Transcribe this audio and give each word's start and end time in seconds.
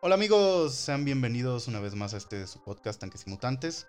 Hola 0.00 0.14
amigos, 0.14 0.74
sean 0.74 1.04
bienvenidos 1.04 1.68
una 1.68 1.80
vez 1.80 1.94
más 1.94 2.14
a 2.14 2.18
este 2.18 2.46
su 2.46 2.62
podcast 2.62 3.00
Tanques 3.00 3.24
y 3.26 3.30
Mutantes. 3.30 3.86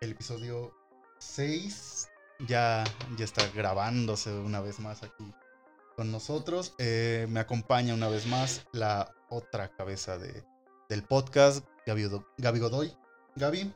El 0.00 0.12
episodio 0.12 0.74
6 1.18 2.08
ya, 2.48 2.84
ya 3.16 3.24
está 3.24 3.46
grabándose 3.54 4.30
una 4.30 4.60
vez 4.60 4.80
más 4.80 5.02
aquí 5.02 5.32
con 5.96 6.10
nosotros. 6.10 6.74
Eh, 6.78 7.26
me 7.28 7.40
acompaña 7.40 7.94
una 7.94 8.08
vez 8.08 8.26
más 8.26 8.62
la 8.72 9.14
otra 9.28 9.68
cabeza 9.70 10.18
de, 10.18 10.44
del 10.88 11.02
podcast, 11.04 11.64
Gaby, 11.86 12.04
Odo- 12.04 12.26
Gaby 12.38 12.58
Godoy. 12.60 12.96
Gaby, 13.36 13.72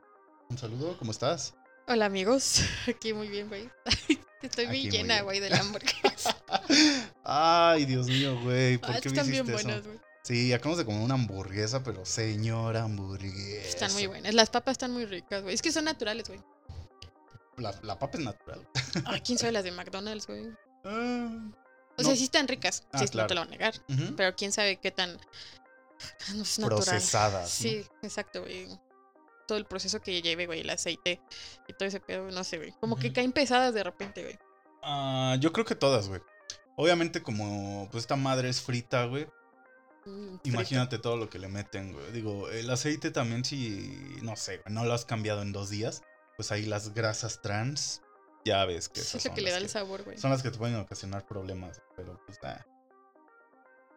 un 0.48 0.58
saludo, 0.58 0.96
¿cómo 0.98 1.10
estás? 1.12 1.54
Hola 1.86 2.06
amigos, 2.06 2.60
aquí 2.88 3.12
muy 3.12 3.28
bien, 3.28 3.48
güey. 3.48 3.70
Estoy 4.42 4.66
muy 4.66 4.90
llena, 4.90 5.14
bien. 5.14 5.24
güey, 5.24 5.40
de 5.40 5.54
hamburguesa. 5.54 6.36
Ay, 7.24 7.84
Dios 7.86 8.06
mío, 8.08 8.38
güey, 8.42 8.76
¿por 8.78 8.90
Ah, 8.90 9.00
qué 9.00 9.08
me 9.10 9.16
están 9.16 9.30
bien 9.30 9.44
hiciste 9.46 9.54
eso? 9.60 9.68
buenas, 9.68 9.86
güey. 9.86 10.00
Sí, 10.24 10.52
acabamos 10.54 10.78
de 10.78 10.86
comer 10.86 11.02
una 11.02 11.14
hamburguesa, 11.14 11.82
pero 11.84 12.04
señora 12.06 12.82
hamburguesa. 12.84 13.68
Están 13.68 13.92
muy 13.92 14.06
buenas. 14.06 14.32
Las 14.32 14.48
papas 14.48 14.72
están 14.72 14.90
muy 14.92 15.04
ricas, 15.04 15.42
güey. 15.42 15.54
Es 15.54 15.60
que 15.60 15.70
son 15.70 15.84
naturales, 15.84 16.26
güey. 16.28 16.40
La, 17.58 17.78
la 17.82 17.98
papa 17.98 18.16
es 18.18 18.24
natural. 18.24 18.66
Ah, 19.04 19.18
¿quién 19.24 19.38
sabe 19.38 19.52
las 19.52 19.64
de 19.64 19.70
McDonald's, 19.72 20.26
güey? 20.26 20.46
Ah, 20.86 21.28
O 21.96 22.02
No. 22.02 22.04
sea, 22.08 22.16
sí 22.16 22.24
están 22.24 22.46
ricas. 22.48 22.86
Ah, 22.92 22.98
sí, 22.98 23.06
no 23.16 23.26
te 23.26 23.34
lo 23.34 23.40
voy 23.42 23.48
a 23.48 23.50
negar. 23.50 23.74
Pero 24.16 24.34
quién 24.36 24.52
sabe 24.52 24.76
qué 24.80 24.90
tan. 24.90 25.18
No 26.34 26.42
es 26.42 26.58
natural. 26.58 26.84
Procesadas. 26.84 27.42
¿no? 27.42 27.48
Sí, 27.48 27.86
exacto, 28.02 28.40
güey. 28.42 28.68
Todo 29.46 29.56
el 29.58 29.64
proceso 29.66 30.00
que 30.00 30.20
lleve, 30.22 30.46
güey, 30.46 30.60
el 30.60 30.70
aceite 30.70 31.20
y 31.68 31.72
todo 31.74 31.86
ese 31.88 32.00
pedo, 32.00 32.30
no 32.30 32.44
sé, 32.44 32.56
güey. 32.58 32.72
Como 32.80 32.96
que 32.96 33.12
caen 33.12 33.32
pesadas 33.32 33.72
de 33.74 33.82
repente, 33.84 34.22
güey. 34.24 34.38
Ah, 34.82 35.36
yo 35.40 35.52
creo 35.52 35.64
que 35.66 35.74
todas, 35.74 36.08
güey. 36.08 36.20
Obviamente, 36.76 37.22
como 37.22 37.88
pues 37.90 38.04
esta 38.04 38.16
madre 38.16 38.48
es 38.48 38.60
frita, 38.60 39.04
güey. 39.06 39.26
Mm. 40.04 40.36
Imagínate 40.44 40.98
todo 40.98 41.16
lo 41.16 41.30
que 41.30 41.38
le 41.38 41.48
meten, 41.48 41.92
güey. 41.92 42.12
Digo, 42.12 42.48
el 42.50 42.68
aceite 42.70 43.10
también, 43.10 43.44
si 43.44 44.18
no 44.22 44.36
sé, 44.36 44.58
güey, 44.58 44.74
no 44.74 44.84
lo 44.84 44.94
has 44.94 45.04
cambiado 45.04 45.42
en 45.42 45.52
dos 45.52 45.70
días, 45.70 46.02
pues 46.36 46.52
ahí 46.52 46.66
las 46.66 46.94
grasas 46.94 47.40
trans, 47.42 48.02
ya 48.44 48.64
ves 48.64 48.88
que 48.88 49.00
esas 49.00 49.16
es 49.16 49.24
lo 49.24 49.28
son 49.30 49.34
que 49.34 49.40
le 49.42 49.50
da 49.50 49.58
el 49.58 49.68
sabor, 49.68 50.04
güey. 50.04 50.18
son 50.18 50.30
las 50.30 50.42
que 50.42 50.50
te 50.50 50.58
pueden 50.58 50.76
ocasionar 50.76 51.26
problemas, 51.26 51.82
pero 51.96 52.20
pues 52.26 52.38
ah. 52.42 52.64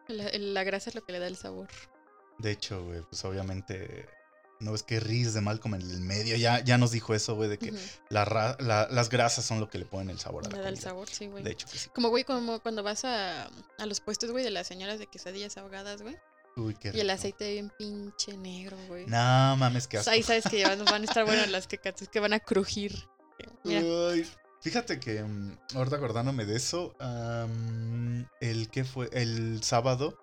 La, 0.06 0.30
la 0.32 0.64
grasa 0.64 0.88
es 0.88 0.94
lo 0.94 1.04
que 1.04 1.12
le 1.12 1.18
da 1.18 1.26
el 1.26 1.36
sabor. 1.36 1.68
De 2.38 2.52
hecho, 2.52 2.84
güey, 2.84 3.02
pues 3.02 3.24
obviamente 3.24 4.08
no 4.60 4.72
ves 4.72 4.82
que 4.82 4.98
Riz 5.00 5.34
de 5.34 5.40
Malcolm 5.40 5.74
en 5.76 5.82
el 5.82 6.00
medio 6.00 6.36
ya, 6.36 6.62
ya 6.64 6.78
nos 6.78 6.90
dijo 6.90 7.14
eso, 7.14 7.34
güey, 7.36 7.48
de 7.48 7.58
que 7.58 7.70
Ujú. 7.70 7.78
la 8.10 8.24
ra- 8.24 8.56
la- 8.60 8.88
las 8.90 9.08
grasas 9.08 9.44
son 9.44 9.60
lo 9.60 9.68
que 9.70 9.78
le 9.78 9.84
ponen 9.84 10.10
el 10.10 10.18
sabor 10.18 10.46
a 10.46 10.50
la 10.50 10.56
Le 10.56 10.62
da 10.62 10.68
el 10.68 10.78
sabor, 10.78 11.08
sí, 11.08 11.26
güey. 11.28 11.44
De 11.44 11.52
hecho 11.52 11.66
que 11.68 11.78
sí. 11.78 11.88
Como, 11.94 12.08
güey, 12.08 12.24
como 12.24 12.60
cuando 12.60 12.82
vas 12.82 13.04
a, 13.04 13.44
a 13.78 13.86
los 13.86 14.00
puestos, 14.00 14.30
güey, 14.32 14.42
de 14.44 14.50
las 14.50 14.66
señoras 14.66 14.98
de 14.98 15.06
quesadillas 15.06 15.56
ahogadas, 15.56 16.02
güey. 16.02 16.16
Uy, 16.56 16.74
qué 16.74 16.88
Y 16.88 17.00
el 17.00 17.02
rico. 17.06 17.12
aceite 17.12 17.52
bien 17.52 17.70
pinche 17.78 18.36
negro, 18.36 18.76
güey. 18.88 19.06
No 19.06 19.56
mames, 19.56 19.86
qué 19.86 19.98
O 19.98 20.00
asco. 20.00 20.10
Ahí 20.10 20.22
sabes 20.24 20.44
que 20.50 20.64
van, 20.64 20.84
van 20.86 21.02
a 21.02 21.04
estar 21.04 21.24
buenas 21.24 21.48
las 21.50 21.66
que 21.68 21.78
que 21.78 22.20
van 22.20 22.32
a 22.32 22.40
crujir. 22.40 23.08
Mira, 23.62 23.82
Ay, 24.10 24.26
fíjate 24.60 24.98
que 24.98 25.22
mm, 25.22 25.56
ahorita 25.76 25.96
acordándome 25.96 26.44
de 26.46 26.56
eso, 26.56 26.96
am, 26.98 28.26
el 28.40 28.68
que 28.70 28.84
fue 28.84 29.08
el 29.12 29.62
sábado 29.62 30.18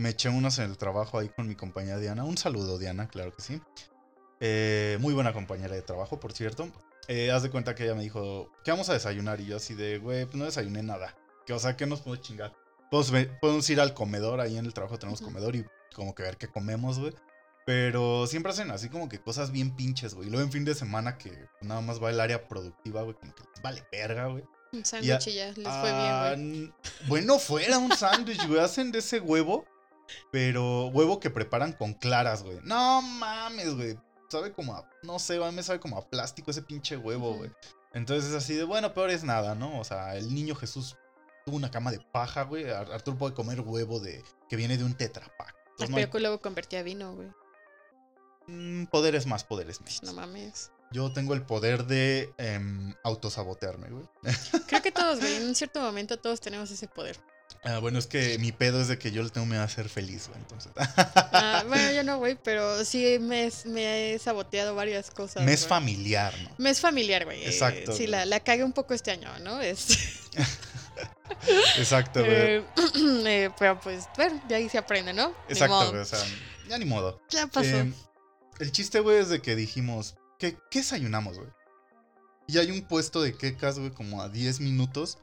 me 0.00 0.10
eché 0.10 0.30
unos 0.30 0.58
en 0.58 0.70
el 0.70 0.78
trabajo 0.78 1.18
ahí 1.18 1.28
con 1.28 1.46
mi 1.46 1.54
compañera 1.54 1.98
Diana. 1.98 2.24
Un 2.24 2.38
saludo, 2.38 2.78
Diana, 2.78 3.08
claro 3.08 3.34
que 3.34 3.42
sí. 3.42 3.60
Eh, 4.40 4.96
muy 5.00 5.12
buena 5.12 5.34
compañera 5.34 5.74
de 5.74 5.82
trabajo, 5.82 6.18
por 6.18 6.32
cierto. 6.32 6.68
Eh, 7.06 7.30
haz 7.30 7.42
de 7.42 7.50
cuenta 7.50 7.74
que 7.74 7.84
ella 7.84 7.94
me 7.94 8.02
dijo, 8.02 8.50
¿qué 8.64 8.70
vamos 8.70 8.88
a 8.88 8.94
desayunar? 8.94 9.40
Y 9.40 9.46
yo 9.46 9.58
así 9.58 9.74
de, 9.74 9.98
güey, 9.98 10.24
pues 10.24 10.36
no 10.36 10.46
desayuné 10.46 10.82
nada. 10.82 11.14
Que, 11.44 11.52
o 11.52 11.58
sea, 11.58 11.76
¿qué 11.76 11.86
nos 11.86 12.00
podemos 12.00 12.26
chingar? 12.26 12.56
Podemos, 12.90 13.28
podemos 13.40 13.68
ir 13.68 13.80
al 13.80 13.92
comedor, 13.92 14.40
ahí 14.40 14.56
en 14.56 14.64
el 14.64 14.72
trabajo 14.72 14.98
tenemos 14.98 15.20
comedor 15.20 15.54
y 15.54 15.66
como 15.94 16.14
que 16.14 16.22
ver 16.22 16.38
qué 16.38 16.48
comemos, 16.48 16.98
güey. 16.98 17.12
Pero 17.66 18.26
siempre 18.26 18.52
hacen 18.52 18.70
así 18.70 18.88
como 18.88 19.08
que 19.08 19.20
cosas 19.20 19.52
bien 19.52 19.76
pinches, 19.76 20.14
güey. 20.14 20.28
Y 20.28 20.30
luego 20.30 20.46
en 20.46 20.52
fin 20.52 20.64
de 20.64 20.74
semana 20.74 21.18
que 21.18 21.46
nada 21.60 21.82
más 21.82 22.02
va 22.02 22.08
el 22.08 22.20
área 22.20 22.48
productiva, 22.48 23.02
güey, 23.02 23.14
como 23.16 23.34
que 23.34 23.42
les 23.42 23.62
vale 23.62 23.84
verga, 23.92 24.28
güey. 24.28 24.44
un 24.72 24.84
sándwich 24.84 25.28
ya 25.28 25.52
les 25.52 25.54
fue 25.54 25.92
bien, 25.92 26.50
güey. 26.50 26.72
Bueno, 27.06 27.38
fuera 27.38 27.76
un 27.76 27.94
sándwich, 27.94 28.46
güey. 28.46 28.60
Hacen 28.60 28.92
de 28.92 29.00
ese 29.00 29.20
huevo, 29.20 29.66
pero 30.30 30.86
huevo 30.88 31.20
que 31.20 31.30
preparan 31.30 31.72
con 31.72 31.94
claras, 31.94 32.42
güey. 32.42 32.58
No 32.64 33.02
mames, 33.02 33.74
güey. 33.74 33.98
Sabe 34.30 34.52
como 34.52 34.74
a, 34.74 34.88
no 35.02 35.18
sé, 35.18 35.38
mí 35.40 35.52
me 35.52 35.62
sabe 35.62 35.80
como 35.80 35.98
a 35.98 36.08
plástico 36.08 36.50
ese 36.50 36.62
pinche 36.62 36.96
huevo, 36.96 37.34
güey. 37.34 37.50
Entonces 37.92 38.30
es 38.30 38.36
así 38.36 38.54
de, 38.54 38.62
bueno, 38.64 38.94
peor 38.94 39.10
es 39.10 39.24
nada, 39.24 39.54
¿no? 39.56 39.80
O 39.80 39.84
sea, 39.84 40.14
el 40.16 40.32
niño 40.32 40.54
Jesús 40.54 40.96
tuvo 41.44 41.56
una 41.56 41.70
cama 41.70 41.90
de 41.90 41.98
paja, 42.12 42.42
güey. 42.44 42.70
Ar- 42.70 42.92
Arturo 42.92 43.18
puede 43.18 43.34
comer 43.34 43.60
huevo 43.60 43.98
de 43.98 44.22
que 44.48 44.54
viene 44.56 44.76
de 44.78 44.84
un 44.84 44.94
tetrapack. 44.94 45.54
No 45.80 45.86
hay- 45.86 45.92
Pero 45.94 46.10
que 46.12 46.20
luego 46.20 46.40
convertía 46.40 46.82
vino, 46.84 47.14
güey. 47.16 47.28
mm, 48.46 48.84
poderes 48.86 49.26
más, 49.26 49.44
poderes 49.44 49.80
menos. 49.80 50.02
No 50.02 50.12
mames. 50.12 50.70
Yo 50.92 51.12
tengo 51.12 51.34
el 51.34 51.42
poder 51.42 51.86
de 51.86 52.32
em, 52.38 52.94
autosabotearme, 53.04 53.88
güey. 53.90 54.04
Creo 54.66 54.82
que 54.82 54.90
todos, 54.92 55.18
güey. 55.20 55.34
En 55.36 55.46
un 55.48 55.54
cierto 55.54 55.80
momento 55.80 56.18
todos 56.18 56.40
tenemos 56.40 56.70
ese 56.70 56.88
poder. 56.88 57.18
Ah, 57.62 57.78
bueno, 57.78 57.98
es 57.98 58.06
que 58.06 58.38
mi 58.38 58.52
pedo 58.52 58.80
es 58.80 58.88
de 58.88 58.98
que 58.98 59.10
yo 59.12 59.22
le 59.22 59.28
tengo 59.28 59.46
miedo 59.46 59.62
a 59.62 59.68
ser 59.68 59.88
feliz, 59.90 60.28
güey. 60.28 60.40
Entonces, 60.40 60.72
Ah, 60.76 61.62
bueno, 61.68 61.92
yo 61.92 62.02
no, 62.04 62.16
güey, 62.18 62.38
pero 62.42 62.84
sí 62.86 63.18
me, 63.20 63.44
es- 63.44 63.66
me 63.66 64.14
he 64.14 64.18
saboteado 64.18 64.74
varias 64.74 65.10
cosas. 65.10 65.44
me 65.44 65.52
es 65.52 65.60
güey. 65.60 65.68
familiar, 65.68 66.34
¿no? 66.42 66.50
Me 66.56 66.70
es 66.70 66.80
familiar, 66.80 67.24
güey. 67.26 67.42
Eh, 67.44 67.50
Exacto, 67.50 67.92
Sí, 67.92 68.06
la, 68.06 68.24
la 68.24 68.40
cagué 68.40 68.64
un 68.64 68.72
poco 68.72 68.94
este 68.94 69.10
año, 69.10 69.28
¿no? 69.40 69.60
Es, 69.60 69.88
Exacto, 71.78 72.20
güey. 72.20 72.32
eh, 72.34 72.64
eh, 73.26 73.50
pero 73.58 73.78
pues, 73.80 74.04
bueno, 74.16 74.40
de 74.48 74.54
ahí 74.54 74.68
se 74.68 74.78
aprende, 74.78 75.12
¿no? 75.12 75.34
Exacto, 75.48 75.90
güey. 75.90 76.00
O 76.00 76.04
sea, 76.04 76.18
ya 76.68 76.78
ni 76.78 76.84
modo. 76.84 77.20
Ya 77.30 77.46
pasó. 77.46 77.66
Eh, 77.68 77.92
el 78.58 78.72
chiste, 78.72 79.00
güey, 79.00 79.18
es 79.18 79.28
de 79.28 79.40
que 79.42 79.54
dijimos, 79.56 80.16
¿qué, 80.38 80.56
qué 80.70 80.80
desayunamos, 80.80 81.36
güey? 81.38 81.50
Y 82.46 82.58
hay 82.58 82.70
un 82.70 82.82
puesto 82.82 83.22
de 83.22 83.36
quecas, 83.36 83.78
güey, 83.78 83.90
como 83.90 84.22
a 84.22 84.28
10 84.28 84.60
minutos 84.60 85.18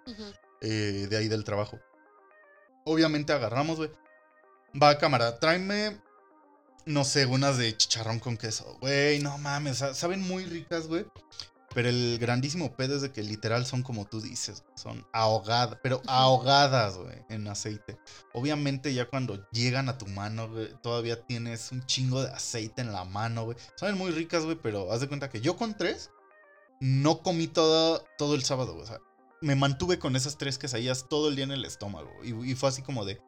eh, 0.61 1.07
de 1.09 1.17
ahí 1.17 1.27
del 1.27 1.43
trabajo. 1.43 1.77
Obviamente 2.87 3.33
agarramos, 3.33 3.77
güey. 3.77 3.91
Va, 4.81 4.97
cámara, 4.97 5.39
tráeme, 5.39 5.99
no 6.85 7.03
sé, 7.03 7.25
unas 7.25 7.57
de 7.57 7.75
chicharrón 7.75 8.19
con 8.19 8.37
queso. 8.37 8.77
Güey, 8.79 9.19
no 9.19 9.37
mames, 9.37 9.79
sa- 9.79 9.93
saben 9.93 10.21
muy 10.21 10.45
ricas, 10.45 10.87
güey. 10.87 11.05
Pero 11.75 11.89
el 11.89 12.17
grandísimo 12.19 12.75
pedo 12.75 12.95
es 12.95 13.01
de 13.01 13.11
que 13.11 13.21
literal 13.21 13.65
son 13.65 13.83
como 13.83 14.05
tú 14.05 14.21
dices, 14.21 14.63
son 14.75 15.05
ahogadas, 15.11 15.77
pero 15.83 16.01
ahogadas, 16.07 16.97
güey, 16.97 17.17
en 17.29 17.47
aceite. 17.47 17.99
Obviamente 18.33 18.93
ya 18.93 19.05
cuando 19.09 19.47
llegan 19.51 19.89
a 19.89 19.97
tu 19.97 20.07
mano, 20.07 20.49
güey, 20.49 20.73
todavía 20.81 21.21
tienes 21.25 21.71
un 21.71 21.85
chingo 21.85 22.23
de 22.23 22.31
aceite 22.31 22.81
en 22.81 22.93
la 22.93 23.03
mano, 23.03 23.43
güey. 23.43 23.57
Saben 23.75 23.97
muy 23.97 24.11
ricas, 24.11 24.43
güey, 24.45 24.55
pero 24.59 24.91
haz 24.91 25.01
de 25.01 25.07
cuenta 25.07 25.29
que 25.29 25.41
yo 25.41 25.55
con 25.57 25.75
tres 25.77 26.09
no 26.79 27.21
comí 27.21 27.47
todo, 27.47 28.03
todo 28.17 28.33
el 28.35 28.43
sábado, 28.43 28.73
güey. 28.73 28.83
O 28.85 28.87
sea, 28.87 28.99
me 29.41 29.55
mantuve 29.55 29.99
con 29.99 30.15
esas 30.15 30.37
tres 30.37 30.57
quesadillas 30.57 31.07
todo 31.09 31.29
el 31.29 31.35
día 31.35 31.45
en 31.45 31.51
el 31.51 31.65
estómago. 31.65 32.11
Y, 32.23 32.51
y 32.51 32.55
fue 32.55 32.69
así 32.69 32.81
como 32.81 33.05
de, 33.05 33.21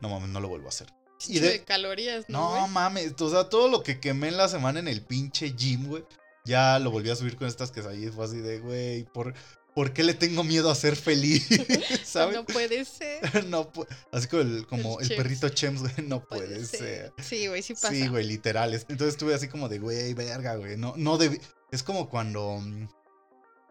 no 0.00 0.08
mames, 0.08 0.28
no 0.30 0.40
lo 0.40 0.48
vuelvo 0.48 0.66
a 0.66 0.70
hacer. 0.70 0.88
Y 1.28 1.38
de- 1.40 1.48
de 1.50 1.64
calorías, 1.64 2.24
¿no? 2.28 2.56
No 2.56 2.68
mames, 2.68 3.14
o 3.20 3.30
sea, 3.30 3.48
todo 3.48 3.68
lo 3.68 3.82
que 3.82 4.00
quemé 4.00 4.28
en 4.28 4.36
la 4.36 4.48
semana 4.48 4.78
en 4.80 4.88
el 4.88 5.02
pinche 5.04 5.50
gym, 5.56 5.88
güey, 5.88 6.04
ya 6.44 6.78
lo 6.78 6.90
volví 6.90 7.10
a 7.10 7.16
subir 7.16 7.36
con 7.36 7.46
estas 7.46 7.70
quesadillas. 7.72 8.14
Fue 8.14 8.24
así 8.24 8.38
de, 8.38 8.58
güey, 8.60 9.04
¿por, 9.04 9.34
¿por 9.74 9.92
qué 9.92 10.02
le 10.02 10.14
tengo 10.14 10.44
miedo 10.44 10.70
a 10.70 10.74
ser 10.74 10.96
feliz? 10.96 11.46
¿Sabes? 12.04 12.34
No 12.36 12.44
puede 12.46 12.84
ser. 12.86 13.44
No, 13.48 13.70
así 14.12 14.28
como 14.28 14.42
el, 14.42 14.66
como 14.66 14.98
El 15.00 15.02
el 15.04 15.08
Chems. 15.08 15.22
perrito 15.22 15.48
Chems, 15.50 15.80
güey, 15.82 15.92
no 16.08 16.24
puede, 16.26 16.64
ser. 16.64 17.12
Sí, 17.22 17.48
güey, 17.48 17.62
sí 17.62 17.74
pasa. 17.74 17.90
Sí, 17.90 18.08
güey, 18.08 18.24
literal. 18.24 18.72
es- 18.72 18.86
Entonces 18.88 19.08
estuve 19.14 19.34
así 19.34 19.48
como 19.48 19.68
de, 19.68 19.78
güey, 19.78 20.14
verga, 20.14 20.54
güey. 20.56 20.76
No, 20.78 20.94
no 20.96 21.18
debí. 21.18 21.38
Es 21.70 21.82
como 21.82 22.08
cuando. 22.08 22.56
mm, 22.62 22.88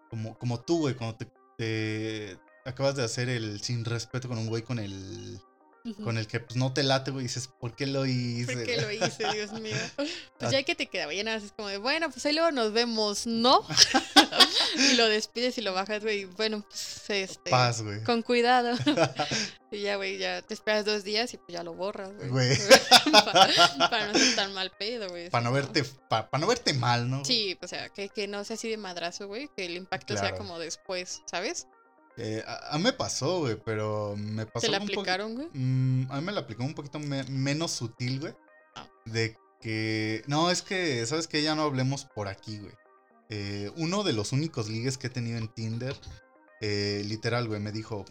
Como, 0.10 0.38
como 0.38 0.60
tú, 0.62 0.80
güey, 0.82 0.96
cuando 0.96 1.18
te, 1.18 1.28
acabas 2.66 2.96
de 2.96 3.04
hacer 3.04 3.30
el 3.30 3.62
sin 3.62 3.86
respeto 3.86 4.28
con 4.28 4.38
un 4.38 4.48
güey 4.48 4.64
con 4.64 4.80
el. 4.80 5.42
Con 6.04 6.18
el 6.18 6.28
que 6.28 6.40
pues 6.40 6.58
no 6.58 6.74
te 6.74 6.84
late, 6.84 7.12
güey. 7.12 7.24
Dices, 7.24 7.48
¿por 7.48 7.76
qué 7.76 7.88
lo 7.88 8.06
hice? 8.06 8.54
¿Por 8.54 8.64
qué 8.64 8.82
lo 8.82 8.92
hice, 8.92 9.24
Dios 9.34 9.54
mío? 9.54 9.76
Ah. 9.98 10.04
Pues 10.38 10.52
ya 10.52 10.64
que 10.64 10.76
te 10.76 10.88
queda, 10.88 11.06
güey, 11.06 11.18
ya 11.18 11.24
nada 11.24 11.38
más 11.38 11.46
es 11.46 11.52
como 11.54 11.68
de, 11.70 11.78
bueno, 11.78 12.10
pues 12.10 12.26
ahí 12.26 12.34
luego 12.34 12.52
nos 12.52 12.74
vemos, 12.74 13.26
¿no? 13.26 13.66
y 14.78 14.96
lo 14.96 15.08
despides 15.08 15.58
y 15.58 15.62
lo 15.62 15.74
bajas, 15.74 16.04
güey, 16.04 16.26
bueno, 16.26 16.64
pues 16.68 17.10
este, 17.10 17.50
Paz, 17.50 17.82
güey. 17.82 18.04
con 18.04 18.22
cuidado. 18.22 18.78
y 19.72 19.82
ya, 19.82 19.96
güey, 19.96 20.18
ya 20.18 20.42
te 20.42 20.54
esperas 20.54 20.86
dos 20.86 21.04
días 21.04 21.34
y 21.34 21.38
pues 21.38 21.54
ya 21.54 21.64
lo 21.64 21.74
borras, 21.74 22.12
güey. 22.16 22.30
Güey. 22.30 22.58
Pa- 23.12 23.90
para, 23.90 24.08
no 24.08 24.14
ser 24.20 24.36
tan 24.36 24.54
mal 24.54 24.72
pedo, 24.78 25.10
güey. 25.10 25.30
Para 25.30 25.44
no 25.44 25.52
verte, 25.52 25.84
para 26.10 26.28
no 26.38 26.48
verte 26.48 26.74
mal, 26.74 27.10
¿no? 27.10 27.24
Sí, 27.26 27.58
o 27.62 27.68
sea, 27.68 27.90
que, 27.90 28.10
que 28.10 28.28
no 28.28 28.44
sea 28.44 28.56
así 28.56 28.70
de 28.70 28.78
madrazo, 28.78 29.28
güey, 29.28 29.50
que 29.56 29.66
el 29.66 29.76
impacto 29.76 30.18
sea 30.18 30.36
como 30.36 30.60
después, 30.60 31.22
¿sabes? 31.26 31.68
Eh, 32.22 32.44
a, 32.46 32.76
a 32.76 32.78
mí 32.78 32.84
me 32.84 32.94
pasó, 32.94 33.40
güey, 33.40 33.58
pero 33.64 34.16
me 34.18 34.46
pasó. 34.46 34.66
¿Te 34.66 34.72
la 34.72 34.78
aplicaron, 34.78 35.36
güey? 35.36 35.48
Mm, 35.54 36.12
a 36.12 36.20
mí 36.20 36.26
me 36.26 36.32
la 36.34 36.42
aplicó 36.42 36.64
un 36.64 36.74
poquito 36.76 37.00
me- 37.00 37.24
menos 37.24 37.72
sutil, 37.72 38.20
güey. 38.20 38.34
Ah. 38.76 38.86
De 39.06 39.38
que. 39.62 40.24
No, 40.28 40.52
es 40.52 40.62
que, 40.62 41.06
¿sabes 41.06 41.28
que 41.28 41.42
Ya 41.42 41.56
no 41.56 41.62
hablemos 41.64 42.06
por 42.06 42.28
aquí, 42.28 42.60
güey. 42.60 42.74
Eh, 43.30 43.72
uno 43.78 44.04
de 44.04 44.14
los 44.14 44.32
únicos 44.34 44.70
ligues 44.70 44.98
que 44.98 45.08
he 45.08 45.10
tenido 45.12 45.38
en 45.38 45.48
Tinder, 45.48 45.96
eh, 46.62 47.04
literal, 47.06 47.48
güey, 47.48 47.60
me 47.62 47.72
dijo: 47.72 48.04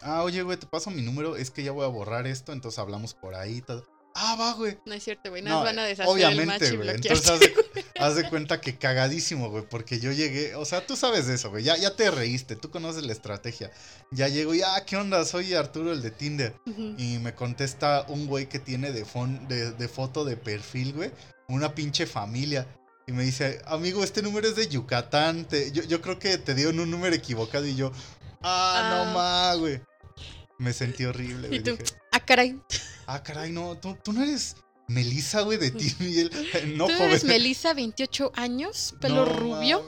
Ah, 0.00 0.22
oye, 0.22 0.42
güey, 0.42 0.56
te 0.58 0.66
paso 0.66 0.90
mi 0.90 1.02
número, 1.02 1.36
es 1.36 1.50
que 1.50 1.64
ya 1.64 1.72
voy 1.72 1.84
a 1.84 1.88
borrar 1.88 2.26
esto, 2.26 2.52
entonces 2.52 2.78
hablamos 2.78 3.14
por 3.14 3.34
ahí 3.34 3.56
y 3.56 3.62
todo. 3.62 3.84
Ah, 4.16 4.36
va, 4.38 4.52
güey. 4.54 4.78
No 4.86 4.94
es 4.94 5.02
cierto, 5.02 5.28
güey. 5.30 5.42
No, 5.42 5.50
Nos 5.50 5.64
van 5.64 5.78
a 5.78 5.84
deshacer 5.84 6.04
el 6.04 6.10
obviamente, 6.12 6.72
match 6.76 6.86
y. 7.02 7.08
Entonces 7.08 7.28
haz 7.30 7.40
de, 7.40 7.52
cu- 7.52 7.60
haz 7.98 8.14
de 8.14 8.28
cuenta 8.28 8.60
que 8.60 8.78
cagadísimo, 8.78 9.50
güey. 9.50 9.64
Porque 9.68 9.98
yo 9.98 10.12
llegué, 10.12 10.54
o 10.54 10.64
sea, 10.64 10.86
tú 10.86 10.94
sabes 10.94 11.26
de 11.26 11.34
eso, 11.34 11.50
güey. 11.50 11.64
Ya, 11.64 11.76
ya 11.76 11.96
te 11.96 12.10
reíste, 12.12 12.54
tú 12.54 12.70
conoces 12.70 13.02
la 13.04 13.12
estrategia. 13.12 13.72
Ya 14.12 14.28
llego 14.28 14.54
y, 14.54 14.62
ah, 14.62 14.84
¿qué 14.86 14.96
onda? 14.96 15.24
Soy 15.24 15.54
Arturo, 15.54 15.92
el 15.92 16.00
de 16.00 16.10
Tinder. 16.12 16.54
Y 16.96 17.18
me 17.18 17.34
contesta 17.34 18.04
un 18.08 18.26
güey 18.26 18.48
que 18.48 18.60
tiene 18.60 18.92
de, 18.92 19.04
fon- 19.04 19.46
de, 19.48 19.72
de 19.72 19.88
foto 19.88 20.24
de 20.24 20.36
perfil, 20.36 20.92
güey. 20.92 21.10
Una 21.48 21.74
pinche 21.74 22.06
familia. 22.06 22.66
Y 23.06 23.12
me 23.12 23.24
dice, 23.24 23.60
amigo, 23.66 24.02
este 24.04 24.22
número 24.22 24.46
es 24.48 24.54
de 24.56 24.68
Yucatán. 24.68 25.44
te- 25.46 25.72
yo, 25.72 25.82
yo 25.82 26.00
creo 26.00 26.18
que 26.20 26.38
te 26.38 26.54
dieron 26.54 26.78
un 26.78 26.90
número 26.90 27.14
equivocado. 27.16 27.66
Y 27.66 27.74
yo, 27.74 27.90
ah, 28.42 28.90
no 29.04 29.10
Ah. 29.10 29.12
más, 29.14 29.58
güey. 29.58 29.80
Me 30.58 30.72
sentí 30.72 31.04
horrible, 31.04 31.48
Y 31.48 31.60
güey. 31.60 31.62
tú, 31.62 31.70
Dije, 31.76 31.84
ah, 32.12 32.20
caray. 32.20 32.60
ah, 33.06 33.22
caray, 33.22 33.50
no, 33.52 33.76
tú, 33.78 33.96
tú 34.02 34.12
no 34.12 34.22
eres 34.22 34.56
Melissa, 34.88 35.40
güey, 35.42 35.58
de 35.58 35.70
ti, 35.70 35.94
Miguel. 35.98 36.30
No, 36.76 36.86
¿Tú 36.86 36.92
joven. 36.94 37.08
eres 37.10 37.24
Melissa, 37.24 37.74
28 37.74 38.32
años, 38.36 38.94
pelo 39.00 39.24
No, 39.24 39.24
rubio, 39.26 39.84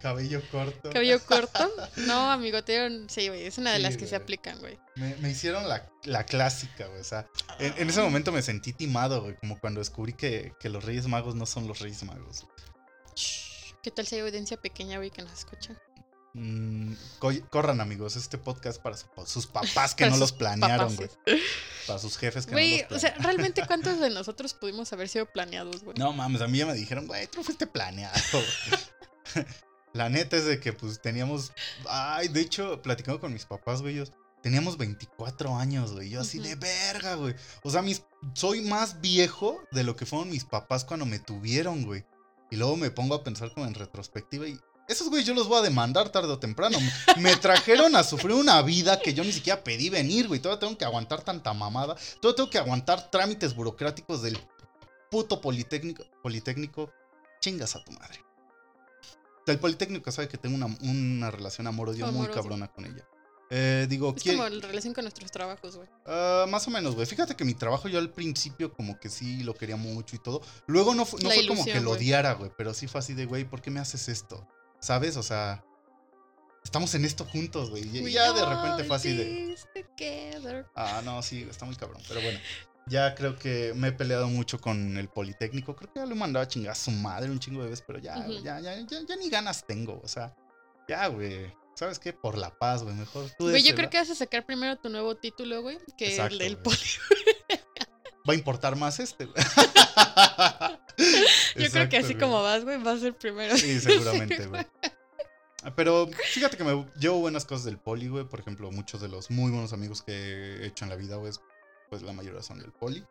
Cabello 0.00 0.42
corto. 0.50 0.90
cabello 0.90 1.18
corto? 1.26 1.70
No, 1.96 2.30
amigo, 2.30 2.62
te 2.62 2.72
dieron... 2.72 3.08
Sí, 3.10 3.28
güey, 3.28 3.44
es 3.46 3.58
una 3.58 3.72
de 3.72 3.78
Sí, 3.78 3.82
las 3.82 3.96
que 3.96 4.06
se 4.06 4.14
aplican, 4.14 4.58
güey. 4.60 4.78
Me, 4.94 5.16
me 5.16 5.30
hicieron 5.30 5.68
la, 5.68 5.90
la 6.04 6.24
clásica, 6.24 6.86
güey. 6.86 7.00
O 7.00 7.04
sea, 7.04 7.26
en, 7.58 7.74
en 7.78 7.88
ese 7.90 8.00
momento 8.02 8.30
me 8.30 8.42
sentí 8.42 8.72
timado, 8.72 9.22
güey. 9.22 9.36
Como 9.36 9.58
cuando 9.58 9.80
descubrí 9.80 10.12
que, 10.12 10.52
que 10.60 10.68
los 10.68 10.84
Reyes 10.84 11.08
Magos 11.08 11.34
no 11.34 11.44
son 11.46 11.66
los 11.66 11.80
Reyes 11.80 12.02
Magos. 12.04 12.46
¿Qué 13.82 13.90
tal 13.90 14.06
si 14.06 14.16
hay 14.16 14.20
audiencia 14.20 14.56
pequeña, 14.58 14.98
güey, 14.98 15.10
que 15.10 15.22
nos 15.22 15.32
escucha? 15.32 15.74
Mm, 16.38 16.92
co- 17.18 17.32
corran, 17.50 17.80
amigos. 17.80 18.14
Este 18.16 18.36
podcast 18.36 18.80
para 18.82 18.96
su- 18.96 19.06
sus 19.26 19.46
papás 19.46 19.94
que 19.94 20.08
no 20.10 20.16
los 20.18 20.32
planearon, 20.32 20.94
güey. 20.96 21.08
Para 21.86 21.98
sus 21.98 22.18
jefes 22.18 22.44
que 22.44 22.52
Güey, 22.52 22.82
no 22.82 22.88
los 22.90 22.98
o 22.98 23.00
sea, 23.00 23.14
planearon. 23.14 23.24
realmente 23.24 23.62
cuántos 23.66 24.00
de 24.00 24.10
nosotros 24.10 24.52
pudimos 24.54 24.92
haber 24.92 25.08
sido 25.08 25.26
planeados, 25.26 25.82
güey. 25.82 25.96
No 25.98 26.12
mames, 26.12 26.42
a 26.42 26.48
mí 26.48 26.58
ya 26.58 26.66
me 26.66 26.74
dijeron, 26.74 27.06
güey, 27.06 27.26
tú 27.26 27.42
fuiste 27.42 27.66
planeado. 27.66 28.14
güey". 28.32 29.44
La 29.94 30.10
neta 30.10 30.36
es 30.36 30.44
de 30.44 30.60
que 30.60 30.74
pues 30.74 31.00
teníamos. 31.00 31.52
Ay, 31.88 32.28
de 32.28 32.42
hecho, 32.42 32.82
platicando 32.82 33.18
con 33.18 33.32
mis 33.32 33.46
papás, 33.46 33.80
güey, 33.80 33.94
ellos 33.94 34.12
teníamos 34.42 34.76
24 34.76 35.56
años, 35.56 35.92
güey. 35.92 36.10
Yo 36.10 36.20
así 36.20 36.38
de 36.38 36.54
verga, 36.54 37.14
güey. 37.14 37.34
O 37.62 37.70
sea, 37.70 37.80
mis, 37.80 38.02
soy 38.34 38.60
más 38.60 39.00
viejo 39.00 39.58
de 39.72 39.84
lo 39.84 39.96
que 39.96 40.04
fueron 40.04 40.28
mis 40.28 40.44
papás 40.44 40.84
cuando 40.84 41.06
me 41.06 41.18
tuvieron, 41.18 41.84
güey. 41.86 42.04
Y 42.50 42.56
luego 42.56 42.76
me 42.76 42.90
pongo 42.90 43.14
a 43.14 43.24
pensar 43.24 43.50
como 43.54 43.64
en 43.66 43.72
retrospectiva 43.74 44.46
y. 44.46 44.58
Esos 44.88 45.08
güey 45.10 45.24
yo 45.24 45.34
los 45.34 45.48
voy 45.48 45.58
a 45.58 45.62
demandar 45.62 46.10
tarde 46.10 46.28
o 46.32 46.38
temprano. 46.38 46.78
Me- 47.18 47.34
trajeron 47.36 47.96
a 47.96 48.04
sufrir 48.04 48.34
una 48.34 48.62
vida 48.62 49.00
que 49.00 49.14
yo 49.14 49.24
ni 49.24 49.32
siquiera 49.32 49.64
pedí 49.64 49.90
venir, 49.90 50.28
güey. 50.28 50.38
Todavía 50.40 50.60
tengo 50.60 50.78
que 50.78 50.84
aguantar 50.84 51.22
tanta 51.22 51.52
mamada. 51.52 51.96
Todavía 52.20 52.36
tengo 52.36 52.50
que 52.50 52.58
aguantar 52.58 53.10
trámites 53.10 53.54
burocráticos 53.54 54.22
del 54.22 54.38
puto 55.10 55.40
politécnico. 55.40 56.04
Politécnico, 56.22 56.92
chingas 57.40 57.74
a 57.74 57.82
tu 57.82 57.90
madre. 57.92 58.20
El 59.46 59.58
politécnico 59.58 60.10
sabe 60.10 60.28
que 60.28 60.38
tengo 60.38 60.56
una, 60.56 60.66
una 60.82 61.30
relación 61.30 61.66
amor-odio 61.66 62.06
muy 62.12 62.26
cabrona 62.28 62.68
con 62.68 62.84
ella. 62.84 63.04
Eh, 63.48 63.86
digo, 63.88 64.12
Es 64.16 64.22
¿quién- 64.24 64.36
como 64.38 64.48
la 64.48 64.66
relación 64.66 64.92
con 64.92 65.04
nuestros 65.04 65.30
trabajos, 65.30 65.76
güey. 65.76 65.88
Ah, 66.04 66.46
más 66.48 66.66
o 66.66 66.70
menos, 66.72 66.96
güey. 66.96 67.06
Fíjate 67.06 67.36
que 67.36 67.44
mi 67.44 67.54
trabajo 67.54 67.86
yo 67.88 68.00
al 68.00 68.10
principio 68.10 68.72
como 68.72 68.98
que 68.98 69.08
sí 69.08 69.44
lo 69.44 69.54
quería 69.54 69.76
mucho 69.76 70.16
y 70.16 70.18
todo. 70.18 70.42
Luego 70.66 70.94
no, 70.96 71.04
fu- 71.04 71.18
no 71.18 71.28
La 71.28 71.34
fue 71.36 71.46
como 71.46 71.64
que 71.64 71.80
lo 71.80 71.92
odiara, 71.92 72.32
güey. 72.34 72.50
Pero 72.58 72.74
sí 72.74 72.88
fue 72.88 72.98
así 72.98 73.14
de, 73.14 73.24
güey, 73.26 73.44
¿por 73.44 73.62
qué 73.62 73.70
me 73.70 73.78
haces 73.78 74.08
esto? 74.08 74.46
¿Sabes? 74.80 75.16
O 75.16 75.22
sea, 75.22 75.64
estamos 76.64 76.94
en 76.94 77.04
esto 77.04 77.24
juntos, 77.24 77.70
güey. 77.70 77.84
Y 77.84 78.12
ya 78.12 78.32
de 78.32 78.44
repente 78.44 78.84
fue 78.84 78.96
así 78.96 79.16
de... 79.16 79.56
together. 79.74 80.66
Ah, 80.74 81.02
no, 81.04 81.22
sí, 81.22 81.46
está 81.48 81.64
muy 81.64 81.76
cabrón. 81.76 82.02
Pero 82.08 82.20
bueno, 82.20 82.38
ya 82.86 83.14
creo 83.14 83.36
que 83.36 83.72
me 83.74 83.88
he 83.88 83.92
peleado 83.92 84.28
mucho 84.28 84.60
con 84.60 84.96
el 84.96 85.08
Politécnico. 85.08 85.74
Creo 85.74 85.92
que 85.92 86.00
ya 86.00 86.06
lo 86.06 86.12
he 86.12 86.18
mandado 86.18 86.44
a 86.44 86.48
chingar 86.48 86.72
a 86.72 86.76
su 86.76 86.90
madre 86.90 87.30
un 87.30 87.40
chingo 87.40 87.62
de 87.62 87.70
veces, 87.70 87.84
pero 87.86 87.98
ya, 87.98 88.26
ya, 88.26 88.60
ya, 88.60 88.78
ya, 88.80 89.00
ya 89.08 89.16
ni 89.16 89.28
ganas 89.28 89.66
tengo. 89.66 90.00
O 90.02 90.08
sea, 90.08 90.34
ya, 90.88 91.06
güey. 91.08 91.52
¿Sabes 91.74 91.98
qué? 91.98 92.12
Por 92.12 92.38
la 92.38 92.50
paz, 92.56 92.82
güey. 92.82 92.94
Mejor 92.94 93.30
tú 93.38 93.50
Güey, 93.50 93.62
yo 93.62 93.74
creo 93.74 93.90
que 93.90 93.98
vas 93.98 94.10
a 94.10 94.14
sacar 94.14 94.46
primero 94.46 94.76
tu 94.78 94.88
nuevo 94.88 95.14
título, 95.16 95.62
güey, 95.62 95.78
que 95.98 96.08
Exacto, 96.08 96.34
el 96.34 96.38
del 96.38 96.58
poli. 96.58 96.78
Va 98.28 98.32
a 98.32 98.36
importar 98.36 98.76
más 98.76 98.98
este, 98.98 99.26
güey. 99.26 99.36
Yo 101.56 101.70
creo 101.70 101.88
que 101.88 101.98
así 101.98 102.14
güey. 102.14 102.20
como 102.20 102.42
vas, 102.42 102.64
güey, 102.64 102.82
va 102.82 102.92
a 102.92 102.98
ser 102.98 103.16
primero. 103.16 103.56
Sí, 103.56 103.80
seguramente, 103.80 104.46
güey. 104.46 104.66
Ah, 105.62 105.74
Pero 105.74 106.08
fíjate 106.32 106.56
que 106.56 106.64
me 106.64 106.86
llevo 106.98 107.20
buenas 107.20 107.44
cosas 107.44 107.64
del 107.64 107.78
poli, 107.78 108.08
güey. 108.08 108.24
Por 108.24 108.40
ejemplo, 108.40 108.70
muchos 108.70 109.00
de 109.00 109.08
los 109.08 109.30
muy 109.30 109.50
buenos 109.50 109.72
amigos 109.72 110.02
que 110.02 110.12
he 110.12 110.66
hecho 110.66 110.84
en 110.84 110.90
la 110.90 110.96
vida, 110.96 111.16
güey, 111.16 111.32
pues 111.90 112.02
la 112.02 112.12
mayoría 112.12 112.42
son 112.42 112.58
del 112.58 112.72
poli. 112.72 113.04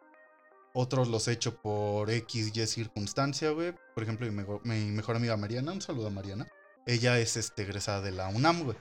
Otros 0.74 1.08
los 1.08 1.28
he 1.28 1.32
hecho 1.32 1.56
por 1.62 2.10
X, 2.10 2.52
Y 2.54 2.68
circunstancia, 2.68 3.52
güey. 3.52 3.74
Por 3.94 4.04
ejemplo, 4.04 4.28
mi 4.28 4.34
mejor, 4.34 4.66
mi 4.66 4.86
mejor 4.86 5.16
amiga 5.16 5.38
Mariana, 5.38 5.72
un 5.72 5.82
saludo 5.82 6.08
a 6.08 6.12
Mariana. 6.12 6.48
Ella 6.86 7.18
es 7.20 7.38
este, 7.38 7.64
egresada 7.64 8.02
de 8.02 8.12
la 8.12 8.28
UNAM, 8.28 8.64
güey. 8.64 8.78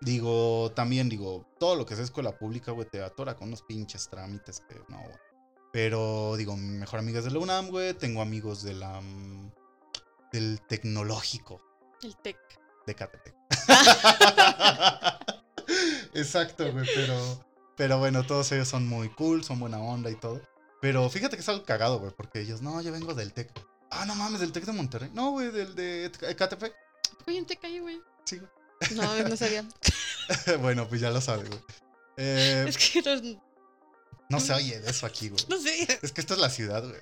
Digo, 0.00 0.72
también 0.74 1.08
digo, 1.08 1.46
todo 1.58 1.76
lo 1.76 1.86
que 1.86 1.94
es 1.94 2.00
escuela 2.00 2.36
pública, 2.38 2.72
güey, 2.72 2.88
te 2.88 3.02
atora 3.02 3.34
con 3.34 3.48
unos 3.48 3.62
pinches 3.62 4.08
trámites 4.08 4.60
que 4.60 4.76
no, 4.88 4.98
güey. 4.98 5.29
Pero 5.72 6.34
digo, 6.36 6.56
mi 6.56 6.78
mejor 6.78 6.98
amiga 7.00 7.18
es 7.20 7.24
de 7.24 7.30
la 7.30 7.38
UNAM, 7.38 7.68
güey. 7.68 7.94
Tengo 7.94 8.22
amigos 8.22 8.62
de 8.62 8.74
la. 8.74 9.00
del 10.32 10.60
tecnológico 10.68 11.60
El 12.02 12.16
tech. 12.16 12.38
de 12.86 12.94
Catepec. 12.94 13.34
Exacto, 16.14 16.70
güey, 16.72 16.86
pero. 16.94 17.44
Pero 17.76 17.98
bueno, 17.98 18.24
todos 18.26 18.50
ellos 18.52 18.68
son 18.68 18.86
muy 18.86 19.08
cool, 19.10 19.42
son 19.44 19.60
buena 19.60 19.78
onda 19.78 20.10
y 20.10 20.16
todo. 20.16 20.40
Pero 20.82 21.08
fíjate 21.08 21.36
que 21.36 21.42
es 21.42 21.48
algo 21.48 21.64
cagado, 21.64 21.98
güey, 21.98 22.12
porque 22.14 22.40
ellos, 22.40 22.60
no, 22.62 22.80
yo 22.82 22.92
vengo 22.92 23.14
del 23.14 23.32
Tec. 23.32 23.50
Ah, 23.90 24.04
no 24.06 24.14
mames, 24.14 24.40
del 24.40 24.52
Tec 24.52 24.64
de 24.64 24.72
Monterrey. 24.72 25.10
No, 25.14 25.30
güey, 25.30 25.50
del 25.50 25.74
de 25.74 26.10
Catepec. 26.36 26.74
Oye, 27.26 27.38
un 27.38 27.46
tech 27.46 27.62
ahí, 27.64 27.78
güey. 27.78 28.00
Sí, 28.24 28.38
güey. 28.38 28.50
No, 28.94 29.28
no 29.28 29.36
sabía. 29.36 29.66
bueno, 30.60 30.88
pues 30.88 31.00
ya 31.00 31.10
lo 31.10 31.20
sabes, 31.20 31.48
güey. 31.48 31.60
Eh, 32.16 32.66
Es 32.68 32.76
que 32.76 33.02
no, 33.02 33.40
no 34.30 34.40
se 34.40 34.54
oye 34.54 34.80
de 34.80 34.90
eso 34.90 35.06
aquí, 35.06 35.28
güey. 35.28 35.44
no 35.48 35.58
sé. 35.60 35.98
Es 36.02 36.12
que 36.12 36.20
esta 36.20 36.34
es 36.34 36.40
la 36.40 36.48
ciudad, 36.50 36.82
güey. 36.82 37.00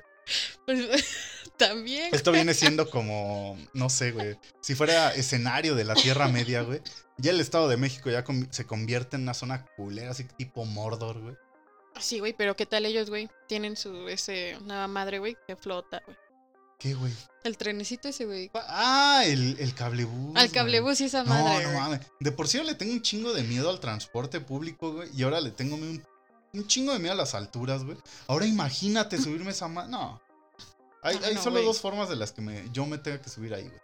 Pues, 0.66 1.04
también. 1.56 2.12
Esto 2.14 2.32
viene 2.32 2.54
siendo 2.54 2.90
como, 2.90 3.56
no 3.72 3.88
sé, 3.88 4.12
güey. 4.12 4.36
Si 4.60 4.74
fuera 4.74 5.14
escenario 5.14 5.74
de 5.74 5.84
la 5.84 5.94
Tierra 5.94 6.28
Media, 6.28 6.62
güey. 6.62 6.80
Ya 7.18 7.30
el 7.30 7.40
Estado 7.40 7.68
de 7.68 7.76
México 7.76 8.10
ya 8.10 8.24
se 8.50 8.64
convierte 8.64 9.16
en 9.16 9.22
una 9.22 9.34
zona 9.34 9.64
culera, 9.76 10.10
así 10.10 10.24
tipo 10.24 10.64
Mordor, 10.64 11.20
güey. 11.20 11.36
Sí, 12.00 12.20
güey, 12.20 12.32
pero 12.32 12.54
¿qué 12.54 12.64
tal 12.64 12.86
ellos, 12.86 13.10
güey? 13.10 13.28
Tienen 13.48 13.76
su, 13.76 14.08
ese, 14.08 14.56
una 14.60 14.86
madre, 14.86 15.18
güey, 15.18 15.36
que 15.46 15.56
flota, 15.56 16.00
güey. 16.04 16.16
¿Qué, 16.78 16.94
güey? 16.94 17.12
El 17.42 17.56
trenecito 17.56 18.08
ese, 18.08 18.24
güey. 18.24 18.50
Ah, 18.54 19.24
el, 19.26 19.56
el 19.58 19.74
cablebús. 19.74 20.36
Al 20.36 20.52
cablebús 20.52 21.00
y 21.00 21.06
esa 21.06 21.24
No, 21.24 21.30
madre, 21.30 21.64
no 21.64 21.70
güey. 21.70 21.80
mames. 21.80 22.00
De 22.20 22.30
por 22.30 22.46
sí 22.46 22.58
yo 22.58 22.62
le 22.62 22.76
tengo 22.76 22.92
un 22.92 23.02
chingo 23.02 23.32
de 23.32 23.42
miedo 23.42 23.68
al 23.68 23.80
transporte 23.80 24.40
público, 24.40 24.92
güey. 24.92 25.08
Y 25.16 25.24
ahora 25.24 25.40
le 25.40 25.50
tengo 25.50 25.74
un, 25.74 26.04
un 26.52 26.66
chingo 26.66 26.92
de 26.92 26.98
miedo 26.98 27.12
a 27.12 27.16
las 27.16 27.34
alturas, 27.34 27.84
güey. 27.84 27.96
Ahora 28.26 28.46
imagínate 28.46 29.18
subirme 29.18 29.50
esa 29.50 29.68
madre. 29.68 29.90
No. 29.90 30.20
Hay, 31.02 31.16
No, 31.18 31.26
hay 31.26 31.34
no, 31.34 31.42
solo 31.42 31.62
dos 31.62 31.80
formas 31.80 32.08
de 32.08 32.16
las 32.16 32.32
que 32.32 32.40
me, 32.40 32.68
yo 32.72 32.86
me 32.86 32.98
tenga 32.98 33.20
que 33.20 33.30
subir 33.30 33.54
ahí, 33.54 33.64
güey. 33.68 33.80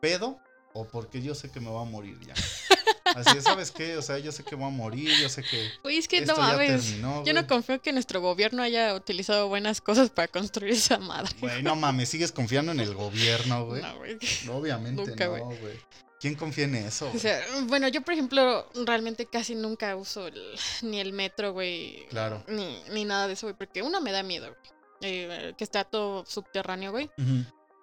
Pedo 0.00 0.38
o 0.74 0.86
porque 0.86 1.22
yo 1.22 1.34
sé 1.34 1.50
que 1.50 1.60
me 1.60 1.70
voy 1.70 1.82
a 1.82 1.90
morir 1.90 2.18
ya. 2.26 2.34
Así, 3.04 3.40
¿sabes 3.40 3.70
qué? 3.70 3.96
O 3.96 4.02
sea, 4.02 4.18
yo 4.18 4.32
sé 4.32 4.42
que 4.42 4.56
voy 4.56 4.66
a 4.66 4.70
morir, 4.70 5.10
yo 5.20 5.28
sé 5.28 5.42
que 5.42 5.70
Güey, 5.82 5.98
es 5.98 6.08
que 6.08 6.18
esto 6.18 6.34
no 6.34 6.40
mames. 6.40 6.84
terminó, 6.84 7.24
Yo 7.24 7.32
no 7.32 7.46
confío 7.46 7.80
que 7.80 7.92
nuestro 7.92 8.20
gobierno 8.20 8.62
haya 8.62 8.94
utilizado 8.94 9.46
buenas 9.48 9.80
cosas 9.80 10.10
para 10.10 10.26
construir 10.28 10.72
esa 10.72 10.98
madre. 10.98 11.30
Güey, 11.40 11.62
no 11.62 11.76
mames, 11.76 12.08
sigues 12.08 12.32
confiando 12.32 12.72
en 12.72 12.80
el 12.80 12.94
gobierno, 12.94 13.66
güey. 13.66 13.82
No, 13.82 13.96
güey. 13.98 14.18
Obviamente 14.50 15.06
Nunca, 15.06 15.26
no, 15.26 15.44
güey. 15.44 15.78
¿Quién 16.24 16.36
confía 16.36 16.64
en 16.64 16.74
eso? 16.76 17.10
O 17.14 17.18
sea, 17.18 17.44
bueno, 17.64 17.86
yo 17.88 18.00
por 18.00 18.14
ejemplo 18.14 18.66
realmente 18.86 19.26
casi 19.26 19.54
nunca 19.54 19.94
uso 19.94 20.26
el- 20.28 20.56
ni 20.80 20.98
el 20.98 21.12
metro, 21.12 21.52
güey. 21.52 22.06
Claro. 22.08 22.42
Ni, 22.48 22.82
ni 22.92 23.04
nada 23.04 23.26
de 23.26 23.34
eso, 23.34 23.46
güey. 23.46 23.54
Porque 23.58 23.82
uno 23.82 24.00
me 24.00 24.10
da 24.10 24.22
miedo, 24.22 24.46
güey. 24.48 24.74
Eh, 25.02 25.52
que 25.58 25.64
está 25.64 25.84
todo 25.84 26.24
subterráneo, 26.24 26.92
güey. 26.92 27.10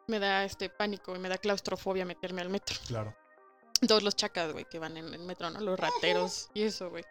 Me 0.07 0.17
da 0.17 0.43
este 0.43 0.69
pánico, 0.69 1.15
y 1.15 1.19
me 1.19 1.29
da 1.29 1.37
claustrofobia 1.37 2.03
meterme 2.03 2.41
al 2.41 2.49
metro. 2.49 2.75
claro. 2.87 3.15
Todos 3.87 4.01
los 4.01 4.15
chacas, 4.15 4.51
güey, 4.53 4.65
que 4.65 4.79
van 4.79 4.97
en 4.97 5.13
el 5.13 5.19
metro, 5.21 5.51
¿no? 5.51 5.59
Los 5.61 5.79
rateros 5.79 6.49
y 6.55 6.63
eso, 6.63 6.89
güey. 6.89 7.03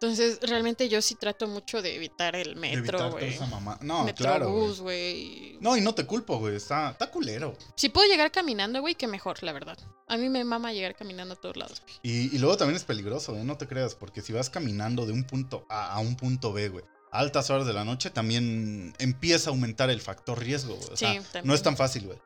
Entonces, 0.00 0.38
realmente 0.42 0.90
yo 0.90 1.00
sí 1.00 1.14
trato 1.14 1.48
mucho 1.48 1.80
de 1.80 1.96
evitar 1.96 2.36
el 2.36 2.54
metro, 2.56 3.12
güey. 3.12 3.38
No, 3.80 4.06
claro. 4.14 4.50
güey. 4.50 4.64
Metrobús, 4.66 4.80
güey. 4.80 5.58
No, 5.60 5.74
y 5.74 5.80
no 5.80 5.94
te 5.94 6.04
culpo, 6.04 6.38
güey. 6.38 6.56
Está, 6.56 6.90
está 6.90 7.10
culero. 7.10 7.56
Si 7.76 7.88
puedo 7.88 8.06
llegar 8.06 8.30
caminando, 8.30 8.82
güey, 8.82 8.94
que 8.94 9.06
mejor, 9.06 9.42
la 9.42 9.52
verdad. 9.54 9.78
A 10.06 10.18
mí 10.18 10.28
me 10.28 10.44
mama 10.44 10.72
llegar 10.74 10.94
caminando 10.94 11.32
a 11.32 11.36
todos 11.40 11.56
lados. 11.56 11.80
güey. 11.80 11.94
Y, 12.02 12.36
y 12.36 12.38
luego 12.38 12.58
también 12.58 12.76
es 12.76 12.84
peligroso, 12.84 13.34
¿eh? 13.36 13.42
No 13.42 13.56
te 13.56 13.66
creas, 13.66 13.94
porque 13.94 14.20
si 14.20 14.34
vas 14.34 14.50
caminando 14.50 15.06
de 15.06 15.12
un 15.12 15.24
punto 15.24 15.64
A 15.70 15.94
a 15.94 15.98
un 16.00 16.14
punto 16.16 16.52
B, 16.52 16.68
güey, 16.68 16.84
a 17.10 17.18
altas 17.20 17.48
horas 17.48 17.66
de 17.66 17.72
la 17.72 17.84
noche, 17.86 18.10
también 18.10 18.94
empieza 18.98 19.48
a 19.48 19.52
aumentar 19.52 19.88
el 19.88 20.02
factor 20.02 20.38
riesgo, 20.38 20.74
güey. 20.74 20.90
O 20.92 20.96
sea, 20.98 21.12
sí, 21.14 21.18
también. 21.32 21.46
no 21.46 21.54
es 21.54 21.62
tan 21.62 21.76
fácil, 21.78 22.04
güey. 22.06 22.18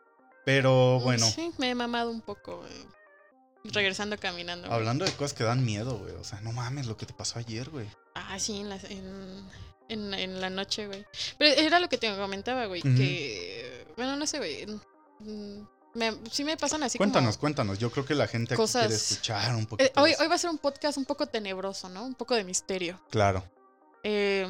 Pero 0.45 0.99
bueno, 1.01 1.25
Sí, 1.31 1.53
me 1.59 1.71
he 1.71 1.75
mamado 1.77 2.11
un 2.11 2.21
poco, 2.23 2.57
güey. 2.59 2.73
Regresando 3.65 4.17
caminando. 4.19 4.69
güey. 4.69 4.79
hablando 4.79 5.05
de 5.05 5.13
cosas 5.13 5.35
que 5.35 5.45
dan 5.45 5.65
miedo, 5.65 5.99
güey. 5.99 6.15
O 6.15 6.25
sea, 6.25 6.41
no 6.41 6.53
mames 6.53 6.87
lo 6.87 6.97
que 6.97 7.07
te 7.07 7.13
pasó 7.13 7.39
ayer, 7.39 7.69
güey. 7.71 7.87
Ah, 8.15 8.39
sí, 8.39 8.61
en, 8.61 8.69
las- 8.71 8.85
en, 8.85 9.45
en, 9.89 10.15
en 10.15 10.41
la 10.41 10.49
noche, 10.51 10.87
güey. 10.87 11.05
Pero 11.39 11.55
era 11.61 11.79
lo 11.81 11.89
que 11.89 11.99
te 11.99 12.15
comentaba, 12.17 12.67
güey, 12.67 12.81
que... 12.83 13.87
Bueno, 13.97 14.17
no 14.17 14.27
sé, 14.27 14.39
güey. 14.39 14.67
mm, 15.19 15.61
me- 15.95 16.17
sí 16.31 16.45
me 16.45 16.57
pasan 16.57 16.83
así 16.85 16.97
Cuéntanos, 16.97 17.37
como... 17.37 17.41
cuéntanos. 17.41 17.79
Yo 17.79 17.91
creo 17.91 18.07
que 18.07 18.15
la 18.15 18.27
gente 18.29 18.57
quiere 18.57 18.95
escuchar 18.95 19.55
un 19.55 19.67
poquito. 19.67 19.91
Eh, 19.91 19.93
hoy, 20.03 20.13
eso. 20.13 20.23
hoy 20.23 20.29
va 20.29 20.35
a 20.37 20.39
ser 20.39 20.51
un 20.51 20.59
podcast 20.59 20.97
un 20.97 21.05
poco 21.05 21.27
tenebroso, 21.27 21.89
¿no? 21.91 22.05
Un 22.05 22.15
poco 22.15 22.35
de 22.35 22.45
misterio. 22.45 22.99
Claro. 23.11 23.45
Eh, 24.05 24.49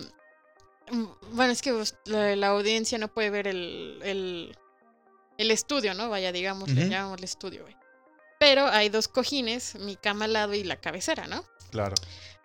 mm, 0.92 1.04
bueno, 1.32 1.52
es 1.52 1.62
que 1.62 1.72
pues, 1.72 1.96
la, 2.04 2.36
la 2.36 2.48
audiencia 2.48 2.96
no 2.98 3.08
puede 3.08 3.30
ver 3.30 3.48
el, 3.48 3.98
el, 4.04 4.56
el 5.38 5.50
estudio, 5.50 5.94
¿no? 5.94 6.08
Vaya, 6.10 6.30
digamos, 6.30 6.68
le 6.70 6.88
llamamos 6.88 7.18
el 7.18 7.24
estudio, 7.24 7.62
güey. 7.62 7.76
Pero 8.40 8.66
hay 8.66 8.88
dos 8.88 9.06
cojines, 9.06 9.74
mi 9.74 9.96
cama 9.96 10.24
al 10.24 10.32
lado 10.32 10.54
y 10.54 10.64
la 10.64 10.76
cabecera, 10.80 11.26
¿no? 11.26 11.44
Claro. 11.70 11.94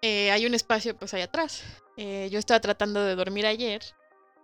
Eh, 0.02 0.30
hay 0.30 0.46
un 0.46 0.54
espacio 0.54 0.94
pues 0.98 1.14
ahí 1.14 1.22
atrás. 1.22 1.64
Eh, 1.96 2.28
yo 2.30 2.38
estaba 2.38 2.60
tratando 2.60 3.02
de 3.02 3.16
dormir 3.16 3.46
ayer. 3.46 3.82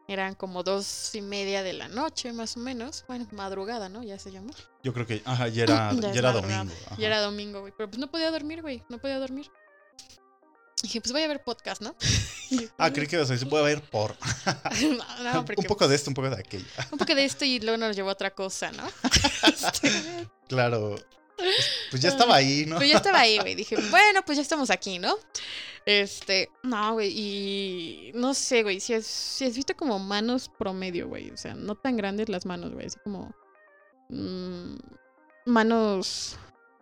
Eran 0.07 0.33
como 0.33 0.63
dos 0.63 1.13
y 1.13 1.21
media 1.21 1.61
de 1.61 1.73
la 1.73 1.89
noche, 1.89 2.31
más 2.31 2.55
o 2.55 2.61
menos. 2.61 3.03
Bueno, 3.05 3.27
madrugada, 3.33 3.89
¿no? 3.89 4.01
Ya 4.01 4.17
se 4.17 4.31
llama. 4.31 4.53
Yo 4.81 4.93
creo 4.93 5.05
que. 5.05 5.21
Ajá, 5.25 5.49
ya 5.49 5.63
era, 5.63 5.91
Ya 5.99 6.19
era 6.19 6.31
domingo. 6.31 6.73
ajá. 6.85 6.95
Ya 6.97 7.07
era 7.07 7.19
domingo, 7.19 7.59
güey. 7.59 7.73
Pero 7.75 7.89
pues 7.89 7.99
no 7.99 8.09
podía 8.09 8.31
dormir, 8.31 8.61
güey. 8.61 8.81
No 8.87 8.97
podía 8.97 9.19
dormir. 9.19 9.51
Dije, 10.81 11.01
pues 11.01 11.11
voy 11.11 11.21
a 11.21 11.27
ver 11.27 11.43
podcast, 11.43 11.81
¿no? 11.81 11.95
Ah, 12.77 12.91
creí 12.91 13.07
que 13.07 13.17
voy 13.17 13.59
a 13.59 13.63
ver 13.63 13.81
por. 13.81 14.15
no, 14.81 15.23
no, 15.33 15.45
porque, 15.45 15.61
un 15.61 15.67
poco 15.67 15.87
de 15.87 15.95
esto, 15.95 16.09
un 16.09 16.13
poco 16.13 16.29
de 16.29 16.35
aquello. 16.35 16.65
Un 16.91 16.97
poco 16.97 17.15
de 17.15 17.23
esto 17.23 17.45
y 17.45 17.59
luego 17.61 17.77
nos 17.77 17.95
llevó 17.95 18.09
a 18.09 18.13
otra 18.13 18.31
cosa, 18.31 18.73
¿no? 18.73 18.85
Este, 19.47 20.27
Claro. 20.49 20.97
Pues 21.89 22.01
ya 22.01 22.09
estaba 22.09 22.35
ahí, 22.35 22.65
¿no? 22.67 22.77
Pues 22.77 22.89
ya 22.89 22.97
estaba 22.97 23.19
ahí, 23.19 23.37
güey. 23.39 23.55
Dije, 23.55 23.75
bueno, 23.89 24.21
pues 24.25 24.37
ya 24.37 24.41
estamos 24.41 24.69
aquí, 24.69 24.99
¿no? 24.99 25.15
Este, 25.85 26.49
no, 26.63 26.93
güey. 26.93 27.11
Y 27.15 28.11
no 28.13 28.33
sé, 28.33 28.63
güey. 28.63 28.79
Si 28.79 28.93
es, 28.93 29.05
si 29.07 29.45
has 29.45 29.55
visto 29.55 29.75
como 29.75 29.99
manos 29.99 30.49
promedio, 30.57 31.07
güey. 31.07 31.31
O 31.31 31.37
sea, 31.37 31.53
no 31.55 31.75
tan 31.75 31.97
grandes 31.97 32.29
las 32.29 32.45
manos, 32.45 32.71
güey. 32.73 32.85
Así 32.87 32.97
como. 33.03 33.33
mm, 34.09 34.75
manos. 35.45 36.37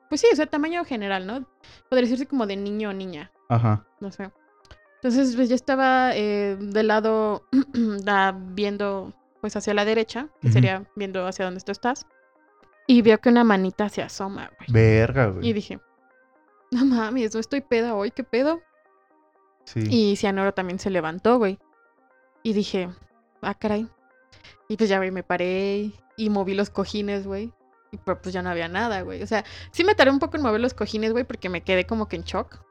Pues 0.10 0.22
sí, 0.22 0.28
o 0.32 0.36
sea, 0.36 0.48
tamaño 0.48 0.84
general, 0.86 1.26
¿no? 1.28 1.48
Podría 1.90 2.06
decirse 2.10 2.26
como 2.26 2.48
de 2.48 2.56
niño 2.56 2.90
o 2.90 2.94
niña. 2.94 3.32
Ajá. 3.48 3.86
No 4.00 4.12
sé. 4.12 4.32
Entonces, 4.96 5.36
pues 5.36 5.48
yo 5.50 5.56
estaba 5.56 6.12
eh, 6.16 6.58
del 6.60 6.88
lado 6.88 7.46
da- 8.04 8.32
viendo 8.38 9.14
pues 9.40 9.56
hacia 9.56 9.74
la 9.74 9.86
derecha, 9.86 10.28
que 10.42 10.52
sería 10.52 10.84
viendo 10.98 11.26
hacia 11.26 11.46
donde 11.46 11.62
tú 11.62 11.72
estás. 11.72 12.06
Y 12.90 13.04
veo 13.04 13.20
que 13.20 13.30
una 13.30 13.44
manita 13.44 13.88
se 13.88 14.02
asoma, 14.02 14.50
güey. 14.58 14.68
Verga, 14.72 15.28
Y 15.28 15.32
güey. 15.32 15.54
dije, 15.54 15.80
no 16.72 16.86
mames, 16.86 17.36
no 17.36 17.40
estoy 17.40 17.62
peda 17.62 17.94
hoy, 17.94 18.10
¿qué 18.10 18.24
pedo? 18.24 18.62
Sí. 19.66 19.84
Y 19.88 20.16
Cianoro 20.16 20.56
también 20.56 20.80
se 20.80 20.90
levantó, 20.90 21.38
güey. 21.38 21.60
Y 22.42 22.54
dije, 22.54 22.90
ah, 23.44 23.54
caray. 23.54 23.88
Y 24.68 24.76
pues 24.78 24.90
ya, 24.90 24.98
güey, 24.98 25.12
me 25.12 25.22
paré 25.22 25.92
y 26.18 26.30
moví 26.32 26.56
los 26.56 26.72
cojines, 26.72 27.28
güey. 27.28 27.54
Y 27.92 27.98
pues 27.98 28.34
ya 28.34 28.42
no 28.42 28.50
había 28.50 28.68
nada, 28.68 29.02
güey. 29.04 29.22
O 29.22 29.28
sea, 29.28 29.46
sí 29.72 29.84
me 29.84 29.94
tardé 29.94 30.12
un 30.12 30.18
poco 30.18 30.38
en 30.38 30.44
mover 30.44 30.60
los 30.60 30.74
cojines, 30.74 31.12
güey, 31.12 31.26
porque 31.26 31.48
me 31.50 31.62
quedé 31.62 31.86
como 31.86 32.08
que 32.08 32.16
en 32.16 32.24
shock. 32.24 32.64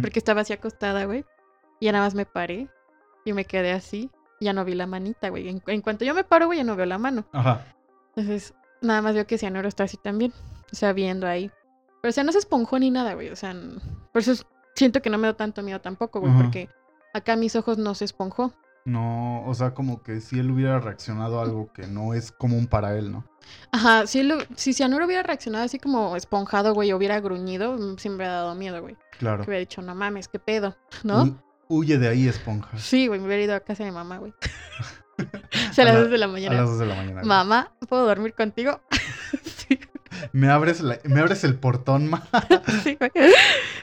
Porque 0.00 0.20
estaba 0.20 0.42
así 0.42 0.52
acostada, 0.52 1.04
güey. 1.04 1.24
Y 1.80 1.86
ya 1.86 1.92
nada 1.92 2.04
más 2.04 2.14
me 2.14 2.26
paré 2.26 2.68
y 3.24 3.32
me 3.32 3.44
quedé 3.44 3.72
así. 3.72 4.08
y 4.38 4.44
Ya 4.44 4.52
no 4.52 4.64
vi 4.64 4.74
la 4.76 4.86
manita, 4.86 5.30
güey. 5.30 5.48
En, 5.48 5.60
en 5.66 5.80
cuanto 5.80 6.04
yo 6.04 6.14
me 6.14 6.22
paro, 6.22 6.46
güey, 6.46 6.58
ya 6.58 6.64
no 6.64 6.76
veo 6.76 6.86
la 6.86 6.98
mano. 6.98 7.24
Ajá. 7.32 7.66
Entonces, 8.14 8.54
nada 8.82 9.02
más 9.02 9.14
veo 9.14 9.26
que 9.26 9.38
Cianuro 9.38 9.68
está 9.68 9.84
así 9.84 9.96
también. 9.96 10.32
O 10.72 10.76
sea, 10.76 10.92
viendo 10.92 11.26
ahí. 11.26 11.50
Pero, 12.00 12.10
o 12.10 12.12
sea, 12.12 12.24
no 12.24 12.32
se 12.32 12.38
esponjó 12.38 12.78
ni 12.78 12.90
nada, 12.90 13.14
güey. 13.14 13.28
O 13.30 13.36
sea, 13.36 13.54
por 14.12 14.20
eso 14.22 14.32
es- 14.32 14.46
siento 14.74 15.02
que 15.02 15.10
no 15.10 15.18
me 15.18 15.28
da 15.28 15.34
tanto 15.36 15.62
miedo 15.62 15.80
tampoco, 15.80 16.20
güey. 16.20 16.32
Ajá. 16.32 16.42
Porque 16.42 16.68
acá 17.14 17.36
mis 17.36 17.54
ojos 17.56 17.78
no 17.78 17.94
se 17.94 18.04
esponjó. 18.04 18.52
No, 18.84 19.44
o 19.46 19.54
sea, 19.54 19.74
como 19.74 20.02
que 20.02 20.20
si 20.20 20.40
él 20.40 20.50
hubiera 20.50 20.80
reaccionado 20.80 21.38
a 21.38 21.44
algo 21.44 21.72
que 21.72 21.86
no 21.86 22.14
es 22.14 22.32
común 22.32 22.66
para 22.66 22.96
él, 22.98 23.12
¿no? 23.12 23.24
Ajá, 23.70 24.08
si, 24.08 24.24
lo, 24.24 24.38
si 24.56 24.72
Cianuro 24.72 25.06
hubiera 25.06 25.22
reaccionado 25.22 25.64
así 25.64 25.78
como 25.78 26.16
esponjado, 26.16 26.74
güey, 26.74 26.92
hubiera 26.92 27.20
gruñido, 27.20 27.74
mm, 27.74 27.98
sí 27.98 28.08
me 28.08 28.16
hubiera 28.16 28.32
dado 28.32 28.56
miedo, 28.56 28.80
güey. 28.82 28.96
Claro. 29.18 29.44
Que 29.44 29.50
hubiera 29.50 29.60
dicho, 29.60 29.82
no 29.82 29.94
mames, 29.94 30.26
qué 30.26 30.40
pedo, 30.40 30.76
¿no? 31.04 31.26
Hu- 31.26 31.42
Huye 31.68 31.96
de 31.96 32.08
ahí, 32.08 32.26
esponja. 32.26 32.76
Sí, 32.76 33.06
güey, 33.06 33.20
me 33.20 33.26
hubiera 33.26 33.44
ido 33.44 33.54
a 33.54 33.60
casa 33.60 33.84
de 33.84 33.90
mi 33.90 33.94
mamá, 33.94 34.18
güey. 34.18 34.34
sea, 35.72 35.84
a 35.84 35.88
A 35.88 35.92
las 35.92 35.94
la- 35.94 36.00
2 36.02 36.10
de 36.10 36.18
la 36.18 36.24
A 36.26 36.28
mañana. 36.28 36.56
las 36.56 36.70
2 36.70 36.78
de 36.78 36.86
la 36.86 36.94
mañana. 36.94 37.22
Mamá, 37.22 37.72
¿puedo 37.88 38.06
dormir 38.06 38.34
contigo? 38.34 38.80
sí, 39.44 39.78
Me 40.32 40.48
abres, 40.50 40.80
la- 40.80 40.98
me 41.04 41.20
abres 41.20 41.44
el 41.44 41.54
portón, 41.56 42.08
ma. 42.08 42.22
sí, 42.84 42.96
güey. 42.98 43.10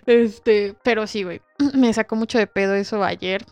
Este, 0.05 0.75
pero 0.83 1.07
sí, 1.07 1.23
güey. 1.23 1.41
Me 1.73 1.93
sacó 1.93 2.15
mucho 2.15 2.37
de 2.37 2.47
pedo 2.47 2.73
eso 2.75 3.03
ayer. 3.03 3.45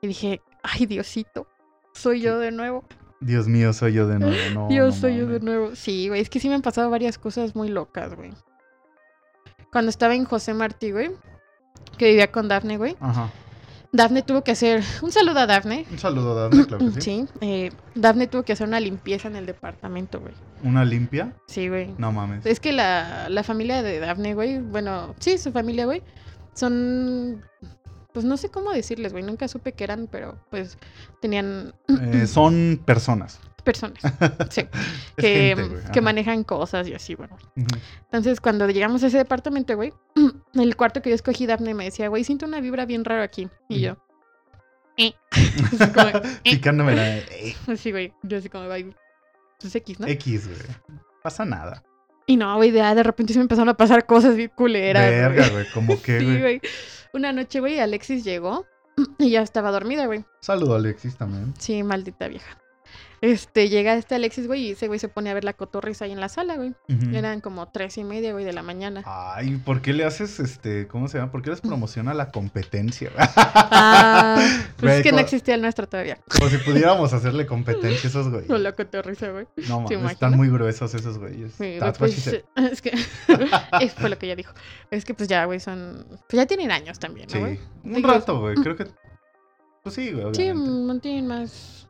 Y 0.00 0.06
dije, 0.08 0.40
ay, 0.62 0.86
Diosito, 0.86 1.46
soy 1.94 2.20
yo 2.20 2.38
de 2.38 2.50
nuevo. 2.52 2.84
Dios 3.20 3.48
mío, 3.48 3.72
soy 3.72 3.94
yo 3.94 4.06
de 4.06 4.18
nuevo. 4.20 4.36
No, 4.54 4.68
no 4.70 4.92
soy 4.92 5.16
yo 5.16 5.26
de 5.26 5.40
nuevo. 5.40 5.74
Sí, 5.74 6.08
güey, 6.08 6.20
es 6.20 6.30
que 6.30 6.38
sí 6.38 6.48
me 6.48 6.54
han 6.54 6.62
pasado 6.62 6.88
varias 6.88 7.18
cosas 7.18 7.56
muy 7.56 7.68
locas, 7.68 8.14
güey. 8.14 8.30
Cuando 9.72 9.90
estaba 9.90 10.14
en 10.14 10.24
José 10.24 10.54
Martí, 10.54 10.92
güey, 10.92 11.10
que 11.98 12.06
vivía 12.10 12.30
con 12.30 12.46
Dafne, 12.48 12.76
güey. 12.76 12.96
Ajá. 13.00 13.28
Dafne 13.92 14.22
tuvo 14.22 14.44
que 14.44 14.50
hacer. 14.52 14.82
Un 15.02 15.10
saludo 15.12 15.38
a 15.38 15.46
Dafne. 15.46 15.86
Un 15.90 15.98
saludo, 15.98 16.34
Dafne, 16.34 16.66
claro 16.66 16.84
que 16.92 17.00
sí. 17.00 17.00
Sí, 17.00 17.26
eh, 17.40 17.70
Dafne 17.94 18.26
tuvo 18.26 18.42
que 18.42 18.52
hacer 18.52 18.66
una 18.68 18.80
limpieza 18.80 19.28
en 19.28 19.36
el 19.36 19.46
departamento, 19.46 20.20
güey. 20.20 20.34
¿Una 20.62 20.84
limpia? 20.84 21.32
Sí, 21.46 21.68
güey. 21.68 21.94
No 21.98 22.12
mames. 22.12 22.44
Es 22.44 22.60
que 22.60 22.72
la, 22.72 23.28
la 23.30 23.42
familia 23.42 23.82
de 23.82 23.98
Daphne, 24.00 24.34
güey, 24.34 24.58
bueno, 24.60 25.14
sí, 25.18 25.38
su 25.38 25.52
familia, 25.52 25.86
güey, 25.86 26.02
son, 26.54 27.42
pues 28.12 28.24
no 28.24 28.36
sé 28.36 28.50
cómo 28.50 28.72
decirles, 28.72 29.12
güey, 29.12 29.24
nunca 29.24 29.48
supe 29.48 29.72
que 29.72 29.84
eran, 29.84 30.08
pero 30.10 30.36
pues 30.50 30.76
tenían 31.22 31.72
Eh, 32.12 32.26
son 32.26 32.80
personas. 32.84 33.40
Personas, 33.62 33.98
sí, 34.50 34.62
Es 34.62 34.68
que, 35.16 35.54
gente, 35.56 35.68
güey. 35.68 35.82
que 35.84 35.90
Ajá. 35.90 36.00
manejan 36.00 36.44
cosas 36.44 36.88
y 36.88 36.94
así, 36.94 37.14
bueno. 37.14 37.36
Entonces, 38.04 38.40
cuando 38.40 38.68
llegamos 38.68 39.02
a 39.02 39.08
ese 39.08 39.18
departamento, 39.18 39.74
güey, 39.76 39.92
el 40.54 40.76
cuarto 40.76 41.02
que 41.02 41.10
yo 41.10 41.14
escogí, 41.14 41.46
Daphne 41.46 41.74
me 41.74 41.84
decía, 41.84 42.08
güey, 42.08 42.24
siento 42.24 42.46
una 42.46 42.60
vibra 42.60 42.86
bien 42.86 43.04
rara 43.04 43.22
aquí. 43.22 43.48
Y 43.68 43.80
yo, 43.80 43.96
eh. 44.96 45.14
Así 45.32 45.92
como, 45.92 46.08
eh. 46.08 46.22
Picándome 46.42 46.94
la 46.94 47.18
eh, 47.18 47.56
así, 47.68 47.92
güey, 47.92 48.12
yo 48.22 48.38
así 48.38 48.48
como, 48.48 48.66
güey, 48.66 48.94
pues 49.60 49.74
X, 49.74 50.00
¿no? 50.00 50.06
X, 50.08 50.48
güey. 50.48 50.58
Pasa 51.22 51.44
nada. 51.44 51.82
Y 52.26 52.36
no, 52.36 52.56
güey, 52.56 52.70
de, 52.70 52.80
de 52.82 53.02
repente 53.02 53.32
se 53.32 53.38
me 53.38 53.42
empezaron 53.44 53.68
a 53.70 53.74
pasar 53.76 54.04
cosas 54.06 54.36
bien 54.36 54.50
culeras. 54.54 55.08
Verga, 55.08 55.48
güey. 55.48 55.66
Como 55.72 56.00
que, 56.02 56.20
Sí, 56.20 56.40
güey. 56.40 56.60
Una 57.14 57.32
noche, 57.32 57.60
güey, 57.60 57.80
Alexis 57.80 58.22
llegó 58.22 58.66
y 59.18 59.30
ya 59.30 59.40
estaba 59.42 59.70
dormida, 59.70 60.06
güey. 60.06 60.24
Saludo, 60.40 60.74
Alexis, 60.76 61.16
también. 61.16 61.54
Sí, 61.58 61.82
maldita 61.82 62.28
vieja. 62.28 62.58
Este, 63.20 63.68
llega 63.68 63.94
este 63.94 64.14
Alexis, 64.14 64.46
güey, 64.46 64.68
y 64.68 64.70
ese 64.72 64.86
güey 64.86 64.98
se 64.98 65.08
pone 65.08 65.30
a 65.30 65.34
ver 65.34 65.44
la 65.44 65.52
cotorriza 65.52 66.04
ahí 66.04 66.12
en 66.12 66.20
la 66.20 66.28
sala, 66.28 66.56
güey. 66.56 66.74
Ujú. 66.88 67.16
Eran 67.16 67.40
como 67.40 67.68
tres 67.68 67.98
y 67.98 68.04
media, 68.04 68.32
güey, 68.32 68.44
de 68.44 68.52
la 68.52 68.62
mañana. 68.62 69.02
Ay, 69.06 69.56
¿por 69.64 69.82
qué 69.82 69.92
le 69.92 70.04
haces, 70.04 70.38
este, 70.40 70.86
cómo 70.86 71.08
se 71.08 71.18
llama? 71.18 71.32
¿Por 71.32 71.42
qué 71.42 71.50
les 71.50 71.60
promociona 71.60 72.14
la 72.14 72.30
competencia? 72.30 73.10
Ah, 73.16 74.36
pues 74.76 74.82
Güey, 74.82 74.96
es 74.98 75.02
que 75.02 75.12
no 75.12 75.18
existía 75.18 75.54
el 75.54 75.62
nuestro 75.62 75.88
todavía. 75.88 76.18
Como 76.36 76.48
si 76.48 76.58
pudiéramos 76.58 77.12
hacerle 77.12 77.46
competencia 77.46 78.08
a 78.08 78.10
esos 78.10 78.28
güeyes. 78.28 78.46
Con 78.48 78.62
la 78.62 78.72
cotorriza, 78.72 79.30
güey. 79.30 79.46
No 79.68 79.84
¿te 79.86 79.96
mames, 79.96 80.12
están 80.12 80.36
muy 80.36 80.48
gruesos 80.48 80.94
esos 80.94 81.18
güeyes. 81.18 81.52
Sí, 81.52 81.78
said. 82.20 82.42
es 82.70 82.82
que, 82.82 82.90
es 83.80 83.94
fue 83.94 84.08
lo 84.08 84.18
que 84.18 84.26
ella 84.26 84.36
dijo. 84.36 84.52
Es 84.90 85.04
que 85.04 85.14
pues 85.14 85.28
ya, 85.28 85.44
güey, 85.44 85.60
son, 85.60 86.06
pues 86.08 86.40
ya 86.40 86.46
tienen 86.46 86.70
años 86.70 86.98
también, 86.98 87.28
¿no, 87.32 87.40
güey? 87.40 87.56
Sí, 87.56 87.62
un 87.84 87.94
Digo, 87.94 88.08
rato, 88.08 88.40
güey. 88.40 88.54
Creo 88.56 88.76
que. 88.76 88.86
Pues 89.82 89.94
sí, 89.94 90.12
güey. 90.12 90.34
Sí, 90.34 90.50
obviamente. 90.50 90.54
mm, 90.54 91.00
tienen 91.00 91.26
más, 91.26 91.87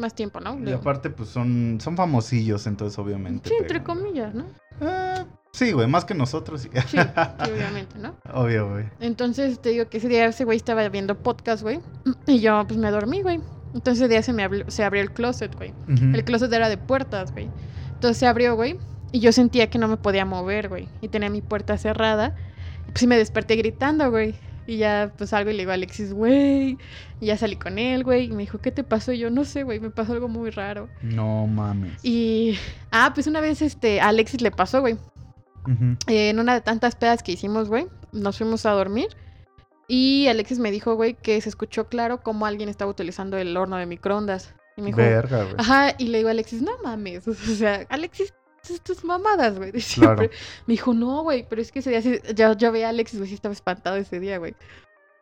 más 0.00 0.14
tiempo, 0.14 0.40
¿no? 0.40 0.58
Y 0.58 0.72
aparte, 0.72 1.10
pues 1.10 1.28
son, 1.28 1.78
son 1.80 1.96
famosillos, 1.96 2.66
entonces 2.66 2.98
obviamente. 2.98 3.48
Sí, 3.48 3.54
entre 3.58 3.82
comillas, 3.82 4.34
¿no? 4.34 4.46
Eh, 4.80 5.24
sí, 5.52 5.72
güey, 5.72 5.86
más 5.86 6.04
que 6.04 6.14
nosotros. 6.14 6.62
Sí. 6.62 6.70
Sí, 6.88 6.98
sí, 6.98 7.50
obviamente, 7.50 7.98
¿no? 7.98 8.16
Obvio, 8.32 8.70
güey. 8.70 8.86
Entonces 9.00 9.60
te 9.60 9.70
digo 9.70 9.88
que 9.88 9.98
ese 9.98 10.08
día 10.08 10.26
ese 10.26 10.44
güey 10.44 10.56
estaba 10.56 10.88
viendo 10.88 11.16
podcast, 11.16 11.62
güey. 11.62 11.80
Y 12.26 12.40
yo 12.40 12.64
pues 12.66 12.78
me 12.78 12.90
dormí, 12.90 13.22
güey. 13.22 13.40
Entonces 13.74 14.02
ese 14.02 14.08
día 14.08 14.22
se 14.22 14.32
me 14.32 14.42
abrió, 14.42 14.64
se 14.68 14.82
abrió 14.82 15.02
el 15.02 15.12
closet, 15.12 15.54
güey. 15.54 15.72
El 15.86 16.24
closet 16.24 16.52
era 16.52 16.68
de 16.68 16.76
puertas, 16.76 17.32
güey. 17.32 17.48
Entonces 17.94 18.16
se 18.18 18.26
abrió, 18.26 18.56
güey. 18.56 18.78
Y 19.12 19.20
yo 19.20 19.32
sentía 19.32 19.70
que 19.70 19.78
no 19.78 19.88
me 19.88 19.96
podía 19.96 20.24
mover, 20.24 20.68
güey. 20.68 20.88
Y 21.00 21.08
tenía 21.08 21.30
mi 21.30 21.42
puerta 21.42 21.76
cerrada. 21.78 22.34
Y 22.88 22.92
pues 22.92 23.06
me 23.06 23.16
desperté 23.16 23.56
gritando, 23.56 24.10
güey. 24.10 24.34
Y 24.70 24.76
ya 24.76 25.12
pues 25.18 25.32
algo 25.32 25.50
y 25.50 25.54
le 25.54 25.62
digo 25.62 25.72
a 25.72 25.74
Alexis, 25.74 26.12
güey. 26.12 26.78
Y 27.20 27.26
ya 27.26 27.36
salí 27.36 27.56
con 27.56 27.76
él, 27.76 28.04
güey. 28.04 28.26
Y 28.26 28.30
me 28.30 28.44
dijo, 28.44 28.58
¿qué 28.58 28.70
te 28.70 28.84
pasó? 28.84 29.10
Y 29.10 29.18
yo 29.18 29.28
no 29.28 29.44
sé, 29.44 29.64
güey. 29.64 29.80
Me 29.80 29.90
pasó 29.90 30.12
algo 30.12 30.28
muy 30.28 30.50
raro. 30.50 30.88
No 31.02 31.48
mames. 31.48 32.04
Y. 32.04 32.56
Ah, 32.92 33.10
pues 33.12 33.26
una 33.26 33.40
vez 33.40 33.62
este, 33.62 34.00
a 34.00 34.08
Alexis 34.08 34.42
le 34.42 34.52
pasó, 34.52 34.80
güey. 34.80 34.96
Eh, 36.06 36.30
en 36.30 36.38
una 36.38 36.54
de 36.54 36.60
tantas 36.60 36.94
pedas 36.94 37.24
que 37.24 37.32
hicimos, 37.32 37.68
güey, 37.68 37.88
nos 38.12 38.38
fuimos 38.38 38.64
a 38.64 38.70
dormir. 38.70 39.08
Y 39.88 40.28
Alexis 40.28 40.60
me 40.60 40.70
dijo, 40.70 40.94
güey, 40.94 41.14
que 41.14 41.40
se 41.40 41.48
escuchó 41.48 41.88
claro 41.88 42.22
cómo 42.22 42.46
alguien 42.46 42.68
estaba 42.68 42.92
utilizando 42.92 43.38
el 43.38 43.56
horno 43.56 43.76
de 43.76 43.86
microondas. 43.86 44.54
Y 44.76 44.82
me 44.82 44.86
dijo, 44.86 44.98
Verga, 44.98 45.42
güey. 45.42 45.56
ajá, 45.58 45.96
y 45.98 46.06
le 46.06 46.18
digo 46.18 46.28
a 46.28 46.30
Alexis, 46.30 46.62
no 46.62 46.70
mames. 46.84 47.26
O 47.28 47.34
sea, 47.34 47.86
Alexis, 47.88 48.32
tus, 48.82 49.04
mamadas, 49.04 49.56
güey. 49.58 49.70
de 49.72 49.80
Claro. 49.80 50.16
siempre. 50.18 50.30
Me 50.66 50.72
dijo, 50.74 50.94
no, 50.94 51.22
güey, 51.22 51.46
pero 51.48 51.60
es 51.62 51.72
que 51.72 51.80
ese 51.80 51.90
día 51.90 52.02
sí- 52.02 52.20
yo, 52.34 52.52
yo 52.54 52.72
veía 52.72 52.86
a 52.86 52.90
Alexis, 52.90 53.18
güey, 53.18 53.28
sí 53.28 53.34
estaba 53.34 53.52
espantado 53.52 53.96
ese 53.96 54.20
día, 54.20 54.38
güey. 54.38 54.54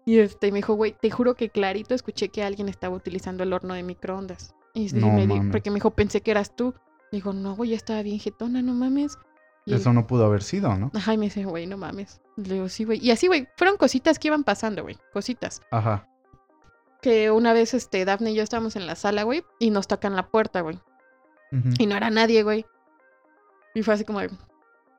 Y 0.04 0.18
este, 0.18 0.50
me 0.52 0.56
dijo, 0.58 0.74
güey, 0.74 0.92
te 0.98 1.10
juro 1.10 1.34
que 1.34 1.50
clarito 1.50 1.94
escuché 1.94 2.30
que 2.30 2.42
alguien 2.42 2.68
estaba 2.68 2.96
utilizando 2.96 3.42
el 3.42 3.52
horno 3.52 3.74
de 3.74 3.82
microondas. 3.82 4.54
Y 4.74 4.86
No 4.92 5.10
me 5.12 5.26
di- 5.26 5.34
mames. 5.34 5.52
porque 5.52 5.70
me 5.70 5.74
dijo, 5.76 5.90
pensé 5.90 6.20
que 6.22 6.30
eras 6.30 6.54
tú. 6.56 6.74
Le 7.10 7.18
digo, 7.18 7.32
no, 7.32 7.54
güey, 7.56 7.70
ya 7.70 7.76
estaba 7.76 8.02
bien 8.02 8.18
jetona, 8.18 8.62
no 8.62 8.72
mames. 8.74 9.18
Y 9.66 9.74
Eso 9.74 9.92
no 9.92 10.06
pudo 10.06 10.24
haber 10.24 10.42
sido, 10.42 10.74
¿no? 10.76 10.90
Ajá, 10.94 11.12
y 11.12 11.18
me 11.18 11.26
dice, 11.26 11.44
güey, 11.44 11.66
no 11.66 11.76
mames. 11.76 12.22
Le 12.36 12.54
digo, 12.54 12.68
sí, 12.70 12.84
güey. 12.84 13.04
Y 13.04 13.10
así, 13.10 13.26
güey, 13.26 13.48
fueron 13.58 13.76
cositas 13.76 14.18
que 14.18 14.28
iban 14.28 14.44
pasando, 14.44 14.82
güey. 14.82 14.96
Cositas. 15.12 15.60
Ajá. 15.70 16.08
Que 17.02 17.30
una 17.30 17.52
vez, 17.52 17.74
este, 17.74 18.04
Daphne 18.04 18.30
y 18.30 18.34
yo 18.34 18.42
estábamos 18.42 18.76
en 18.76 18.86
la 18.86 18.94
sala, 18.94 19.22
güey, 19.24 19.44
y 19.58 19.70
nos 19.70 19.86
tocan 19.86 20.16
la 20.16 20.28
puerta, 20.28 20.62
güey. 20.62 20.78
Y 21.78 21.86
no 21.86 21.96
era 21.96 22.10
nadie, 22.10 22.42
güey. 22.42 22.66
Y 23.74 23.82
fue 23.82 23.94
así 23.94 24.04
como 24.04 24.20
de, 24.20 24.30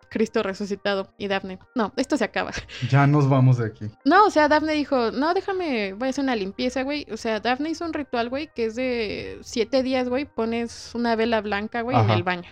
Cristo 0.10 0.42
resucitado. 0.44 1.08
Y 1.18 1.28
Daphne, 1.28 1.60
no, 1.76 1.94
esto 1.96 2.18
se 2.18 2.24
acaba. 2.24 2.52
Ya 2.90 3.06
nos 3.08 3.30
vamos 3.30 3.58
de 3.58 3.68
aquí. 3.68 3.90
No, 4.06 4.26
o 4.26 4.32
sea, 4.32 4.48
Daphne 4.48 4.74
dijo, 4.74 5.12
no, 5.12 5.34
déjame, 5.34 5.94
voy 5.94 6.08
a 6.08 6.10
hacer 6.10 6.24
una 6.24 6.36
limpieza, 6.36 6.84
güey. 6.84 7.06
O 7.12 7.18
sea, 7.18 7.40
Daphne 7.40 7.70
hizo 7.70 7.86
un 7.86 7.94
ritual, 7.94 8.30
güey, 8.30 8.50
que 8.54 8.66
es 8.66 8.76
de 8.76 9.40
siete 9.42 9.84
días, 9.84 10.10
güey. 10.10 10.26
Pones 10.26 10.94
una 10.96 11.16
vela 11.16 11.42
blanca, 11.42 11.82
güey, 11.82 11.98
en 11.98 12.10
el 12.10 12.24
baño. 12.24 12.50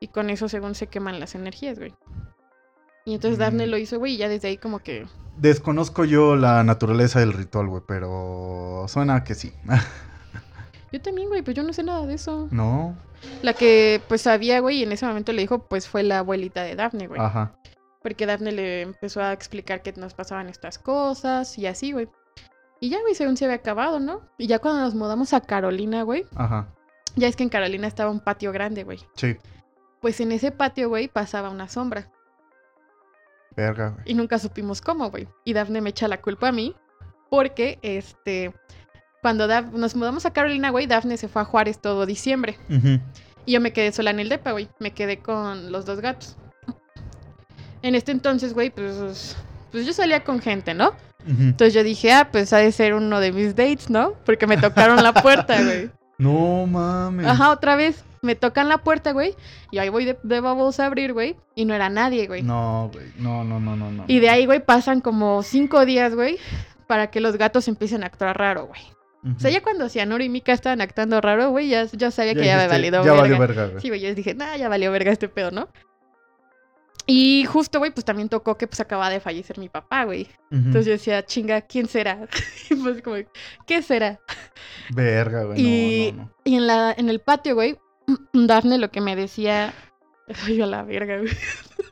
Y 0.00 0.08
con 0.08 0.30
eso, 0.30 0.48
según 0.48 0.74
se 0.74 0.86
queman 0.86 1.20
las 1.20 1.34
energías, 1.34 1.78
güey. 1.78 1.94
Y 3.06 3.14
entonces 3.14 3.38
Daphne 3.38 3.66
Mm. 3.66 3.70
lo 3.70 3.78
hizo, 3.78 3.98
güey, 3.98 4.14
y 4.14 4.16
ya 4.18 4.28
desde 4.28 4.48
ahí 4.48 4.56
como 4.58 4.80
que... 4.80 5.06
Desconozco 5.38 6.04
yo 6.04 6.36
la 6.36 6.62
naturaleza 6.64 7.20
del 7.20 7.32
ritual, 7.32 7.66
güey, 7.68 7.82
pero 7.88 8.84
suena 8.88 9.24
que 9.24 9.34
sí. 9.34 9.52
Yo 10.92 11.00
también, 11.00 11.28
güey, 11.28 11.42
pues 11.42 11.56
yo 11.56 11.62
no 11.62 11.72
sé 11.72 11.82
nada 11.82 12.06
de 12.06 12.14
eso. 12.14 12.48
¿No? 12.50 12.96
La 13.42 13.52
que, 13.54 14.02
pues, 14.08 14.22
sabía, 14.22 14.60
güey, 14.60 14.78
y 14.78 14.82
en 14.82 14.92
ese 14.92 15.06
momento 15.06 15.32
le 15.32 15.42
dijo, 15.42 15.68
pues, 15.68 15.88
fue 15.88 16.02
la 16.02 16.18
abuelita 16.18 16.62
de 16.62 16.74
Daphne, 16.74 17.06
güey. 17.06 17.20
Ajá. 17.20 17.54
Porque 18.02 18.26
Daphne 18.26 18.52
le 18.52 18.82
empezó 18.82 19.20
a 19.22 19.32
explicar 19.32 19.82
que 19.82 19.92
nos 19.92 20.14
pasaban 20.14 20.48
estas 20.48 20.78
cosas 20.78 21.58
y 21.58 21.66
así, 21.66 21.92
güey. 21.92 22.08
Y 22.80 22.88
ya, 22.88 23.00
güey, 23.02 23.14
según 23.14 23.36
se 23.36 23.44
había 23.44 23.56
acabado, 23.56 24.00
¿no? 24.00 24.22
Y 24.38 24.46
ya 24.46 24.58
cuando 24.58 24.80
nos 24.80 24.94
mudamos 24.94 25.34
a 25.34 25.42
Carolina, 25.42 26.02
güey, 26.02 26.26
Ajá. 26.34 26.74
ya 27.14 27.28
es 27.28 27.36
que 27.36 27.42
en 27.42 27.50
Carolina 27.50 27.86
estaba 27.86 28.10
un 28.10 28.20
patio 28.20 28.52
grande, 28.52 28.84
güey. 28.84 28.98
Sí. 29.16 29.36
Pues 30.00 30.18
en 30.20 30.32
ese 30.32 30.50
patio, 30.50 30.88
güey, 30.88 31.08
pasaba 31.08 31.50
una 31.50 31.68
sombra. 31.68 32.10
Verga, 33.54 33.90
güey. 33.90 34.04
Y 34.06 34.14
nunca 34.14 34.38
supimos 34.38 34.80
cómo, 34.80 35.10
güey. 35.10 35.28
Y 35.44 35.52
Daphne 35.52 35.82
me 35.82 35.90
echa 35.90 36.08
la 36.08 36.22
culpa 36.22 36.48
a 36.48 36.52
mí. 36.52 36.74
Porque, 37.28 37.78
este, 37.82 38.54
cuando 39.22 39.46
Daf- 39.48 39.70
nos 39.72 39.94
mudamos 39.96 40.26
a 40.26 40.32
Carolina, 40.32 40.70
güey, 40.70 40.86
Daphne 40.86 41.16
se 41.16 41.28
fue 41.28 41.42
a 41.42 41.44
Juárez 41.44 41.78
todo 41.80 42.06
diciembre. 42.06 42.58
Y 43.46 43.52
yo 43.52 43.60
me 43.60 43.72
quedé 43.72 43.92
sola 43.92 44.10
en 44.10 44.20
el 44.20 44.28
depa, 44.28 44.52
güey. 44.52 44.68
Me 44.78 44.92
quedé 44.92 45.18
con 45.18 45.72
los 45.72 45.84
dos 45.86 46.00
gatos. 46.00 46.36
En 47.82 47.94
este 47.94 48.12
entonces, 48.12 48.52
güey, 48.54 48.70
pues, 48.70 49.36
pues 49.72 49.86
yo 49.86 49.92
salía 49.92 50.22
con 50.24 50.40
gente, 50.40 50.74
¿no? 50.74 50.92
Entonces 51.26 51.74
yo 51.74 51.82
dije, 51.82 52.12
ah, 52.12 52.28
pues 52.32 52.52
ha 52.52 52.58
de 52.58 52.72
ser 52.72 52.94
uno 52.94 53.20
de 53.20 53.30
mis 53.32 53.54
dates, 53.54 53.90
¿no? 53.90 54.14
Porque 54.24 54.46
me 54.46 54.56
tocaron 54.56 55.02
la 55.02 55.12
puerta, 55.12 55.62
güey. 55.62 55.90
No 56.18 56.66
mames. 56.66 57.26
Ajá, 57.26 57.50
otra 57.50 57.76
vez. 57.76 58.04
Me 58.22 58.34
tocan 58.34 58.68
la 58.68 58.78
puerta, 58.78 59.12
güey. 59.12 59.34
Y 59.70 59.78
ahí 59.78 59.88
voy 59.88 60.04
de, 60.04 60.18
de 60.22 60.40
babosa 60.40 60.84
a 60.84 60.86
abrir, 60.86 61.14
güey. 61.14 61.36
Y 61.54 61.64
no 61.64 61.72
era 61.74 61.88
nadie, 61.88 62.26
güey. 62.26 62.42
No, 62.42 62.90
güey. 62.92 63.06
No, 63.16 63.44
no, 63.44 63.58
no, 63.60 63.76
no, 63.76 63.90
no. 63.90 64.04
Y 64.06 64.20
de 64.20 64.28
ahí, 64.28 64.44
güey, 64.44 64.64
pasan 64.64 65.00
como 65.00 65.42
cinco 65.42 65.86
días, 65.86 66.14
güey. 66.14 66.36
Para 66.86 67.10
que 67.10 67.20
los 67.20 67.36
gatos 67.38 67.66
empiecen 67.68 68.02
a 68.02 68.06
actuar 68.06 68.36
raro, 68.36 68.66
güey. 68.66 68.80
Ujú. 69.22 69.36
O 69.36 69.40
sea, 69.40 69.50
ya 69.50 69.62
cuando 69.62 69.88
Cianuro 69.88 70.22
y 70.24 70.28
Mika 70.28 70.52
estaban 70.52 70.80
actuando 70.80 71.20
raro, 71.20 71.50
güey, 71.50 71.68
ya, 71.68 71.84
ya 71.92 72.10
sabía 72.10 72.34
que 72.34 72.44
ya, 72.44 72.56
me 72.56 72.68
valido 72.68 73.04
Ya 73.04 73.10
verga. 73.12 73.20
valió 73.22 73.38
verga, 73.38 73.66
güey. 73.66 73.80
Sí, 73.82 73.88
güey, 73.88 74.00
yo 74.00 74.14
dije, 74.14 74.34
nah, 74.34 74.56
ya 74.56 74.68
valió 74.68 74.90
verga 74.92 75.12
este 75.12 75.28
pedo, 75.28 75.50
¿no? 75.50 75.68
Y 77.06 77.44
justo, 77.46 77.78
güey, 77.80 77.90
pues 77.90 78.04
también 78.04 78.28
tocó 78.28 78.56
que 78.56 78.66
pues 78.68 78.78
acaba 78.80 79.10
de 79.10 79.18
fallecer 79.20 79.58
mi 79.58 79.68
papá, 79.68 80.04
güey. 80.04 80.28
Entonces 80.50 80.86
yo 80.86 80.92
decía, 80.92 81.24
chinga, 81.24 81.60
¿quién 81.62 81.88
será? 81.88 82.28
y 82.70 82.74
pues 82.76 83.02
como, 83.02 83.16
¿qué 83.66 83.82
será? 83.82 84.20
Verga, 84.90 85.44
güey. 85.44 85.60
Y- 85.60 86.12
No, 86.12 86.22
no, 86.24 86.34
Y 86.44 86.54
en, 86.56 86.66
la, 86.66 86.94
en 86.96 87.08
el 87.10 87.20
patio, 87.20 87.54
güey, 87.54 87.78
Daphne 88.32 88.78
lo 88.78 88.90
que 88.90 89.00
me 89.00 89.16
decía, 89.16 89.74
ay, 90.46 90.60
a 90.62 90.66
la 90.66 90.82
verga, 90.84 91.18
güey. 91.18 91.30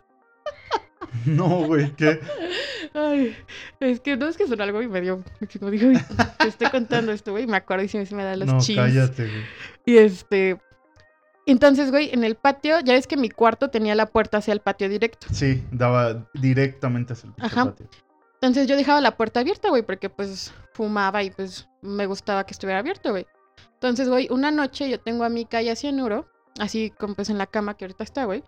no. 1.27 1.49
Güey. 1.67 1.91
¿Qué? 1.97 2.21
Ay, 2.95 3.37
es 3.81 4.01
que 4.01 4.17
no 4.17 4.29
es 4.29 4.37
que 4.37 4.47
son 4.47 4.61
algo 4.61 4.81
y 4.83 4.89
me 4.89 5.01
dio, 5.01 5.23
como 5.59 5.71
digo, 5.71 5.91
"Ay, 5.91 6.27
te 6.39 6.49
estoy 6.49 6.69
contando 6.71 7.13
esto, 7.13 7.33
güey, 7.33 7.47
me 7.47 7.57
acuerdo 7.57 7.85
y 7.85 7.89
se 7.89 7.99
me, 7.99 8.07
se 8.07 8.15
me 8.15 8.25
da 8.25 8.37
los 8.37 8.49
no, 8.49 8.61
chis. 8.61 8.77
cállate, 8.77 9.25
güey. 9.25 9.43
Y 9.85 9.97
este, 9.99 10.59
entonces, 11.47 11.91
güey, 11.91 12.11
en 12.13 12.25
el 12.25 12.35
patio, 12.35 12.81
ya 12.81 12.95
ves 12.95 13.07
que 13.07 13.17
mi 13.17 13.31
cuarto 13.31 13.71
tenía 13.71 13.95
la 13.95 14.07
puerta 14.07 14.39
hacia 14.39 14.53
el 14.53 14.61
patio 14.61 14.89
directo. 14.89 15.27
Sí, 15.33 15.65
daba 15.71 16.29
directamente 16.35 17.13
hacia 17.15 17.29
el 17.37 17.45
Ajá. 17.45 17.67
patio. 17.67 17.89
Entonces 18.35 18.67
yo 18.69 18.77
dejaba 18.77 19.01
la 19.01 19.17
puerta 19.17 19.41
abierta, 19.41 19.69
güey, 19.69 19.83
porque 19.83 20.11
pues 20.11 20.53
fumaba 20.75 21.23
y 21.23 21.31
pues 21.31 21.69
me 21.83 22.07
gustaba 22.07 22.45
que 22.47 22.53
estuviera 22.53 22.81
abierto, 22.81 23.11
güey. 23.11 23.27
Entonces, 23.75 24.09
güey, 24.09 24.29
una 24.31 24.51
noche 24.51 24.89
yo 24.89 25.01
tengo 25.01 25.25
a 25.25 25.29
Mika 25.29 25.63
y 25.63 25.69
a 25.69 25.77
Cianuro, 25.77 26.29
así 26.59 26.91
como 26.91 27.15
pues 27.15 27.31
en 27.31 27.39
la 27.39 27.47
cama 27.47 27.77
que 27.77 27.85
ahorita 27.85 28.05
está, 28.05 28.25
güey. 28.25 28.43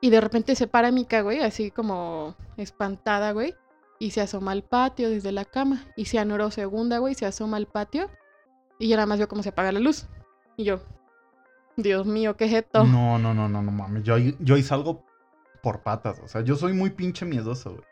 Y 0.00 0.10
de 0.10 0.20
repente 0.20 0.54
se 0.54 0.66
para 0.66 0.90
Mika, 0.90 1.22
güey, 1.22 1.40
así 1.40 1.70
como 1.70 2.34
espantada, 2.56 3.32
güey. 3.32 3.54
Y 3.98 4.10
se 4.10 4.20
asoma 4.20 4.52
al 4.52 4.62
patio 4.62 5.08
desde 5.08 5.32
la 5.32 5.44
cama. 5.44 5.84
Y 5.96 6.06
Cianuro 6.06 6.50
segunda, 6.50 6.98
güey, 6.98 7.14
se 7.14 7.26
asoma 7.26 7.56
al 7.56 7.66
patio. 7.66 8.10
Y 8.78 8.88
yo 8.88 8.96
nada 8.96 9.06
más 9.06 9.18
veo 9.18 9.28
cómo 9.28 9.42
se 9.42 9.50
apaga 9.50 9.72
la 9.72 9.80
luz. 9.80 10.06
Y 10.56 10.64
yo, 10.64 10.80
Dios 11.76 12.06
mío, 12.06 12.36
¿qué 12.36 12.44
es 12.46 12.52
esto? 12.52 12.84
No, 12.84 13.18
no, 13.18 13.32
no, 13.34 13.48
no, 13.48 13.62
no 13.62 13.70
mames. 13.70 14.02
Yo, 14.02 14.14
ahí- 14.14 14.36
yo 14.40 14.56
ahí 14.56 14.62
salgo 14.62 15.04
por 15.62 15.82
patas. 15.82 16.20
O 16.24 16.28
sea, 16.28 16.40
yo 16.42 16.56
soy 16.56 16.72
muy 16.72 16.90
pinche 16.90 17.24
miedoso, 17.24 17.70
güey. 17.70 17.84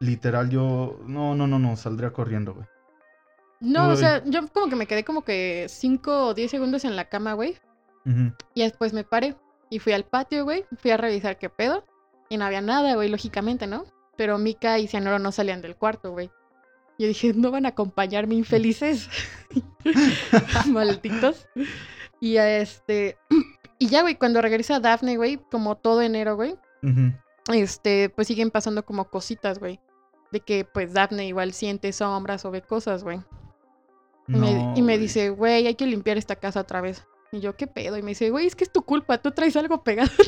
Literal, 0.00 0.50
yo. 0.50 0.98
No, 1.06 1.34
no, 1.34 1.46
no, 1.46 1.58
no. 1.58 1.76
Saldría 1.76 2.12
corriendo, 2.12 2.54
güey. 2.54 2.66
No, 3.60 3.90
o 3.90 3.96
sea, 3.96 4.24
yo 4.24 4.48
como 4.48 4.68
que 4.68 4.74
me 4.76 4.86
quedé 4.88 5.04
como 5.04 5.22
que 5.22 5.66
5 5.68 6.26
o 6.28 6.34
10 6.34 6.50
segundos 6.50 6.84
en 6.84 6.96
la 6.96 7.04
cama, 7.08 7.34
güey. 7.34 7.56
Y 8.54 8.62
después 8.62 8.92
me 8.92 9.04
paré 9.04 9.36
y 9.70 9.78
fui 9.78 9.92
al 9.92 10.04
patio, 10.04 10.44
güey. 10.44 10.64
Fui 10.78 10.90
a 10.90 10.96
revisar 10.96 11.38
qué 11.38 11.48
pedo. 11.48 11.84
Y 12.28 12.36
no 12.36 12.44
había 12.44 12.60
nada, 12.60 12.94
güey, 12.94 13.08
lógicamente, 13.08 13.66
¿no? 13.66 13.84
Pero 14.16 14.38
Mika 14.38 14.78
y 14.78 14.86
Cianoro 14.88 15.18
no 15.18 15.32
salían 15.32 15.62
del 15.62 15.76
cuarto, 15.76 16.12
güey. 16.12 16.30
Yo 16.98 17.06
dije, 17.08 17.32
no 17.34 17.50
van 17.50 17.66
a 17.66 17.70
acompañarme 17.70 18.34
infelices. 18.34 19.08
Malditos. 20.68 21.48
Y 22.20 22.36
este. 22.36 23.16
Y 23.78 23.88
ya, 23.88 24.02
güey, 24.02 24.14
cuando 24.16 24.40
regresa 24.40 24.78
Daphne, 24.80 25.16
güey, 25.16 25.38
como 25.50 25.76
todo 25.76 26.02
enero, 26.02 26.36
güey, 26.36 26.54
este, 27.52 28.10
pues 28.10 28.28
siguen 28.28 28.50
pasando 28.50 28.84
como 28.84 29.06
cositas, 29.10 29.58
güey. 29.58 29.80
De 30.30 30.40
que, 30.40 30.64
pues, 30.64 30.92
Daphne 30.92 31.26
igual 31.26 31.52
siente 31.52 31.92
sombras 31.92 32.44
o 32.44 32.50
ve 32.50 32.62
cosas, 32.62 33.02
güey. 33.02 33.20
Y 34.28 34.32
me- 34.36 34.72
y 34.76 34.82
me 34.82 34.98
dice, 34.98 35.30
güey, 35.30 35.66
hay 35.66 35.74
que 35.74 35.86
limpiar 35.86 36.16
esta 36.16 36.36
casa 36.36 36.60
otra 36.60 36.80
vez. 36.80 37.04
Y 37.34 37.40
yo, 37.40 37.56
¿qué 37.56 37.66
pedo? 37.66 37.96
Y 37.96 38.02
me 38.02 38.10
dice, 38.10 38.28
güey, 38.28 38.46
es 38.46 38.54
que 38.54 38.64
es 38.64 38.70
tu 38.70 38.82
culpa, 38.82 39.16
tú 39.16 39.30
traes 39.30 39.56
algo 39.56 39.82
pegado. 39.82 40.10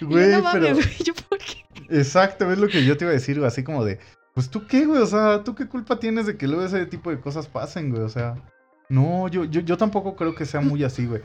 Güey, 0.00 0.32
no 0.32 0.42
mames, 0.42 0.60
pero. 0.60 0.74
güey, 0.74 0.96
yo, 1.04 1.14
¿por 1.28 1.38
qué? 1.38 1.64
Exacto, 1.88 2.50
es 2.50 2.58
lo 2.58 2.66
que 2.66 2.84
yo 2.84 2.96
te 2.96 3.04
iba 3.04 3.12
a 3.12 3.14
decir, 3.14 3.36
güey. 3.38 3.46
Así 3.46 3.62
como 3.62 3.84
de. 3.84 3.98
Pues 4.34 4.50
tú 4.50 4.66
qué, 4.66 4.84
güey. 4.84 5.00
O 5.00 5.06
sea, 5.06 5.44
¿tú 5.44 5.54
qué 5.54 5.68
culpa 5.68 5.98
tienes 6.00 6.26
de 6.26 6.36
que 6.36 6.48
luego 6.48 6.64
ese 6.64 6.84
tipo 6.86 7.10
de 7.10 7.20
cosas 7.20 7.46
pasen, 7.46 7.90
güey? 7.90 8.02
O 8.02 8.08
sea. 8.08 8.34
No, 8.88 9.28
yo, 9.28 9.44
yo, 9.44 9.60
yo 9.60 9.76
tampoco 9.76 10.16
creo 10.16 10.34
que 10.34 10.44
sea 10.44 10.60
muy 10.60 10.82
así, 10.82 11.06
güey. 11.06 11.22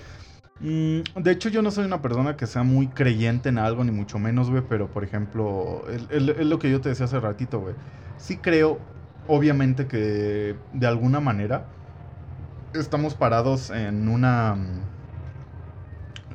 Mm, 0.60 1.01
de 1.21 1.32
hecho, 1.32 1.49
yo 1.49 1.63
no 1.63 1.71
soy 1.71 1.86
una 1.86 2.01
persona 2.01 2.38
que 2.38 2.45
sea 2.45 2.62
muy 2.62 2.88
creyente 2.88 3.49
en 3.49 3.58
algo, 3.58 3.84
ni 3.84 3.91
mucho 3.91 4.19
menos, 4.19 4.51
güey. 4.51 4.63
Pero, 4.69 4.88
por 4.88 5.04
ejemplo, 5.04 5.84
es 5.89 6.21
lo 6.21 6.60
que 6.60 6.69
yo 6.69 6.80
te 6.80 6.89
decía 6.89 7.06
hace 7.06 7.19
ratito, 7.19 7.60
güey. 7.60 7.73
Sí 8.17 8.38
creo, 8.38 8.80
obviamente, 9.27 9.88
que 9.88 10.56
de 10.73 10.88
alguna 10.88 11.19
manera 11.19 11.65
estamos 12.73 13.15
parados 13.15 13.69
en 13.69 14.07
una. 14.07 14.55
mm, 14.55 14.81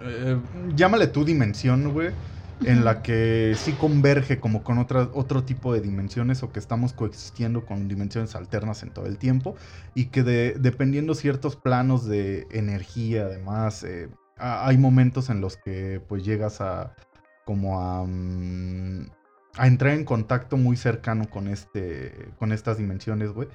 eh, 0.01 0.41
llámale 0.75 1.07
tu 1.09 1.25
dimensión, 1.25 1.93
güey. 1.93 2.11
En 2.65 2.87
la 2.87 3.03
que 3.03 3.55
sí 3.59 3.73
converge 3.75 4.41
como 4.41 4.65
con 4.65 4.79
otra, 4.79 5.11
otro 5.13 5.45
tipo 5.45 5.75
de 5.75 5.83
dimensiones 5.83 6.43
o 6.43 6.53
que 6.53 6.59
estamos 6.59 6.95
coexistiendo 6.95 7.67
con 7.67 7.87
dimensiones 7.87 8.35
alternas 8.35 8.83
en 8.83 8.91
todo 8.95 9.05
el 9.05 9.19
tiempo 9.19 9.57
y 9.95 10.07
que 10.07 10.23
de- 10.23 10.55
dependiendo 10.59 11.15
ciertos 11.15 11.55
planos 11.57 12.07
de 12.07 12.47
energía 12.51 13.27
además 13.27 13.85
eh, 13.85 14.09
hay 14.39 14.79
momentos 14.79 15.29
en 15.29 15.43
los 15.43 15.59
que 15.59 16.01
pues 16.09 16.25
llegas 16.25 16.63
a 16.63 16.95
como 17.45 18.07
mm, 18.07 19.03
a 19.59 19.67
entrar 19.67 19.93
en 19.93 20.05
contacto 20.05 20.57
muy 20.57 20.79
cercano 20.79 21.29
con 21.29 21.49
este 21.49 22.33
con 22.39 22.53
estas 22.53 22.79
dimensiones 22.79 23.33
güey 23.33 23.49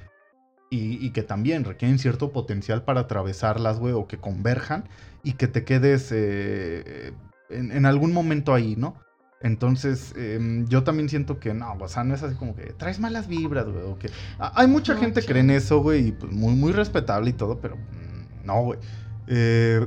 y, 0.71 1.05
y 1.05 1.11
que 1.11 1.21
también 1.21 1.63
requieren 1.63 1.99
cierto 1.99 2.31
potencial 2.31 2.83
para 2.83 3.01
atravesarlas 3.01 3.77
güey 3.79 3.93
o 3.93 4.07
que 4.07 4.17
converjan 4.17 4.89
y 5.21 5.33
que 5.33 5.47
te 5.47 5.63
quedes 5.63 6.11
eh, 6.11 7.13
en, 7.49 7.71
en 7.71 7.85
algún 7.85 8.13
momento 8.13 8.55
ahí 8.55 8.75
no 8.75 8.95
entonces, 9.43 10.13
em, 10.15 10.67
yo 10.67 10.83
también 10.83 11.09
siento 11.09 11.39
que 11.39 11.53
no, 11.53 11.73
o 11.73 11.87
sea, 11.87 12.03
no 12.03 12.13
es 12.13 12.21
así 12.21 12.35
como 12.35 12.55
que 12.55 12.73
traes 12.73 12.99
malas 12.99 13.27
vibras, 13.27 13.65
güey. 13.65 13.83
O 13.85 13.97
que... 13.97 14.09
Hay 14.37 14.67
mucha 14.67 14.93
No, 14.93 14.99
gente 14.99 15.21
que 15.21 15.27
cree 15.27 15.41
en 15.41 15.49
eso, 15.49 15.79
güey, 15.81 16.09
y 16.09 16.11
pues 16.11 16.31
muy, 16.31 16.53
muy 16.53 16.71
respetable 16.71 17.31
y 17.31 17.33
todo, 17.33 17.59
pero 17.59 17.75
mm, 17.75 18.45
no, 18.45 18.61
güey. 18.61 18.79
Eh, 19.27 19.85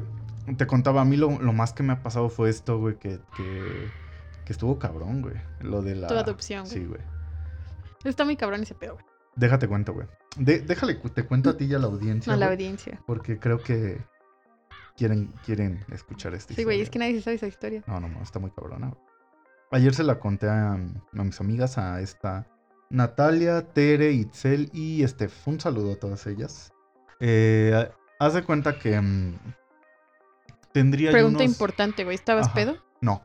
te 0.57 0.67
contaba, 0.67 1.03
a 1.03 1.05
mí 1.05 1.17
lo, 1.17 1.39
lo 1.41 1.53
más 1.53 1.73
que 1.73 1.83
me 1.83 1.93
ha 1.93 2.03
pasado 2.03 2.29
fue 2.29 2.51
esto, 2.51 2.79
güey, 2.79 2.97
que, 2.99 3.21
que, 3.37 3.91
que 4.45 4.53
estuvo 4.53 4.79
cabrón, 4.79 5.23
güey. 5.23 5.37
Lo 5.61 5.83
de 5.83 5.95
la. 5.95 6.09
Tu 6.09 6.15
adopción, 6.15 6.65
güey. 6.65 6.73
Sí, 6.73 6.85
güey. 6.85 7.01
Está 8.05 8.25
muy 8.25 8.37
cabrón 8.37 8.63
ese 8.63 8.75
pedo, 8.75 8.95
güey. 8.95 9.05
Déjate 9.37 9.69
cuento, 9.69 9.95
güey. 9.95 10.07
De- 10.37 10.61
déjale, 10.61 10.95
te 10.95 11.25
cuento 11.25 11.51
a 11.51 11.57
ti 11.57 11.65
y 11.67 11.75
a 11.75 11.79
la 11.79 11.87
audiencia. 11.87 12.33
No, 12.33 12.39
la 12.39 12.47
audiencia. 12.49 13.01
Porque 13.07 13.39
creo 13.39 13.59
que 13.59 14.01
quieren, 14.97 15.33
quieren 15.45 15.85
escuchar 15.93 16.35
esta 16.35 16.55
Sí, 16.55 16.65
güey, 16.65 16.77
historia. 16.77 16.83
es 16.85 16.91
que 16.91 16.99
nadie 16.99 17.15
se 17.17 17.23
sabe 17.23 17.37
esa 17.37 17.47
historia. 17.47 17.83
No, 17.87 18.01
no, 18.01 18.09
no, 18.09 18.23
está 18.23 18.39
muy 18.39 18.51
cabrona. 18.51 18.93
Ayer 19.71 19.95
se 19.95 20.03
la 20.05 20.19
conté 20.21 20.49
a, 20.49 20.73
a 20.75 21.25
mis 21.25 21.41
amigas, 21.41 21.79
a 21.79 22.01
esta 22.01 22.47
Natalia, 22.91 23.63
Tere, 23.73 24.13
Itzel 24.13 24.71
y 24.73 25.07
Steph. 25.07 25.49
Un 25.49 25.59
saludo 25.61 25.93
a 25.93 25.97
todas 25.97 26.27
ellas. 26.27 26.73
Eh, 27.21 27.89
haz 28.21 28.35
de 28.35 28.43
cuenta 28.45 28.79
que 28.79 29.01
mm, 29.01 29.35
tendría 30.73 31.11
Pregunta 31.11 31.39
unos- 31.43 31.53
importante, 31.53 32.05
güey. 32.05 32.15
¿Estabas 32.15 32.47
Ajá. 32.47 32.55
pedo? 32.55 32.77
No. 33.01 33.23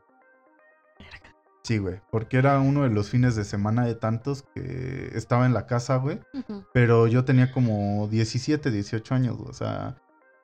Sí, 1.70 1.78
güey, 1.78 2.00
porque 2.10 2.36
era 2.36 2.58
uno 2.58 2.82
de 2.82 2.90
los 2.90 3.10
fines 3.10 3.36
de 3.36 3.44
semana 3.44 3.86
de 3.86 3.94
tantos 3.94 4.42
que 4.56 5.12
estaba 5.14 5.46
en 5.46 5.54
la 5.54 5.68
casa, 5.68 5.98
güey. 5.98 6.18
Ujú. 6.34 6.64
Pero 6.74 7.06
yo 7.06 7.24
tenía 7.24 7.52
como 7.52 8.08
17, 8.08 8.72
18 8.72 9.14
años, 9.14 9.36
güey, 9.36 9.50
O 9.50 9.52
sea, 9.52 9.94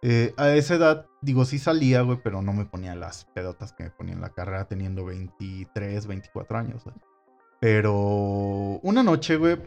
eh, 0.02 0.32
a 0.36 0.50
esa 0.50 0.76
edad, 0.76 1.06
digo, 1.22 1.44
sí 1.44 1.58
salía, 1.58 2.02
güey, 2.02 2.20
pero 2.22 2.42
no 2.42 2.52
me 2.52 2.64
ponía 2.64 2.94
las 2.94 3.24
pedotas 3.34 3.72
que 3.72 3.82
me 3.82 3.90
ponía 3.90 4.14
en 4.14 4.20
la 4.20 4.28
carrera 4.28 4.68
teniendo 4.68 5.04
23, 5.04 6.06
24 6.06 6.58
años, 6.58 6.84
güey. 6.84 6.94
Pero 7.60 7.92
una 8.84 9.02
noche, 9.02 9.36
güey, 9.36 9.60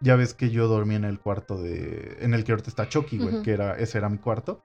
ya 0.00 0.16
ves 0.16 0.34
que 0.34 0.50
yo 0.50 0.66
dormía 0.66 0.96
en 0.96 1.04
el 1.04 1.20
cuarto 1.20 1.62
de... 1.62 2.16
En 2.18 2.34
el 2.34 2.42
que 2.42 2.50
ahorita 2.50 2.68
está 2.68 2.88
Chucky, 2.88 3.18
güey, 3.18 3.34
Ujú. 3.36 3.42
que 3.44 3.52
era, 3.52 3.78
ese 3.78 3.98
era 3.98 4.08
mi 4.08 4.18
cuarto. 4.18 4.64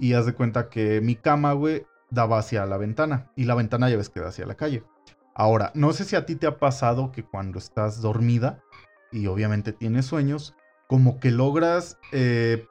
Y 0.00 0.14
haz 0.14 0.26
de 0.26 0.32
cuenta 0.34 0.68
que 0.68 1.00
mi 1.00 1.14
cama, 1.14 1.52
güey, 1.52 1.86
daba 2.10 2.38
hacia 2.40 2.66
la 2.66 2.76
ventana. 2.76 3.30
Y 3.36 3.44
la 3.44 3.54
ventana 3.54 3.88
ya 3.88 3.96
ves 3.96 4.08
que 4.08 4.18
da 4.18 4.30
hacia 4.30 4.46
la 4.46 4.56
calle. 4.56 4.82
Ahora, 5.40 5.72
no 5.74 5.94
sé 5.94 6.04
si 6.04 6.16
a 6.16 6.26
ti 6.26 6.36
te 6.36 6.46
ha 6.46 6.58
pasado 6.58 7.12
que 7.12 7.24
cuando 7.24 7.58
estás 7.58 8.02
dormida 8.02 8.62
y 9.10 9.26
obviamente 9.26 9.72
tienes 9.72 10.04
sueños, 10.04 10.54
como 10.86 11.18
que 11.18 11.30
logras 11.30 11.96
eh, 12.12 12.66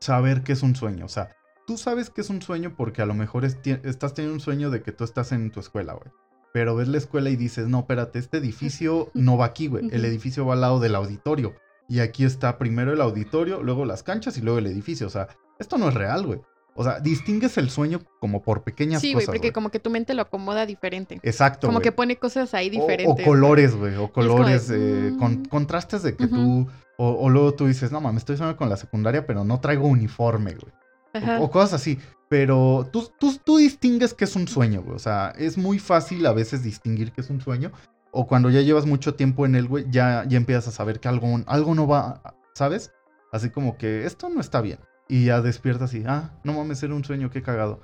saber 0.00 0.42
que 0.42 0.52
es 0.52 0.62
un 0.62 0.74
sueño. 0.74 1.04
O 1.04 1.08
sea, 1.08 1.36
tú 1.66 1.76
sabes 1.76 2.08
que 2.08 2.22
es 2.22 2.30
un 2.30 2.40
sueño 2.40 2.74
porque 2.74 3.02
a 3.02 3.06
lo 3.06 3.12
mejor 3.12 3.44
es- 3.44 3.58
estás 3.84 4.14
teniendo 4.14 4.32
un 4.32 4.40
sueño 4.40 4.70
de 4.70 4.82
que 4.82 4.92
tú 4.92 5.04
estás 5.04 5.30
en 5.32 5.50
tu 5.50 5.60
escuela, 5.60 5.92
güey. 5.92 6.10
Pero 6.54 6.74
ves 6.74 6.88
la 6.88 6.96
escuela 6.96 7.28
y 7.28 7.36
dices, 7.36 7.68
no, 7.68 7.80
espérate, 7.80 8.18
este 8.18 8.38
edificio 8.38 9.10
no 9.14 9.36
va 9.36 9.44
aquí, 9.44 9.66
güey. 9.66 9.90
El 9.92 10.06
edificio 10.06 10.46
va 10.46 10.54
al 10.54 10.62
lado 10.62 10.80
del 10.80 10.94
auditorio. 10.94 11.54
Y 11.86 12.00
aquí 12.00 12.24
está 12.24 12.56
primero 12.56 12.94
el 12.94 13.02
auditorio, 13.02 13.62
luego 13.62 13.84
las 13.84 14.02
canchas 14.02 14.38
y 14.38 14.40
luego 14.40 14.58
el 14.58 14.68
edificio. 14.68 15.06
O 15.06 15.10
sea, 15.10 15.28
esto 15.58 15.76
no 15.76 15.88
es 15.90 15.94
real, 15.94 16.24
güey. 16.26 16.40
O 16.74 16.84
sea, 16.84 17.00
distingues 17.00 17.58
el 17.58 17.70
sueño 17.70 18.00
como 18.20 18.42
por 18.42 18.62
pequeñas 18.62 19.00
Sí, 19.00 19.12
güey, 19.12 19.26
cosas. 19.26 19.34
porque 19.34 19.48
güey. 19.48 19.52
como 19.52 19.70
que 19.70 19.80
tu 19.80 19.90
mente 19.90 20.14
lo 20.14 20.22
acomoda 20.22 20.66
diferente. 20.66 21.20
Exacto. 21.22 21.66
Como 21.66 21.80
que 21.80 21.92
pone 21.92 22.16
cosas 22.16 22.54
ahí 22.54 22.70
diferentes. 22.70 23.26
O, 23.26 23.28
colores, 23.28 23.74
güey. 23.74 23.96
O 23.96 24.02
de, 24.02 24.12
colores, 24.12 24.70
eh, 24.72 25.12
con, 25.18 25.40
mm. 25.40 25.44
contrastes 25.46 26.02
de 26.02 26.16
que 26.16 26.26
tú. 26.26 26.68
O, 26.96 27.08
o 27.12 27.28
luego 27.30 27.54
tú 27.54 27.66
dices, 27.66 27.90
no 27.92 28.00
mames, 28.00 28.20
estoy 28.20 28.36
soñando 28.36 28.58
con 28.58 28.68
la 28.68 28.76
secundaria, 28.76 29.26
pero 29.26 29.42
no 29.44 29.58
traigo 29.60 29.88
uniforme, 29.88 30.54
güey. 30.54 31.40
O 31.40 31.50
cosas 31.50 31.74
así. 31.74 31.98
Pero 32.28 32.88
tú, 32.92 33.10
tú, 33.18 33.36
tú 33.42 33.56
distingues 33.56 34.14
que 34.14 34.24
es 34.24 34.36
un 34.36 34.46
sueño, 34.46 34.82
güey. 34.82 34.96
O 34.96 34.98
sea, 34.98 35.32
es 35.36 35.58
muy 35.58 35.78
fácil 35.78 36.24
a 36.26 36.32
veces 36.32 36.62
distinguir 36.62 37.12
que 37.12 37.22
es 37.22 37.30
un 37.30 37.40
sueño. 37.40 37.72
O 38.12 38.26
cuando 38.26 38.50
ya 38.50 38.60
llevas 38.60 38.86
mucho 38.86 39.14
tiempo 39.14 39.46
en 39.46 39.54
él, 39.54 39.66
güey, 39.66 39.86
ya, 39.90 40.24
ya 40.28 40.36
empiezas 40.36 40.68
a 40.68 40.70
saber 40.72 41.00
que 41.00 41.08
algo, 41.08 41.40
algo 41.46 41.74
no 41.74 41.86
va, 41.86 42.22
¿sabes? 42.54 42.92
Así 43.32 43.50
como 43.50 43.76
que 43.76 44.04
esto 44.04 44.28
no 44.28 44.40
está 44.40 44.60
bien. 44.60 44.78
Y 45.10 45.24
ya 45.24 45.40
despiertas 45.40 45.92
y, 45.94 46.04
ah, 46.06 46.30
no 46.44 46.52
mames, 46.52 46.82
era 46.82 46.94
un 46.94 47.04
sueño, 47.04 47.30
qué 47.30 47.42
cagado. 47.42 47.80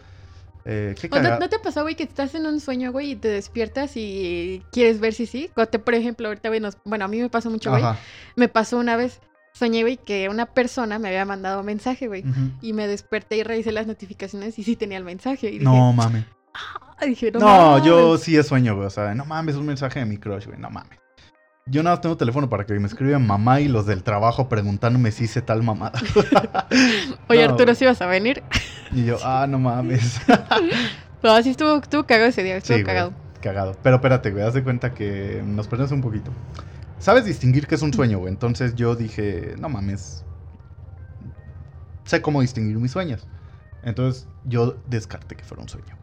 Eh, 0.65 0.95
qué 1.01 1.07
¿O 1.09 1.11
no, 1.17 1.23
cagado. 1.23 1.41
no 1.41 1.49
te 1.49 1.59
pasó, 1.59 1.83
güey, 1.83 1.95
que 1.97 2.03
estás 2.05 2.35
en 2.35 2.47
un 2.47 2.61
sueño, 2.61 2.93
güey, 2.93 3.13
y 3.13 3.17
te 3.17 3.29
despiertas 3.29 3.93
y 3.97 4.63
quieres 4.73 5.01
ver 5.01 5.13
si 5.15 5.27
sí? 5.27 5.51
Te, 5.71 5.79
por 5.79 5.95
ejemplo, 5.95 6.29
ahorita, 6.29 6.49
güey, 6.49 6.61
nos- 6.61 6.79
bueno, 6.85 7.05
a 7.05 7.09
mí 7.09 7.21
me 7.21 7.29
pasó 7.29 7.51
mucho, 7.51 7.71
güey. 7.71 7.83
Me 8.37 8.49
pasó 8.49 8.79
una 8.79 8.97
vez, 8.97 9.21
soñé, 9.53 9.83
güey, 9.83 9.97
que 9.97 10.29
una 10.29 10.47
persona 10.47 10.99
me 10.99 11.09
había 11.09 11.25
mandado 11.25 11.63
mensaje, 11.63 12.07
güey. 12.09 12.25
Y 12.63 12.73
me 12.73 12.87
desperté 12.87 13.37
y 13.37 13.43
revisé 13.43 13.73
las 13.73 13.87
notificaciones 13.87 14.59
y 14.59 14.65
sí 14.65 14.77
tenía 14.77 14.99
el 14.99 15.05
mensaje. 15.05 15.49
Y 15.49 15.59
dije, 15.59 15.65
No 15.65 15.93
mames. 15.93 16.25
"Ah", 16.55 17.07
dije, 17.07 17.31
no, 17.33 17.41
No, 17.41 17.85
yo 17.85 18.07
mames". 18.09 18.21
sí 18.23 18.37
es 18.37 18.47
sueño, 18.47 18.75
güey. 18.77 18.87
O 18.87 18.91
sea, 18.91 19.15
no 19.15 19.25
mames, 19.25 19.55
un 19.57 19.67
mensaje 19.67 19.99
de 20.01 20.07
mi 20.07 20.17
crush, 20.19 20.47
güey. 20.47 20.59
No 20.59 20.71
mames. 20.71 20.99
Yo 21.69 21.83
nada 21.83 21.97
más 21.97 22.01
tengo 22.01 22.17
teléfono 22.17 22.49
para 22.49 22.65
que 22.65 22.79
me 22.79 22.87
escriban 22.87 23.27
mamá 23.27 23.61
y 23.61 23.67
los 23.67 23.87
del 23.87 24.05
trabajo 24.05 24.49
preguntándome 24.49 25.11
si 25.11 25.25
hice 25.25 25.43
tal 25.43 25.65
mamada. 25.65 25.99
Oye, 27.29 27.45
No, 27.45 27.51
Arturo. 27.53 27.75
¿sí 27.75 27.85
vas 27.85 28.01
a 28.01 28.07
venir? 28.07 28.43
Y 28.93 29.05
yo, 29.05 29.19
ah, 29.25 29.47
no 29.49 29.59
mames. 29.59 30.21
No, 31.23 31.33
así 31.33 31.51
estuvo, 31.51 31.79
estuvo 31.79 32.05
cagado 32.05 32.29
ese 32.29 32.45
día, 32.45 32.59
estuvo 32.59 32.77
Sí, 32.77 32.83
güey. 32.85 32.95
cagado. 32.95 33.13
Cagado. 33.41 33.75
Pero 33.83 33.97
espérate, 33.97 34.31
güey, 34.31 34.45
haz 34.45 34.55
de 34.55 34.63
cuenta 34.63 34.95
que 34.95 35.43
nos 35.45 35.67
perdemos 35.67 35.91
un 35.91 36.01
poquito. 36.03 36.31
Sabes 37.01 37.25
distinguir 37.25 37.67
que 37.67 37.75
es 37.75 37.83
un 37.83 37.93
sueño, 37.93 38.19
güey. 38.19 38.33
Entonces 38.33 38.77
yo 38.77 38.95
dije, 38.95 39.57
no 39.59 39.69
mames. 39.69 40.25
Sé 42.05 42.23
cómo 42.23 42.43
distinguir 42.43 42.77
mis 42.79 42.93
sueños. 42.93 43.27
Entonces 43.83 44.29
yo 44.45 44.77
descarté 44.87 45.35
que 45.35 45.43
fuera 45.43 45.63
un 45.63 45.69
sueño. 45.69 45.97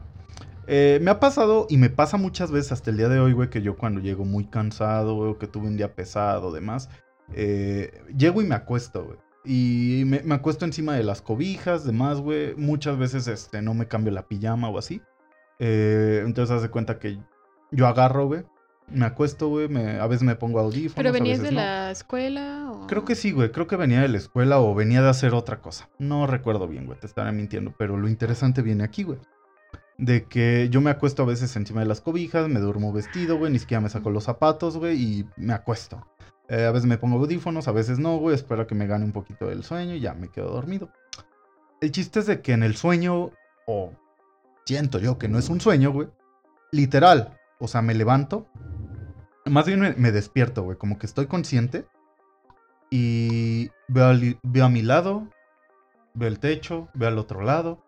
Eh, 0.68 1.00
me 1.02 1.12
ha 1.12 1.20
pasado 1.20 1.68
y 1.70 1.78
me 1.78 1.90
pasa 1.90 2.18
muchas 2.18 2.52
veces 2.52 2.72
hasta 2.72 2.90
el 2.90 2.98
día 2.98 3.10
de 3.10 3.20
hoy, 3.20 3.34
güey, 3.34 3.50
que 3.50 3.62
yo 3.62 3.78
cuando 3.78 4.00
llego 4.02 4.26
muy 4.26 4.46
cansado, 4.46 5.16
güey, 5.16 5.32
o 5.32 5.38
que 5.38 5.48
tuve 5.48 5.68
un 5.68 5.78
día 5.78 5.96
pesado, 5.96 6.52
demás, 6.52 6.90
eh, 7.34 7.92
llego 8.18 8.42
y 8.42 8.46
me 8.46 8.56
acuesto, 8.56 9.06
güey. 9.06 9.18
Y 9.46 10.04
me, 10.06 10.22
me 10.24 10.36
acuesto 10.36 10.64
encima 10.64 10.96
de 10.96 11.04
las 11.04 11.22
cobijas, 11.22 11.86
demás, 11.86 12.20
güey. 12.22 12.56
Muchas 12.56 12.98
veces 12.98 13.28
este, 13.28 13.62
no 13.62 13.74
me 13.74 13.88
cambio 13.88 14.14
la 14.14 14.28
pijama 14.28 14.70
o 14.70 14.78
así. 14.78 15.02
Eh, 15.60 16.24
entonces 16.26 16.56
haz 16.56 16.62
de 16.62 16.70
cuenta 16.70 17.00
que 17.00 17.20
yo 17.72 17.88
agarro, 17.88 18.28
güey. 18.28 18.44
Me 18.88 19.06
acuesto, 19.06 19.48
güey. 19.48 19.66
a 19.98 20.08
veces 20.08 20.24
me 20.24 20.36
pongo 20.36 20.60
audífonos. 20.60 20.96
¿Pero 20.96 21.10
a 21.10 21.12
venías 21.12 21.40
veces 21.40 21.52
de 21.52 21.56
no. 21.56 21.62
la 21.62 21.92
escuela? 21.92 22.72
O... 22.72 22.88
Creo 22.88 23.06
que 23.06 23.16
sí, 23.16 23.32
güey. 23.32 23.52
Creo 23.52 23.68
que 23.68 23.76
venía 23.76 24.02
de 24.02 24.10
la 24.10 24.18
escuela 24.18 24.60
o 24.60 24.74
venía 24.76 25.02
de 25.02 25.10
hacer 25.10 25.34
otra 25.34 25.62
cosa. 25.62 25.90
No 26.00 26.28
recuerdo 26.28 26.68
bien, 26.68 26.86
güey. 26.86 27.00
Te 27.00 27.08
estaré 27.08 27.32
mintiendo. 27.32 27.74
Pero 27.78 27.98
lo 27.98 28.08
interesante 28.08 28.62
viene 28.62 28.84
aquí, 28.84 29.04
güey. 29.04 29.20
De 29.98 30.26
que 30.26 30.70
yo 30.70 30.82
me 30.82 30.90
acuesto 30.90 31.24
a 31.24 31.26
veces 31.26 31.56
encima 31.56 31.82
de 31.82 31.88
las 31.88 32.02
cobijas, 32.02 32.50
me 32.50 32.60
duermo 32.60 32.92
vestido, 32.92 33.38
güey. 33.38 33.52
Ni 33.52 33.60
siquiera 33.60 33.82
me 33.82 33.90
saco 33.90 34.10
los 34.10 34.24
zapatos, 34.24 34.78
güey. 34.78 35.02
Y 35.02 35.30
me 35.38 35.54
acuesto. 35.54 36.06
Eh, 36.50 36.66
a 36.66 36.72
veces 36.72 36.88
me 36.88 36.98
pongo 36.98 37.18
audífonos, 37.18 37.68
a 37.68 37.72
veces 37.72 38.00
no, 38.00 38.18
güey. 38.18 38.36
Espero 38.36 38.68
que 38.68 38.76
me 38.76 38.88
gane 38.88 39.06
un 39.06 39.12
poquito 39.12 39.48
del 39.48 39.64
sueño 39.64 39.96
y 39.96 40.00
ya 40.00 40.14
me 40.14 40.30
quedo 40.30 40.52
dormido. 40.52 40.90
El 41.82 41.92
chiste 41.92 42.20
es 42.20 42.26
de 42.26 42.42
que 42.42 42.54
en 42.54 42.64
el 42.64 42.76
sueño, 42.76 43.32
o 43.68 43.94
siento 44.66 45.00
yo 45.00 45.18
que 45.18 45.28
no 45.28 45.38
es 45.38 45.50
un 45.50 45.62
sueño, 45.62 45.92
güey. 45.92 46.10
Literal. 46.72 47.38
O 47.60 47.68
sea, 47.68 47.82
me 47.82 47.94
levanto. 47.94 48.48
Más 49.46 49.66
bien 49.66 49.96
me, 49.98 50.12
despierto, 50.12 50.64
güey. 50.64 50.78
Como 50.78 50.98
que 50.98 51.06
estoy 51.06 51.28
consciente. 51.28 51.86
Y 52.90 53.72
veo 53.88 54.66
a 54.66 54.70
mi 54.70 54.82
lado, 54.82 55.28
veo 56.14 56.28
el 56.28 56.40
techo, 56.40 56.90
veo 56.94 57.10
al 57.10 57.18
otro 57.18 57.42
lado, 57.42 57.84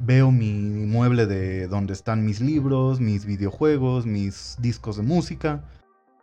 veo 0.00 0.30
mi 0.30 0.86
mueble 0.86 1.26
de 1.26 1.68
donde 1.68 1.92
están 1.92 2.24
mis 2.24 2.40
libros, 2.40 3.00
mis 3.00 3.24
videojuegos, 3.26 4.06
mis 4.06 4.56
discos 4.60 4.96
de 4.96 5.02
música. 5.02 5.64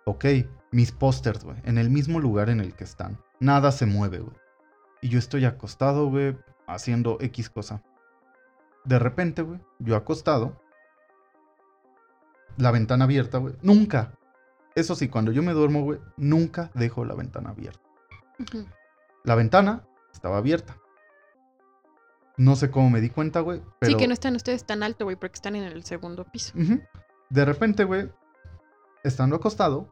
Ok, 0.06 0.26
mis 0.72 0.92
pósters, 0.92 1.44
güey, 1.44 1.58
en 1.64 1.78
el 1.78 1.90
mismo 1.90 2.20
lugar 2.20 2.50
en 2.50 2.60
el 2.60 2.74
que 2.76 2.84
están. 2.84 3.18
Nada 3.40 3.72
se 3.72 3.86
mueve, 3.86 4.20
güey. 4.20 4.36
Y 5.02 5.10
yo 5.10 5.20
estoy 5.20 5.46
acostado, 5.46 6.10
güey, 6.10 6.38
haciendo 6.68 7.18
X 7.22 7.50
cosa. 7.50 7.84
De 8.84 9.00
repente, 9.00 9.42
güey, 9.42 9.60
yo 9.80 9.96
acostado, 9.96 10.60
la 12.58 12.72
ventana 12.72 13.06
abierta, 13.06 13.38
güey. 13.38 13.56
Nunca. 13.62 14.18
Eso 14.76 14.96
sí, 14.96 15.08
cuando 15.08 15.32
yo 15.32 15.44
me 15.44 15.54
duermo, 15.54 15.84
güey, 15.84 16.00
nunca 16.18 16.72
dejo 16.74 17.06
la 17.06 17.16
ventana 17.16 17.52
abierta. 17.52 17.80
La 19.24 19.36
ventana 19.36 19.88
estaba 20.12 20.38
abierta. 20.38 20.78
No 22.38 22.56
sé 22.56 22.72
cómo 22.72 22.90
me 22.90 23.02
di 23.02 23.10
cuenta, 23.10 23.42
güey. 23.42 23.62
Pero... 23.80 23.92
Sí, 23.92 23.98
que 23.98 24.08
no 24.08 24.14
están 24.14 24.36
ustedes 24.36 24.66
tan 24.66 24.84
alto, 24.84 25.06
güey, 25.06 25.16
porque 25.16 25.36
están 25.36 25.56
en 25.56 25.64
el 25.64 25.84
segundo 25.84 26.26
piso. 26.26 26.54
De 27.30 27.46
repente, 27.46 27.84
güey, 27.84 28.10
estando 29.04 29.36
acostado, 29.36 29.90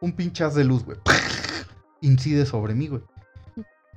un 0.00 0.12
pinchaz 0.12 0.54
de 0.54 0.64
luz, 0.64 0.84
güey, 0.84 0.98
incide 2.00 2.46
sobre 2.46 2.74
mí, 2.74 2.88
güey. 2.88 3.02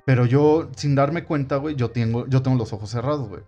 Pero 0.05 0.25
yo, 0.25 0.69
sin 0.75 0.95
darme 0.95 1.23
cuenta, 1.23 1.57
güey, 1.57 1.75
yo 1.75 1.91
tengo, 1.91 2.27
yo 2.27 2.41
tengo 2.41 2.57
los 2.57 2.73
ojos 2.73 2.89
cerrados, 2.89 3.29
güey. 3.29 3.43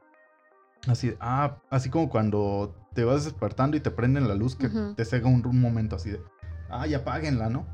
Así, 0.88 1.16
ah, 1.20 1.58
así 1.70 1.90
como 1.90 2.10
cuando 2.10 2.76
te 2.94 3.04
vas 3.04 3.26
despertando 3.26 3.76
y 3.76 3.82
te 3.82 3.92
prenden 3.92 4.28
la 4.28 4.36
luz 4.36 4.56
que 4.56 4.70
te 4.70 5.04
cega 5.04 5.28
un, 5.28 5.46
un 5.46 5.60
momento 5.60 5.96
así 5.98 6.12
de, 6.12 6.22
ah, 6.70 6.88
ya 6.88 7.00
apáguenla, 7.00 7.50
¿no? 7.50 7.66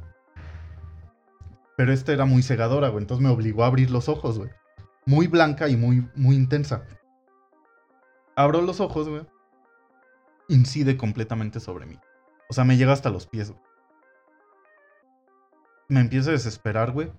Pero 1.77 1.93
esta 1.93 2.13
era 2.13 2.25
muy 2.25 2.41
cegadora, 2.41 2.89
güey, 2.89 3.03
entonces 3.03 3.23
me 3.23 3.29
obligó 3.29 3.63
a 3.63 3.67
abrir 3.67 3.91
los 3.91 4.09
ojos, 4.09 4.39
güey. 4.39 4.49
Muy 5.05 5.27
blanca 5.27 5.67
y 5.67 5.75
muy, 5.77 6.07
muy 6.15 6.35
intensa. 6.35 6.85
Abro 8.35 8.61
los 8.61 8.79
ojos, 8.79 9.09
güey. 9.09 9.25
Incide 10.47 10.97
completamente 10.97 11.59
sobre 11.59 11.85
mí. 11.85 11.99
O 12.49 12.53
sea, 12.53 12.63
me 12.63 12.77
llega 12.77 12.93
hasta 12.93 13.09
los 13.09 13.27
pies, 13.27 13.51
güey. 13.51 13.61
Me 15.87 15.99
empiezo 16.01 16.29
a 16.29 16.33
desesperar, 16.33 16.91
güey. 16.91 17.11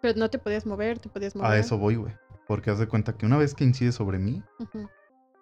Pero 0.00 0.18
no 0.18 0.30
te 0.30 0.38
podías 0.38 0.66
mover, 0.66 0.98
te 0.98 1.08
podías 1.08 1.34
mover. 1.34 1.50
A 1.50 1.58
eso 1.58 1.78
voy, 1.78 1.96
güey. 1.96 2.14
Porque 2.46 2.70
haz 2.70 2.78
de 2.78 2.86
cuenta 2.88 3.16
que 3.16 3.26
una 3.26 3.36
vez 3.36 3.54
que 3.54 3.64
incide 3.64 3.92
sobre 3.92 4.18
mí, 4.18 4.42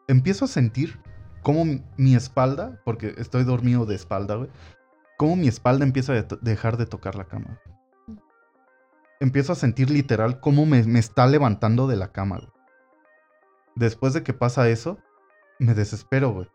empiezo 0.08 0.46
a 0.46 0.48
sentir 0.48 0.98
como 1.42 1.64
mi, 1.64 1.84
mi 1.96 2.14
espalda, 2.16 2.80
porque 2.84 3.14
estoy 3.18 3.44
dormido 3.44 3.86
de 3.86 3.94
espalda, 3.94 4.34
güey, 4.36 4.50
cómo 5.18 5.36
mi 5.36 5.46
espalda 5.46 5.84
empieza 5.84 6.12
a 6.12 6.22
de- 6.22 6.38
dejar 6.40 6.76
de 6.78 6.86
tocar 6.86 7.14
la 7.14 7.24
cama. 7.26 7.60
Empiezo 9.20 9.52
a 9.52 9.56
sentir 9.56 9.90
literal 9.90 10.40
cómo 10.40 10.66
me, 10.66 10.82
me 10.84 10.98
está 10.98 11.26
levantando 11.26 11.86
de 11.86 11.96
la 11.96 12.12
cama, 12.12 12.36
güey. 12.38 12.50
Después 13.74 14.12
de 14.14 14.22
que 14.22 14.32
pasa 14.32 14.68
eso, 14.68 14.98
me 15.58 15.74
desespero, 15.74 16.30
güey. 16.32 16.48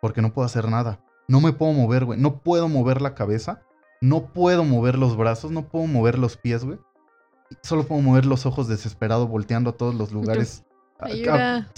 Porque 0.00 0.22
no 0.22 0.32
puedo 0.32 0.46
hacer 0.46 0.68
nada. 0.68 1.00
No 1.28 1.40
me 1.40 1.52
puedo 1.52 1.72
mover, 1.72 2.04
güey. 2.04 2.20
No 2.20 2.40
puedo 2.40 2.68
mover 2.68 3.00
la 3.00 3.14
cabeza. 3.14 3.62
No 4.00 4.26
puedo 4.32 4.64
mover 4.64 4.98
los 4.98 5.16
brazos. 5.16 5.50
No 5.50 5.68
puedo 5.68 5.86
mover 5.86 6.18
los 6.18 6.36
pies, 6.36 6.64
güey. 6.64 6.78
Solo 7.62 7.84
puedo 7.84 8.00
mover 8.02 8.26
los 8.26 8.46
ojos 8.46 8.68
desesperado, 8.68 9.26
volteando 9.26 9.70
a 9.70 9.76
todos 9.76 9.94
los 9.94 10.12
lugares. 10.12 10.64
a- 10.98 11.06
a- 11.06 11.08
Ayuda. 11.08 11.68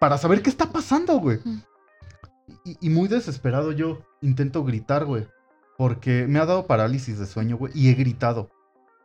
para 0.00 0.18
saber 0.18 0.42
qué 0.42 0.50
está 0.50 0.66
pasando, 0.70 1.18
güey. 1.18 1.40
Y, 2.64 2.76
y 2.80 2.90
muy 2.90 3.08
desesperado 3.08 3.72
yo 3.72 4.00
intento 4.20 4.64
gritar, 4.64 5.04
güey. 5.04 5.26
Porque 5.76 6.26
me 6.28 6.38
ha 6.38 6.46
dado 6.46 6.66
parálisis 6.66 7.18
de 7.18 7.26
sueño, 7.26 7.56
güey. 7.56 7.72
Y 7.74 7.88
he 7.90 7.94
gritado. 7.94 8.50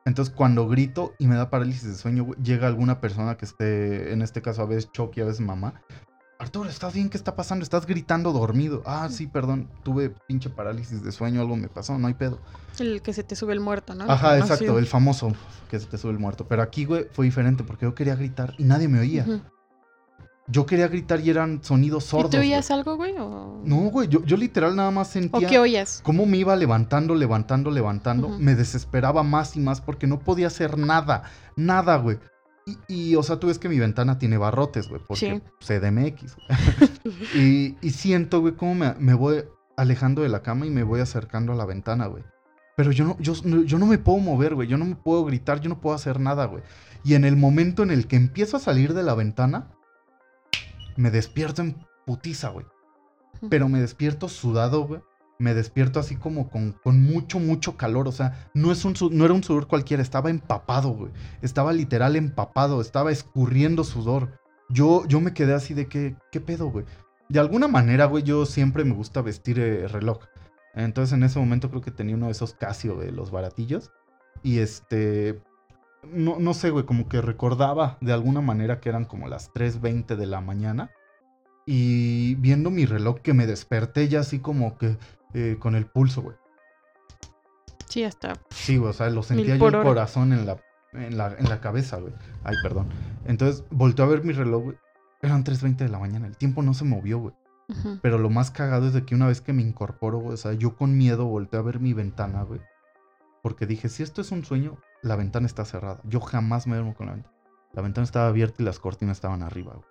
Entonces 0.06 0.34
cuando 0.34 0.68
grito 0.68 1.14
y 1.20 1.28
me 1.28 1.36
da 1.36 1.50
parálisis 1.50 1.84
de 1.84 1.96
sueño, 1.96 2.24
güey, 2.24 2.40
llega 2.42 2.68
alguna 2.68 3.00
persona 3.02 3.38
que 3.38 3.46
esté, 3.46 4.14
en 4.14 4.22
este 4.22 4.42
caso 4.42 4.62
a 4.62 4.66
veces 4.66 4.92
Chucky, 4.92 5.22
a 5.22 5.26
veces 5.26 5.42
mamá. 5.42 5.82
Arturo, 6.40 6.70
¿estás 6.70 6.94
bien? 6.94 7.10
¿Qué 7.10 7.18
está 7.18 7.36
pasando? 7.36 7.64
Estás 7.64 7.86
gritando 7.86 8.32
dormido. 8.32 8.82
Ah, 8.86 9.10
sí, 9.12 9.28
perdón. 9.28 9.70
Tuve 9.84 10.10
pinche 10.26 10.50
parálisis 10.50 11.04
de 11.04 11.12
sueño, 11.12 11.42
algo 11.42 11.58
me 11.58 11.68
pasó, 11.68 12.00
no 12.00 12.08
hay 12.08 12.14
pedo. 12.14 12.40
El 12.80 13.02
que 13.02 13.12
se 13.12 13.24
te 13.24 13.36
sube 13.36 13.52
el 13.52 13.60
muerto, 13.60 13.94
¿no? 13.94 14.10
Ajá, 14.10 14.38
El 14.38 14.44
exacto, 14.44 14.80
el 14.80 14.88
famoso 14.88 15.34
que 15.70 15.78
se 15.78 15.86
te 15.86 15.98
sube 15.98 16.14
el 16.14 16.20
muerto. 16.20 16.48
Pero 16.48 16.62
aquí, 16.62 16.86
güey, 16.86 17.08
fue 17.12 17.26
diferente 17.26 17.66
porque 17.66 17.86
yo 17.86 17.94
quería 17.94 18.16
gritar 18.16 18.56
y 18.58 18.64
nadie 18.64 18.88
me 18.88 19.00
oía. 19.00 19.26
Yo 20.52 20.66
quería 20.66 20.88
gritar 20.88 21.20
y 21.20 21.30
eran 21.30 21.64
sonidos 21.64 22.06
¿Y 22.06 22.08
sordos. 22.10 22.32
tú 22.32 22.38
güey. 22.38 22.50
oías 22.50 22.72
algo, 22.72 22.96
güey? 22.96 23.14
O... 23.20 23.62
No, 23.64 23.78
güey, 23.92 24.08
yo, 24.08 24.24
yo 24.26 24.36
literal 24.36 24.76
nada 24.76 24.90
más 24.92 25.10
¿O 25.10 25.12
sentía 25.12 25.48
qué 25.48 25.60
oías? 25.60 26.02
cómo 26.04 26.26
me 26.26 26.38
iba 26.38 26.56
levantando, 26.56 27.14
levantando, 27.16 27.70
levantando. 27.72 28.30
Me 28.40 28.56
desesperaba 28.56 29.22
más 29.24 29.56
y 29.56 29.60
más 29.60 29.80
porque 29.82 30.08
no 30.08 30.20
podía 30.20 30.48
hacer 30.48 30.78
nada, 30.78 31.24
nada, 31.56 31.98
güey. 31.98 32.18
Y, 32.66 32.78
y, 33.12 33.16
o 33.16 33.24
sea, 33.24 33.38
tú 33.40 33.48
ves 33.48 33.60
que 33.60 33.70
mi 33.70 33.80
ventana 33.80 34.18
tiene 34.20 34.38
barrotes, 34.38 34.90
güey, 34.90 35.02
porque. 35.08 35.42
CDMX. 35.60 36.36
y, 37.36 37.76
y 37.82 37.90
siento, 37.92 38.42
güey, 38.42 38.56
cómo 38.56 38.76
me, 38.76 38.94
me 38.96 39.14
voy 39.14 39.44
alejando 39.78 40.22
de 40.24 40.30
la 40.30 40.42
cama 40.42 40.66
y 40.66 40.70
me 40.70 40.84
voy 40.84 41.00
acercando 41.00 41.54
a 41.54 41.56
la 41.56 41.66
ventana, 41.66 42.08
güey. 42.08 42.24
Pero 42.76 42.92
yo 42.92 43.06
no, 43.06 43.18
yo, 43.20 43.34
no- 43.44 43.64
yo 43.64 43.78
no 43.78 43.86
me 43.86 43.98
puedo 43.98 44.20
mover, 44.20 44.56
güey. 44.56 44.68
Yo 44.68 44.78
no 44.78 44.86
me 44.86 44.96
puedo 44.96 45.26
gritar, 45.26 45.60
yo 45.62 45.70
no 45.70 45.80
puedo 45.82 45.96
hacer 45.96 46.20
nada, 46.20 46.46
güey. 46.46 46.64
Y 47.04 47.14
en 47.16 47.26
el 47.26 47.36
momento 47.36 47.84
en 47.84 47.92
el 47.92 48.08
que 48.08 48.16
empiezo 48.16 48.58
a 48.58 48.60
salir 48.60 48.94
de 48.94 49.04
la 49.04 49.16
ventana, 49.16 49.72
me 51.00 51.12
despierto 51.12 51.62
en 51.62 51.78
putiza, 52.06 52.50
güey. 52.50 52.66
Pero 53.50 53.70
me 53.70 53.80
despierto 53.80 54.28
sudado, 54.28 54.86
güey. 54.86 55.02
Me 55.38 55.54
despierto 55.54 55.98
así 56.02 56.18
como 56.18 56.50
con, 56.50 56.74
con 56.84 57.02
mucho, 57.02 57.40
mucho 57.40 57.78
calor. 57.78 58.10
O 58.10 58.12
sea, 58.12 58.50
no, 58.54 58.74
es 58.74 58.84
un, 58.84 58.94
no 59.14 59.24
era 59.24 59.34
un 59.34 59.42
sudor 59.42 59.68
cualquiera, 59.68 60.04
estaba 60.04 60.30
empapado, 60.30 60.90
güey. 60.90 61.12
Estaba 61.42 61.72
literal 61.72 62.18
empapado, 62.18 62.82
estaba 62.82 63.14
escurriendo 63.14 63.86
sudor. 63.86 64.42
Yo, 64.68 65.06
yo 65.06 65.22
me 65.22 65.34
quedé 65.34 65.54
así 65.54 65.74
de 65.74 65.88
que, 65.88 66.18
¿qué 66.34 66.42
pedo, 66.42 66.70
güey? 66.70 66.84
De 67.30 67.40
alguna 67.40 67.70
manera, 67.70 68.06
güey, 68.06 68.24
yo 68.24 68.46
siempre 68.46 68.84
me 68.84 68.94
gusta 68.94 69.22
vestir 69.22 69.58
eh, 69.58 69.88
reloj. 69.88 70.20
Entonces 70.76 71.14
en 71.14 71.24
ese 71.24 71.40
momento 71.40 71.70
creo 71.70 71.82
que 71.82 71.92
tenía 71.92 72.16
uno 72.16 72.26
de 72.26 72.34
esos 72.34 72.54
Casio 72.54 72.98
de 72.98 73.14
los 73.14 73.32
baratillos. 73.32 73.90
Y 74.44 74.60
este. 74.60 75.42
No, 76.04 76.38
no 76.40 76.54
sé, 76.54 76.70
güey, 76.70 76.86
como 76.86 77.10
que 77.10 77.22
recordaba 77.22 77.98
de 78.02 78.14
alguna 78.14 78.42
manera 78.42 78.80
que 78.80 78.90
eran 78.90 79.06
como 79.06 79.28
las 79.28 79.54
3.20 79.54 80.16
de 80.16 80.26
la 80.26 80.42
mañana. 80.42 80.92
Y 81.66 82.36
viendo 82.36 82.72
mi 82.72 82.86
reloj 82.86 83.20
que 83.22 83.34
me 83.34 83.46
desperté 83.46 84.08
ya 84.08 84.22
así 84.22 84.40
como 84.40 84.78
que 84.78 84.98
eh, 85.34 85.58
con 85.60 85.76
el 85.76 85.86
pulso, 85.86 86.22
güey. 86.22 86.36
Sí, 87.88 88.04
hasta. 88.04 88.34
Sí, 88.50 88.78
güey, 88.78 88.92
o 88.92 88.94
sea, 88.94 89.10
lo 89.10 89.24
sentía 89.24 89.56
yo 89.56 89.68
el 89.68 89.76
hora. 89.76 89.84
corazón 89.84 90.34
en 90.34 90.46
la, 90.46 90.58
en 90.94 91.18
la, 91.18 91.36
en 91.38 91.50
la 91.50 91.60
cabeza, 91.60 91.98
güey. 91.98 92.14
Ay, 92.44 92.56
perdón. 92.64 92.88
Entonces 93.26 93.64
volteé 93.70 94.06
a 94.06 94.08
ver 94.08 94.24
mi 94.24 94.34
reloj, 94.34 94.64
güey. 94.64 94.78
Eran 95.22 95.44
3.20 95.44 95.78
de 95.78 95.90
la 95.90 96.00
mañana. 96.00 96.28
El 96.28 96.38
tiempo 96.38 96.62
no 96.62 96.74
se 96.74 96.86
movió, 96.86 97.20
güey. 97.20 97.36
Pero 98.02 98.18
lo 98.18 98.32
más 98.32 98.50
cagado 98.50 98.88
es 98.88 98.94
de 98.94 99.06
que 99.06 99.14
una 99.14 99.28
vez 99.28 99.42
que 99.42 99.54
me 99.54 99.62
incorporo, 99.62 100.18
güey, 100.18 100.34
o 100.34 100.38
sea, 100.38 100.54
yo 100.54 100.76
con 100.76 100.98
miedo 100.98 101.26
volteé 101.26 101.60
a 101.60 101.64
ver 101.64 101.80
mi 101.80 101.94
ventana, 101.94 102.42
güey. 102.42 102.62
Porque 103.44 103.68
dije, 103.68 103.90
si 103.90 104.02
esto 104.02 104.22
es 104.22 104.32
un 104.32 104.44
sueño, 104.44 104.78
la 105.02 105.16
ventana 105.16 105.46
está 105.46 105.66
cerrada. 105.66 106.02
Yo 106.04 106.20
jamás 106.20 106.68
me 106.68 106.76
duermo 106.76 106.96
con 106.96 107.08
la 107.08 107.14
ventana. 107.14 107.36
La 107.74 107.82
ventana 107.82 108.06
estaba 108.06 108.28
abierta 108.28 108.62
y 108.62 108.66
las 108.66 108.80
cortinas 108.80 109.18
estaban 109.18 109.44
arriba, 109.44 109.74
güey. 109.74 109.86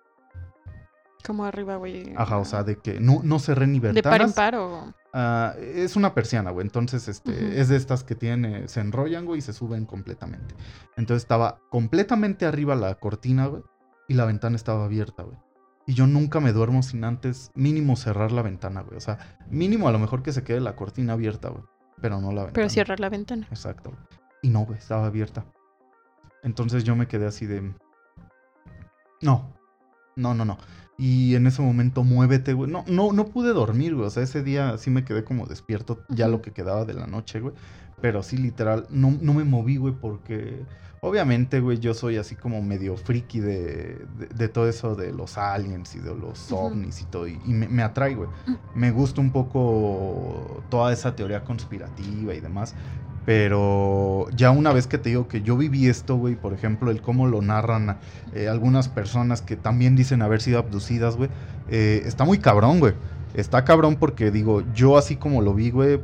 Como 1.25 1.45
arriba, 1.45 1.75
güey. 1.75 2.13
Ajá, 2.15 2.37
o 2.37 2.45
sea, 2.45 2.63
de 2.63 2.77
que 2.77 2.99
no, 2.99 3.21
no 3.23 3.39
cerré 3.39 3.67
ni 3.67 3.79
De 3.79 3.91
ventanas. 3.91 4.11
par 4.11 4.21
en 4.21 4.33
par 4.33 4.55
o. 4.55 4.93
Ah, 5.13 5.53
es 5.59 5.95
una 5.95 6.13
persiana, 6.13 6.51
güey. 6.51 6.65
Entonces, 6.65 7.07
este, 7.07 7.59
es 7.59 7.67
de 7.67 7.75
estas 7.75 8.03
que 8.03 8.15
tienen, 8.15 8.69
se 8.69 8.79
enrollan, 8.79 9.25
güey, 9.25 9.39
y 9.39 9.41
se 9.41 9.53
suben 9.53 9.85
completamente. 9.85 10.55
Entonces 10.95 11.23
estaba 11.23 11.59
completamente 11.69 12.45
arriba 12.45 12.75
la 12.75 12.95
cortina, 12.95 13.47
güey, 13.47 13.63
y 14.07 14.13
la 14.13 14.25
ventana 14.25 14.55
estaba 14.55 14.85
abierta, 14.85 15.23
güey. 15.23 15.37
Y 15.87 15.93
yo 15.93 16.05
nunca 16.05 16.39
me 16.39 16.53
duermo 16.53 16.83
sin 16.83 17.03
antes 17.03 17.51
mínimo 17.55 17.95
cerrar 17.95 18.31
la 18.31 18.43
ventana, 18.43 18.81
güey. 18.81 18.97
O 18.97 19.01
sea, 19.01 19.17
mínimo 19.49 19.87
a 19.87 19.91
lo 19.91 19.99
mejor 19.99 20.21
que 20.21 20.31
se 20.31 20.43
quede 20.43 20.59
la 20.59 20.75
cortina 20.75 21.13
abierta, 21.13 21.49
güey. 21.49 21.63
Pero 22.01 22.21
no 22.21 22.27
la 22.27 22.43
ventana. 22.43 22.53
Pero 22.53 22.69
cierrar 22.69 22.99
la 22.99 23.09
ventana. 23.09 23.47
Exacto. 23.49 23.91
güey. 23.91 24.18
Y 24.41 24.49
no, 24.49 24.67
estaba 24.77 25.05
abierta. 25.05 25.45
Entonces 26.43 26.83
yo 26.83 26.95
me 26.95 27.07
quedé 27.07 27.25
así 27.25 27.45
de... 27.45 27.73
No, 29.21 29.53
no, 30.15 30.33
no, 30.33 30.45
no. 30.45 30.57
Y 30.97 31.35
en 31.35 31.47
ese 31.47 31.61
momento 31.61 32.03
muévete, 32.03 32.53
güey. 32.53 32.69
No, 32.69 32.83
no, 32.87 33.13
no 33.13 33.27
pude 33.27 33.53
dormir, 33.53 33.95
güey. 33.95 34.07
O 34.07 34.09
sea, 34.09 34.23
ese 34.23 34.43
día 34.43 34.77
sí 34.77 34.89
me 34.89 35.05
quedé 35.05 35.23
como 35.23 35.45
despierto, 35.45 36.03
ya 36.09 36.27
lo 36.27 36.41
que 36.41 36.51
quedaba 36.51 36.83
de 36.85 36.93
la 36.93 37.07
noche, 37.07 37.39
güey. 37.39 37.55
Pero 38.01 38.21
sí, 38.23 38.37
literal, 38.37 38.85
no, 38.89 39.17
no 39.21 39.33
me 39.33 39.43
moví, 39.43 39.77
güey, 39.77 39.93
porque 39.93 40.65
obviamente, 41.01 41.59
güey, 41.61 41.79
yo 41.79 41.93
soy 41.93 42.17
así 42.17 42.35
como 42.35 42.61
medio 42.61 42.97
friki 42.97 43.39
de, 43.39 44.05
de, 44.17 44.27
de 44.27 44.47
todo 44.49 44.67
eso 44.67 44.95
de 44.95 45.13
los 45.13 45.37
aliens 45.37 45.95
y 45.95 45.99
de 45.99 46.15
los 46.15 46.51
ovnis 46.51 47.01
y 47.01 47.05
todo. 47.05 47.27
Y, 47.27 47.39
y 47.45 47.53
me, 47.53 47.67
me 47.67 47.83
atrae, 47.83 48.15
güey. 48.15 48.29
Me 48.75 48.91
gusta 48.91 49.21
un 49.21 49.31
poco 49.31 50.63
toda 50.69 50.91
esa 50.91 51.15
teoría 51.15 51.43
conspirativa 51.45 52.33
y 52.33 52.41
demás. 52.41 52.75
Pero 53.29 54.25
ya 54.35 54.49
una 54.49 54.73
vez 54.73 54.87
que 54.87 54.97
te 54.97 55.09
digo 55.09 55.27
que 55.27 55.43
yo 55.43 55.55
viví 55.55 55.85
esto, 55.85 56.15
güey, 56.15 56.35
por 56.35 56.51
ejemplo, 56.51 56.89
el 56.89 56.99
cómo 56.99 57.27
lo 57.27 57.43
narran 57.43 57.99
eh, 58.33 58.47
algunas 58.47 58.89
personas 58.89 59.43
que 59.43 59.55
también 59.55 59.95
dicen 59.95 60.23
haber 60.23 60.41
sido 60.41 60.57
abducidas, 60.57 61.15
güey, 61.15 61.29
eh, 61.69 62.01
está 62.05 62.25
muy 62.25 62.39
cabrón, 62.39 62.79
güey. 62.79 62.95
Está 63.35 63.65
cabrón 63.65 63.97
porque 63.97 64.31
digo, 64.31 64.63
yo 64.73 64.97
así 64.97 65.15
como 65.15 65.43
lo 65.43 65.53
vi, 65.53 65.69
güey, 65.69 66.01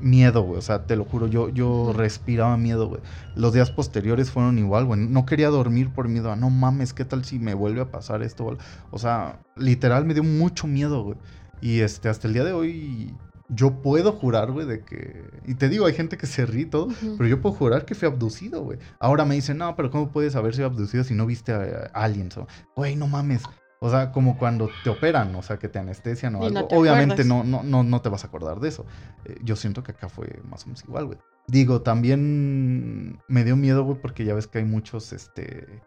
miedo, 0.00 0.44
güey. 0.44 0.56
O 0.56 0.62
sea, 0.62 0.86
te 0.86 0.96
lo 0.96 1.04
juro, 1.04 1.26
yo, 1.26 1.50
yo 1.50 1.92
respiraba 1.94 2.56
miedo, 2.56 2.88
güey. 2.88 3.02
Los 3.34 3.52
días 3.52 3.70
posteriores 3.70 4.30
fueron 4.30 4.58
igual, 4.58 4.86
güey. 4.86 4.98
No 4.98 5.26
quería 5.26 5.50
dormir 5.50 5.90
por 5.90 6.08
miedo 6.08 6.34
no 6.36 6.48
mames, 6.48 6.94
¿qué 6.94 7.04
tal 7.04 7.26
si 7.26 7.38
me 7.38 7.52
vuelve 7.52 7.82
a 7.82 7.90
pasar 7.90 8.22
esto? 8.22 8.56
O 8.90 8.98
sea, 8.98 9.40
literal 9.56 10.06
me 10.06 10.14
dio 10.14 10.24
mucho 10.24 10.66
miedo, 10.66 11.02
güey. 11.02 11.18
Y 11.60 11.80
este, 11.80 12.08
hasta 12.08 12.28
el 12.28 12.32
día 12.32 12.44
de 12.44 12.52
hoy, 12.52 13.14
yo 13.48 13.82
puedo 13.82 14.12
jurar, 14.12 14.52
güey, 14.52 14.66
de 14.66 14.84
que. 14.84 15.24
Y 15.46 15.54
te 15.54 15.68
digo, 15.68 15.86
hay 15.86 15.94
gente 15.94 16.16
que 16.16 16.26
se 16.26 16.46
ríe 16.46 16.62
y 16.62 16.66
todo. 16.66 16.88
Pero 17.00 17.26
yo 17.26 17.40
puedo 17.40 17.54
jurar 17.54 17.84
que 17.84 17.94
fui 17.94 18.08
abducido, 18.08 18.62
güey. 18.62 18.78
Ahora 18.98 19.24
me 19.24 19.34
dicen, 19.34 19.58
no, 19.58 19.74
pero 19.76 19.90
¿cómo 19.90 20.10
puedes 20.10 20.36
haber 20.36 20.54
sido 20.54 20.66
abducido 20.66 21.04
si 21.04 21.14
no 21.14 21.26
viste 21.26 21.52
a, 21.52 21.90
a 21.92 22.04
aliens? 22.04 22.38
Güey, 22.74 22.96
no 22.96 23.06
mames. 23.06 23.42
O 23.80 23.90
sea, 23.90 24.10
como 24.10 24.38
cuando 24.38 24.70
te 24.84 24.90
operan, 24.90 25.34
o 25.34 25.42
sea, 25.42 25.58
que 25.58 25.68
te 25.68 25.78
anestesian 25.78 26.34
o 26.36 26.42
Y 26.42 26.46
algo. 26.46 26.66
te 26.66 26.76
Obviamente 26.76 27.24
no, 27.24 27.44
no, 27.44 27.62
no, 27.62 27.82
no 27.82 28.00
te 28.00 28.08
vas 28.08 28.24
a 28.24 28.28
acordar 28.28 28.58
de 28.58 28.68
eso. 28.68 28.86
Eh, 29.24 29.36
yo 29.42 29.54
siento 29.54 29.82
que 29.82 29.92
acá 29.92 30.08
fue 30.08 30.40
más 30.44 30.64
o 30.64 30.66
menos 30.66 30.84
igual, 30.84 31.06
güey. 31.06 31.18
Digo, 31.46 31.82
también 31.82 33.20
me 33.28 33.44
dio 33.44 33.56
miedo, 33.56 33.84
güey, 33.84 34.00
porque 34.00 34.24
ya 34.24 34.34
ves 34.34 34.46
que 34.46 34.58
hay 34.58 34.64
muchos, 34.64 35.12
este, 35.12 35.82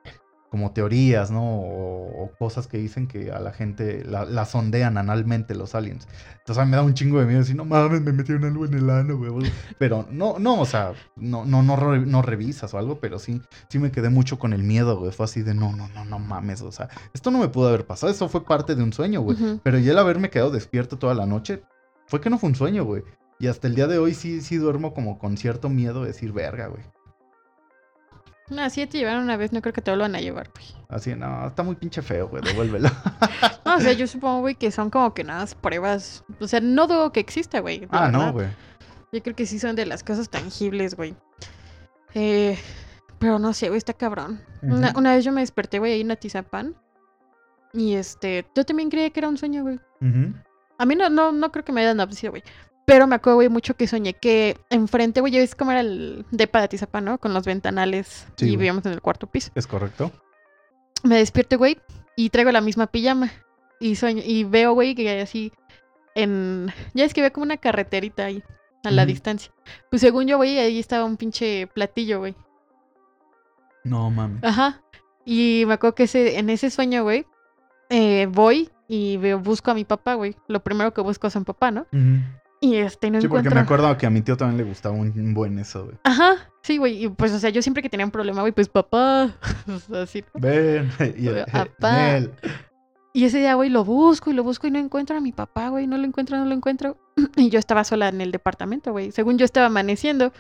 como 0.49 0.71
teorías, 0.71 1.29
¿no? 1.29 1.43
O, 1.43 2.23
o 2.23 2.31
cosas 2.37 2.67
que 2.67 2.77
dicen 2.77 3.07
que 3.07 3.31
a 3.31 3.39
la 3.39 3.51
gente 3.53 4.03
la, 4.03 4.25
la 4.25 4.45
sondean 4.45 4.97
analmente 4.97 5.53
los 5.53 5.75
aliens. 5.75 6.07
Entonces 6.39 6.57
a 6.61 6.65
mí 6.65 6.71
me 6.71 6.77
da 6.77 6.83
un 6.83 6.95
chingo 6.95 7.19
de 7.19 7.25
miedo 7.27 7.39
decir, 7.39 7.55
no 7.55 7.65
mames, 7.65 8.01
me 8.01 8.11
metieron 8.11 8.45
algo 8.45 8.65
en 8.65 8.73
el 8.73 8.89
ano, 8.89 9.17
güey. 9.17 9.51
Pero 9.77 10.07
no, 10.09 10.39
no, 10.39 10.59
o 10.59 10.65
sea, 10.65 10.93
no, 11.15 11.45
no, 11.45 11.61
no, 11.61 11.75
re- 11.75 12.05
no 12.05 12.21
revisas 12.23 12.73
o 12.73 12.79
algo, 12.79 12.99
pero 12.99 13.19
sí, 13.19 13.41
sí 13.69 13.77
me 13.77 13.91
quedé 13.91 14.09
mucho 14.09 14.39
con 14.39 14.53
el 14.53 14.63
miedo, 14.63 14.97
güey. 14.99 15.11
Fue 15.11 15.25
así 15.25 15.43
de, 15.43 15.53
no, 15.53 15.75
no, 15.75 15.87
no, 15.89 16.03
no 16.05 16.17
mames, 16.17 16.61
o 16.61 16.71
sea, 16.71 16.89
esto 17.13 17.29
no 17.29 17.37
me 17.39 17.49
pudo 17.49 17.67
haber 17.69 17.85
pasado, 17.85 18.11
eso 18.11 18.27
fue 18.27 18.43
parte 18.43 18.73
de 18.75 18.81
un 18.83 18.91
sueño, 18.91 19.21
güey. 19.21 19.37
Pero 19.63 19.77
ya 19.77 19.91
el 19.91 19.99
haberme 19.99 20.29
quedado 20.31 20.49
despierto 20.49 20.97
toda 20.97 21.13
la 21.13 21.25
noche, 21.27 21.61
fue 22.07 22.21
que 22.21 22.29
no 22.31 22.39
fue 22.39 22.49
un 22.49 22.55
sueño, 22.55 22.85
güey. 22.85 23.03
Y 23.39 23.47
hasta 23.47 23.67
el 23.67 23.75
día 23.75 23.87
de 23.87 23.99
hoy 23.99 24.15
sí, 24.15 24.41
sí 24.41 24.57
duermo 24.57 24.93
como 24.93 25.17
con 25.19 25.37
cierto 25.37 25.69
miedo 25.69 26.01
de 26.01 26.07
decir, 26.07 26.33
verga, 26.33 26.67
güey. 26.67 26.83
No, 28.49 28.67
si 28.69 28.81
ya 28.81 28.87
te 28.87 28.97
llevaron 28.97 29.23
una 29.23 29.37
vez, 29.37 29.51
no 29.53 29.61
creo 29.61 29.73
que 29.73 29.81
te 29.81 29.91
vuelvan 29.91 30.15
a 30.15 30.21
llevar, 30.21 30.49
güey. 30.53 30.65
Así, 30.89 31.13
no, 31.15 31.47
está 31.47 31.61
muy 31.61 31.75
pinche 31.75 32.01
feo, 32.01 32.27
güey, 32.27 32.43
devuélvelo. 32.43 32.89
No, 33.65 33.75
o 33.75 33.79
sea, 33.79 33.93
yo 33.93 34.07
supongo, 34.07 34.39
güey, 34.39 34.55
que 34.55 34.71
son 34.71 34.89
como 34.89 35.13
que 35.13 35.23
nada 35.23 35.45
pruebas. 35.61 36.23
O 36.39 36.47
sea, 36.47 36.59
no 36.59 36.87
dudo 36.87 37.11
que 37.11 37.19
exista, 37.19 37.59
güey. 37.59 37.87
ah, 37.91 38.09
no, 38.11 38.33
güey. 38.33 38.47
Yo 39.11 39.21
creo 39.21 39.35
que 39.35 39.45
sí 39.45 39.59
son 39.59 39.75
de 39.75 39.85
las 39.85 40.03
cosas 40.03 40.29
tangibles, 40.29 40.95
güey. 40.95 41.15
Eh, 42.15 42.57
pero 43.19 43.37
no 43.37 43.53
sé, 43.53 43.67
güey, 43.67 43.77
está 43.77 43.93
cabrón. 43.93 44.41
una, 44.63 45.13
vez 45.15 45.23
yo 45.23 45.31
me 45.31 45.41
desperté, 45.41 45.77
güey, 45.77 45.93
ahí 45.93 46.01
en 46.01 46.11
Atizapán. 46.11 46.75
Y 47.73 47.93
este, 47.93 48.47
yo 48.55 48.65
también 48.65 48.89
creía 48.89 49.11
que 49.11 49.19
era 49.19 49.29
un 49.29 49.37
sueño, 49.37 49.61
güey. 49.61 49.79
A 50.79 50.85
mí 50.85 50.95
no, 50.95 51.09
no, 51.09 51.31
no 51.31 51.51
creo 51.51 51.63
que 51.63 51.71
me 51.71 51.81
hayan 51.81 51.99
abducido, 51.99 52.31
güey. 52.31 52.43
Pero 52.89 53.05
me 53.05 53.15
acuerdo, 53.15 53.35
güey, 53.35 53.49
mucho 53.49 53.75
que 53.75 53.87
soñé 53.87 54.15
que 54.15 54.57
enfrente, 54.71 55.21
güey, 55.21 55.31
ya 55.31 55.39
ves 55.39 55.53
cómo 55.53 55.69
era 55.69 55.81
el 55.81 56.25
depa 56.31 56.57
de 56.57 56.65
Atizapán, 56.65 57.05
¿no? 57.05 57.19
Con 57.19 57.35
los 57.35 57.45
ventanales 57.45 58.25
Sí, 58.35 58.47
y 58.47 58.49
vivíamos 58.51 58.83
en 58.87 58.93
el 58.93 59.01
cuarto 59.01 59.27
piso. 59.27 59.51
¿Es 59.53 59.67
correcto? 59.67 60.11
Me 61.03 61.17
despierto, 61.17 61.59
güey, 61.59 61.77
y 62.15 62.31
traigo 62.31 62.51
la 62.51 62.61
misma 62.61 62.87
pijama. 62.87 63.31
Y 63.79 63.95
sueño, 63.95 64.23
y 64.25 64.43
veo, 64.43 64.73
güey, 64.73 64.95
que 64.95 65.07
hay 65.07 65.19
así 65.19 65.53
en... 66.15 66.73
Ya 66.95 67.05
es 67.05 67.13
que 67.13 67.21
veo 67.21 67.31
como 67.31 67.43
una 67.43 67.57
carreterita 67.57 68.25
ahí, 68.25 68.43
a 68.83 68.89
la 68.89 69.05
distancia. 69.05 69.51
Pues 69.91 70.01
según 70.01 70.25
yo, 70.27 70.37
güey, 70.37 70.57
ahí 70.57 70.79
estaba 70.79 71.05
un 71.05 71.15
pinche 71.15 71.67
platillo, 71.67 72.19
güey. 72.19 72.35
No 73.83 74.09
mames. 74.09 74.43
Ajá. 74.43 74.81
Y 75.25 75.63
me 75.67 75.75
acuerdo 75.75 75.93
que 75.93 76.03
ese, 76.03 76.39
en 76.39 76.49
ese 76.49 76.71
sueño, 76.71 77.03
güey, 77.03 77.27
eh, 77.89 78.27
voy 78.31 78.71
y 78.87 79.17
veo, 79.17 79.39
busco 79.39 79.69
a 79.69 79.75
mi 79.75 79.85
papá, 79.85 80.15
güey. 80.15 80.35
Lo 80.47 80.61
primero 80.61 80.91
que 80.91 81.01
busco 81.01 81.27
es 81.27 81.35
a 81.35 81.39
mi 81.39 81.45
papá, 81.45 81.69
¿no? 81.69 81.81
Ujú. 81.93 82.19
Y 82.61 82.75
este, 82.75 83.09
no 83.09 83.21
Sí, 83.21 83.27
porque 83.27 83.47
encuentro... 83.47 83.55
me 83.55 83.61
acuerdo 83.61 83.97
que 83.97 84.05
a 84.05 84.09
mi 84.09 84.21
tío 84.21 84.35
también 84.35 84.57
le 84.57 84.63
gustaba 84.65 84.93
un, 84.95 85.33
buen 85.33 85.59
eso, 85.59 85.85
güey. 85.85 85.97
Ajá, 86.03 86.51
sí, 86.61 86.77
güey. 86.77 87.05
Y 87.05 87.09
pues, 87.09 87.31
o 87.31 87.39
sea, 87.39 87.49
yo 87.49 87.61
siempre 87.61 87.81
que 87.81 87.89
tenía 87.89 88.05
un 88.05 88.11
problema, 88.11 88.41
güey, 88.41 88.51
pues 88.51 88.67
papá. 88.67 89.33
así. 89.93 90.23
¿no? 90.33 90.41
Ven, 90.41 90.91
y 91.17 91.27
el, 91.27 91.45
Papá. 91.51 91.91
Nel. 91.93 92.31
Y 93.13 93.23
ese 93.25 93.39
día, 93.39 93.53
güey, 93.55 93.69
lo 93.69 93.85
busco 93.85 94.29
y 94.29 94.33
lo 94.33 94.43
busco 94.43 94.67
y 94.67 94.71
no 94.71 94.79
encuentro 94.79 95.17
a 95.17 95.21
mi 95.21 95.31
papá, 95.31 95.69
güey. 95.69 95.87
No 95.87 95.97
lo 95.97 96.03
encuentro, 96.03 96.37
no 96.37 96.45
lo 96.45 96.53
encuentro. 96.53 96.97
Y 97.37 97.49
yo 97.49 97.59
estaba 97.59 97.83
sola 97.83 98.09
en 98.09 98.21
el 98.21 98.31
departamento, 98.31 98.91
güey. 98.91 99.11
Según 99.11 99.37
yo 99.37 99.45
estaba 99.45 99.67
amaneciendo. 99.67 100.33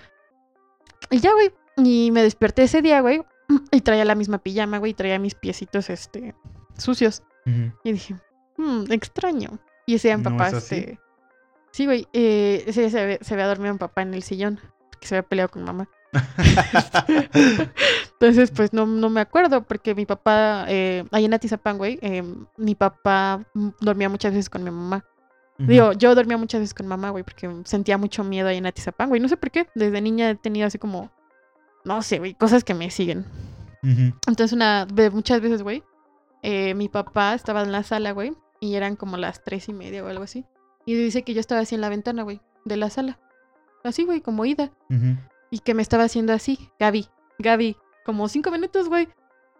Y 1.09 1.19
ya, 1.19 1.31
güey. 1.33 1.51
Y 1.77 2.11
me 2.11 2.21
desperté 2.21 2.63
ese 2.63 2.81
día, 2.81 2.99
güey. 3.01 3.23
Y 3.71 3.81
traía 3.81 4.05
la 4.05 4.15
misma 4.15 4.39
pijama, 4.39 4.77
güey. 4.77 4.91
Y 4.91 4.95
traía 4.95 5.19
mis 5.19 5.35
piecitos, 5.35 5.89
este, 5.89 6.35
sucios. 6.77 7.23
Y 7.83 7.93
dije, 7.93 8.15
hmm, 8.57 8.91
extraño. 8.91 9.57
Y 9.87 9.95
ese 9.95 10.09
día 10.09 10.17
mi 10.17 10.23
¿No 10.23 10.29
papá, 10.31 10.49
es 10.49 10.53
así? 10.53 10.75
este. 10.75 10.99
Sí, 11.71 11.85
güey. 11.85 12.07
Eh, 12.13 12.65
se, 12.71 12.89
ve- 13.05 13.19
se 13.21 13.33
había 13.33 13.47
dormido 13.47 13.73
mi 13.73 13.79
papá 13.79 14.01
en 14.01 14.13
el 14.13 14.23
sillón. 14.23 14.59
Que 14.99 15.07
se 15.07 15.15
había 15.15 15.27
peleado 15.27 15.49
con 15.49 15.63
mamá. 15.63 15.87
Entonces, 18.13 18.51
pues 18.51 18.73
no, 18.73 18.85
no 18.85 19.09
me 19.09 19.21
acuerdo, 19.21 19.63
porque 19.63 19.95
mi 19.95 20.05
papá, 20.05 20.65
eh, 20.67 21.05
ahí 21.11 21.25
en 21.25 21.33
Atizapán, 21.33 21.77
güey, 21.77 21.99
eh, 22.01 22.23
mi 22.57 22.75
papá 22.75 23.45
dormía 23.79 24.09
muchas 24.09 24.33
veces 24.33 24.49
con 24.49 24.63
mi 24.63 24.71
mamá. 24.71 25.05
Digo, 25.57 25.91
yo 25.91 26.15
dormía 26.15 26.37
muchas 26.37 26.61
veces 26.61 26.73
con 26.73 26.87
mamá, 26.87 27.09
güey, 27.09 27.25
porque 27.25 27.49
sentía 27.65 27.97
mucho 27.97 28.23
miedo 28.23 28.47
ahí 28.47 28.57
en 28.57 28.65
Atizapán, 28.65 29.09
güey. 29.09 29.19
No 29.19 29.27
sé 29.27 29.35
por 29.35 29.51
qué, 29.51 29.67
desde 29.75 29.99
niña 29.99 30.29
he 30.29 30.35
tenido 30.35 30.65
así 30.67 30.77
como, 30.79 31.11
no 31.83 32.01
sé, 32.01 32.17
güey, 32.19 32.33
cosas 32.33 32.63
que 32.63 32.73
me 32.73 32.89
siguen. 32.91 33.25
Entonces, 34.27 34.53
una, 34.53 34.87
ve- 34.93 35.09
muchas 35.09 35.41
veces, 35.41 35.61
güey, 35.63 35.83
eh, 36.43 36.73
mi 36.75 36.87
papá 36.87 37.33
estaba 37.33 37.61
en 37.61 37.73
la 37.73 37.83
sala, 37.83 38.11
güey, 38.11 38.33
y 38.61 38.75
eran 38.75 38.95
como 38.95 39.17
las 39.17 39.43
tres 39.43 39.67
y 39.67 39.73
media 39.73 40.01
o 40.03 40.07
algo 40.07 40.23
así. 40.23 40.45
Y 40.85 40.95
dice 40.95 41.23
que 41.23 41.33
yo 41.33 41.39
estaba 41.39 41.61
así 41.61 41.75
en 41.75 41.81
la 41.81 41.89
ventana, 41.89 42.23
güey, 42.23 42.41
de 42.65 42.77
la 42.77 42.89
sala. 42.89 43.19
Así, 43.83 44.05
güey, 44.05 44.21
como 44.21 44.45
ida. 44.45 44.71
Y 45.51 45.59
que 45.59 45.73
me 45.73 45.81
estaba 45.81 46.03
haciendo 46.03 46.33
así, 46.33 46.69
Gaby, 46.79 47.07
Gaby, 47.39 47.77
como 48.05 48.27
cinco 48.27 48.51
minutos, 48.51 48.89
güey. 48.89 49.07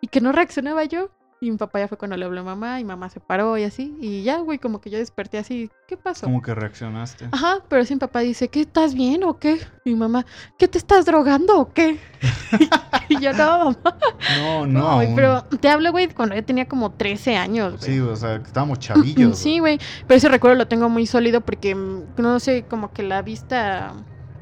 Y 0.01 0.07
que 0.07 0.21
no 0.21 0.31
reaccionaba 0.31 0.83
yo. 0.85 1.11
Y 1.41 1.51
mi 1.51 1.57
papá 1.57 1.79
ya 1.79 1.87
fue 1.87 1.97
cuando 1.97 2.17
le 2.17 2.25
habló 2.25 2.41
a 2.41 2.43
mamá 2.43 2.81
y 2.81 2.83
mamá 2.83 3.09
se 3.09 3.21
paró 3.21 3.57
y 3.57 3.63
así. 3.63 3.95
Y 4.01 4.23
ya, 4.23 4.39
güey, 4.39 4.59
como 4.59 4.81
que 4.81 4.89
yo 4.89 4.97
desperté 4.97 5.37
así. 5.37 5.71
¿Qué 5.87 5.95
pasó? 5.95 6.25
¿Cómo 6.25 6.41
que 6.41 6.53
reaccionaste? 6.53 7.29
Ajá, 7.31 7.59
pero 7.69 7.85
sí 7.85 7.93
mi 7.93 7.99
papá 8.01 8.19
dice, 8.19 8.49
¿qué 8.49 8.59
estás 8.59 8.93
bien 8.93 9.23
o 9.23 9.39
qué? 9.39 9.61
Y 9.85 9.91
mi 9.91 9.95
mamá, 9.95 10.25
¿qué 10.57 10.67
te 10.67 10.77
estás 10.77 11.05
drogando 11.05 11.57
o 11.57 11.71
qué? 11.71 11.97
y 13.09 13.21
yo, 13.21 13.31
no, 13.31 13.57
mamá. 13.57 13.97
No, 14.37 14.65
No, 14.67 14.95
güey, 14.95 15.15
pero 15.15 15.43
te 15.43 15.69
hablo, 15.69 15.91
güey, 15.93 16.09
cuando 16.09 16.35
yo 16.35 16.43
tenía 16.43 16.67
como 16.67 16.91
13 16.91 17.37
años, 17.37 17.77
güey. 17.77 17.93
Sí, 17.93 17.99
o 18.01 18.15
sea, 18.17 18.35
estábamos 18.35 18.79
chavillos. 18.79 19.37
Sí, 19.37 19.59
güey, 19.59 19.79
pero 20.07 20.17
ese 20.17 20.27
recuerdo 20.27 20.57
lo 20.57 20.67
tengo 20.67 20.89
muy 20.89 21.05
sólido 21.05 21.39
porque, 21.39 21.73
mm, 21.73 22.15
no 22.17 22.41
sé, 22.41 22.65
como 22.69 22.91
que 22.91 23.03
la 23.03 23.21
vista 23.21 23.93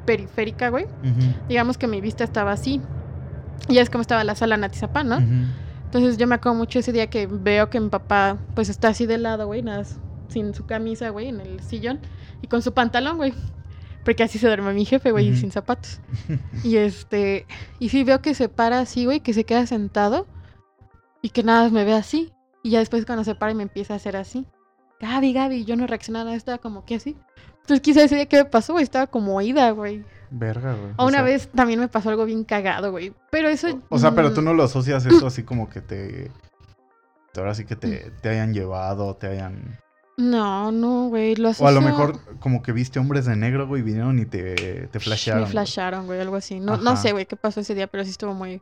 periférica, 0.07 0.69
güey. 0.69 0.87
Digamos 1.47 1.77
que 1.77 1.85
mi 1.85 2.01
vista 2.01 2.23
estaba 2.23 2.53
así. 2.53 2.81
Y 3.69 3.77
es 3.77 3.91
como 3.91 4.01
estaba 4.01 4.23
la 4.23 4.33
sala 4.33 4.55
en 4.55 4.63
Atizapán, 4.63 5.09
¿no? 5.09 5.19
Entonces 5.97 6.17
yo 6.19 6.27
me 6.27 6.35
acuerdo 6.35 6.57
mucho 6.57 6.79
ese 6.79 6.91
día 6.91 7.07
que 7.07 7.27
veo 7.27 7.69
que 7.69 7.79
mi 7.79 7.89
papá, 7.89 8.37
pues 8.53 8.69
está 8.69 8.89
así 8.89 9.05
de 9.05 9.17
lado, 9.17 9.47
güey, 9.47 9.63
nada, 9.63 9.83
sin 10.27 10.53
su 10.53 10.65
camisa, 10.65 11.09
güey, 11.09 11.29
en 11.29 11.39
el 11.39 11.59
sillón. 11.61 11.99
Y 12.41 12.47
con 12.47 12.61
su 12.61 12.73
pantalón, 12.73 13.17
güey. 13.17 13.33
Porque 14.05 14.23
así 14.23 14.37
se 14.39 14.47
duerme 14.47 14.73
mi 14.73 14.85
jefe, 14.85 15.11
güey, 15.11 15.27
y 15.27 15.31
Ujú. 15.31 15.39
sin 15.41 15.51
zapatos. 15.51 15.99
Y 16.63 16.77
este, 16.77 17.45
y 17.79 17.89
sí 17.89 18.03
veo 18.03 18.21
que 18.21 18.33
se 18.33 18.49
para 18.49 18.79
así, 18.79 19.05
güey, 19.05 19.19
que 19.19 19.33
se 19.33 19.43
queda 19.43 19.65
sentado 19.65 20.27
y 21.21 21.29
que 21.29 21.43
nada 21.43 21.69
me 21.69 21.83
ve 21.83 21.93
así. 21.93 22.31
Y 22.63 22.71
ya 22.71 22.79
después 22.79 23.05
cuando 23.05 23.23
se 23.23 23.35
para 23.35 23.51
y 23.51 23.55
me 23.55 23.63
empieza 23.63 23.93
a 23.93 23.97
hacer 23.97 24.15
así. 24.17 24.45
Gaby, 24.99 25.33
Gaby, 25.33 25.65
yo 25.65 25.75
no 25.75 25.87
reaccionaba, 25.87 26.33
estaba 26.35 26.57
como 26.57 26.85
que 26.85 26.95
así. 26.95 27.15
Entonces 27.61 27.81
quizá 27.81 28.03
ese 28.03 28.15
día 28.15 28.25
que 28.25 28.37
me 28.37 28.45
pasó, 28.45 28.73
güey, 28.73 28.83
estaba 28.83 29.07
como 29.07 29.35
oída, 29.35 29.69
güey. 29.71 30.03
Verga, 30.29 30.73
güey. 30.73 30.91
O 30.97 31.03
O 31.03 31.07
una 31.07 31.17
sea, 31.17 31.21
vez 31.23 31.49
también 31.53 31.79
me 31.79 31.87
pasó 31.87 32.09
algo 32.09 32.25
bien 32.25 32.43
cagado, 32.43 32.91
güey. 32.91 33.13
Pero 33.31 33.47
eso... 33.49 33.81
O 33.89 33.97
sea, 33.99 34.13
pero 34.15 34.29
mm, 34.29 34.33
tú 34.33 34.41
no 34.41 34.53
lo 34.53 34.63
asocias 34.63 35.05
eso 35.05 35.27
así 35.27 35.43
como 35.43 35.69
que 35.69 35.81
te. 35.81 36.31
Ahora 37.35 37.53
sí 37.53 37.65
que 37.65 37.75
te, 37.75 38.11
te 38.21 38.29
hayan 38.29 38.51
llevado, 38.53 39.15
te 39.15 39.27
hayan. 39.27 39.77
No, 40.17 40.71
no, 40.71 41.09
güey, 41.09 41.35
lo 41.35 41.49
O 41.49 41.67
a 41.67 41.71
lo 41.71 41.79
asocio- 41.79 41.81
mejor 41.81 42.39
como 42.39 42.63
que 42.63 42.71
viste 42.71 42.97
hombres 42.97 43.25
de 43.25 43.35
negro, 43.35 43.67
güey, 43.67 43.83
vinieron 43.83 44.17
y 44.17 44.25
te, 44.25 44.87
te 44.87 44.99
flashearon. 44.99 45.41
Me 45.41 45.45
güey. 45.45 45.51
flasharon, 45.51 46.05
güey, 46.07 46.19
algo 46.19 46.35
así. 46.35 46.59
No, 46.59 46.77
no 46.77 46.95
sé, 46.97 47.11
güey, 47.11 47.27
qué 47.27 47.35
pasó 47.35 47.59
ese 47.59 47.75
día, 47.75 47.85
pero 47.85 48.03
sí 48.03 48.09
estuvo 48.09 48.33
muy, 48.33 48.59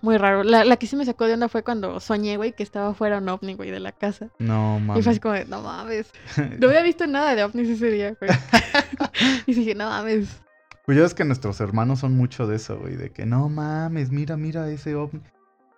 muy 0.00 0.18
raro. 0.18 0.42
La, 0.42 0.64
la 0.64 0.76
que 0.76 0.88
sí 0.88 0.96
me 0.96 1.04
sacó 1.04 1.26
de 1.26 1.34
onda 1.34 1.48
fue 1.48 1.62
cuando 1.62 2.00
soñé, 2.00 2.36
güey, 2.36 2.52
que 2.52 2.64
estaba 2.64 2.92
fuera 2.94 3.18
un 3.18 3.28
ovni, 3.28 3.54
güey, 3.54 3.70
de 3.70 3.78
la 3.78 3.92
casa. 3.92 4.30
No, 4.40 4.78
Y 4.80 4.82
mames. 4.82 5.04
fue 5.04 5.12
así 5.12 5.20
como, 5.20 5.34
de, 5.34 5.44
no 5.44 5.62
mames. 5.62 6.10
No 6.58 6.66
había 6.66 6.82
visto 6.82 7.06
nada 7.06 7.36
de 7.36 7.44
ovnis 7.44 7.68
ese 7.68 7.92
día, 7.92 8.16
güey. 8.18 8.32
y 9.46 9.54
dije, 9.54 9.76
no 9.76 9.88
mames. 9.88 10.40
Pues 10.88 10.96
ya 10.96 11.02
ves 11.02 11.12
que 11.12 11.26
nuestros 11.26 11.60
hermanos 11.60 11.98
son 11.98 12.16
mucho 12.16 12.46
de 12.46 12.56
eso, 12.56 12.78
güey. 12.78 12.96
De 12.96 13.10
que 13.10 13.26
no 13.26 13.50
mames, 13.50 14.10
mira, 14.10 14.38
mira 14.38 14.70
ese 14.70 14.94
ovni. 14.94 15.20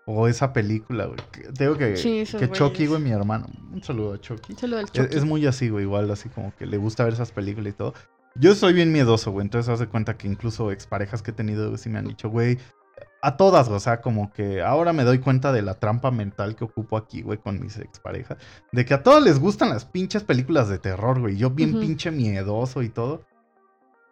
O 0.06 0.28
esa 0.28 0.52
película, 0.52 1.06
güey. 1.06 1.18
que- 1.32 1.52
Te 1.52 1.64
digo 1.64 1.76
que, 1.76 1.96
Sí, 1.96 2.22
que 2.38 2.48
Chucky, 2.48 2.86
güeyes. 2.86 2.88
güey, 2.90 3.02
mi 3.02 3.10
hermano. 3.10 3.46
Un 3.72 3.82
saludo 3.82 4.14
a 4.14 4.20
Chucky. 4.20 4.54
Solo 4.54 4.76
del 4.76 4.84
Es, 4.86 4.92
choque. 4.92 5.16
es 5.16 5.24
muy 5.24 5.44
así, 5.48 5.68
güey, 5.68 5.82
igual, 5.84 6.08
así 6.12 6.28
como 6.28 6.54
que 6.54 6.64
le 6.64 6.76
gusta 6.76 7.02
ver 7.02 7.14
esas 7.14 7.32
películas 7.32 7.72
y 7.72 7.76
todo. 7.76 7.94
Yo 8.36 8.54
soy 8.54 8.72
bien 8.72 8.92
miedoso, 8.92 9.32
güey, 9.32 9.44
entonces 9.44 9.68
haz 9.68 9.80
de 9.80 9.88
cuenta 9.88 10.16
que 10.16 10.28
incluso 10.28 10.70
exparejas 10.70 11.22
que 11.22 11.32
he 11.32 11.34
tenido, 11.34 11.66
güey, 11.66 11.78
sí 11.78 11.88
me 11.88 11.98
han 11.98 12.06
dicho, 12.06 12.30
güey, 12.30 12.58
a 13.22 13.36
todas, 13.36 13.66
güey, 13.66 13.78
o 13.78 13.80
sea, 13.80 14.00
como 14.00 14.32
que 14.32 14.62
ahora 14.62 14.92
me 14.92 15.02
doy 15.02 15.18
cuenta 15.18 15.52
de 15.52 15.62
la 15.62 15.74
trampa 15.74 16.12
mental 16.12 16.54
que 16.54 16.62
ocupo 16.62 16.96
aquí, 16.96 17.22
güey, 17.22 17.38
con 17.38 17.58
mis 17.60 17.76
exparejas. 17.78 18.38
De 18.70 18.84
que 18.84 18.94
a 18.94 19.02
todos 19.02 19.20
les 19.24 19.40
gustan 19.40 19.70
las 19.70 19.84
pinches 19.86 20.22
películas 20.22 20.68
de 20.68 20.78
terror, 20.78 21.18
güey, 21.20 21.36
yo 21.36 21.50
bien 21.50 21.80
pinche 21.80 22.12
miedoso 22.12 22.82
y 22.82 22.88
todo. 22.90 23.22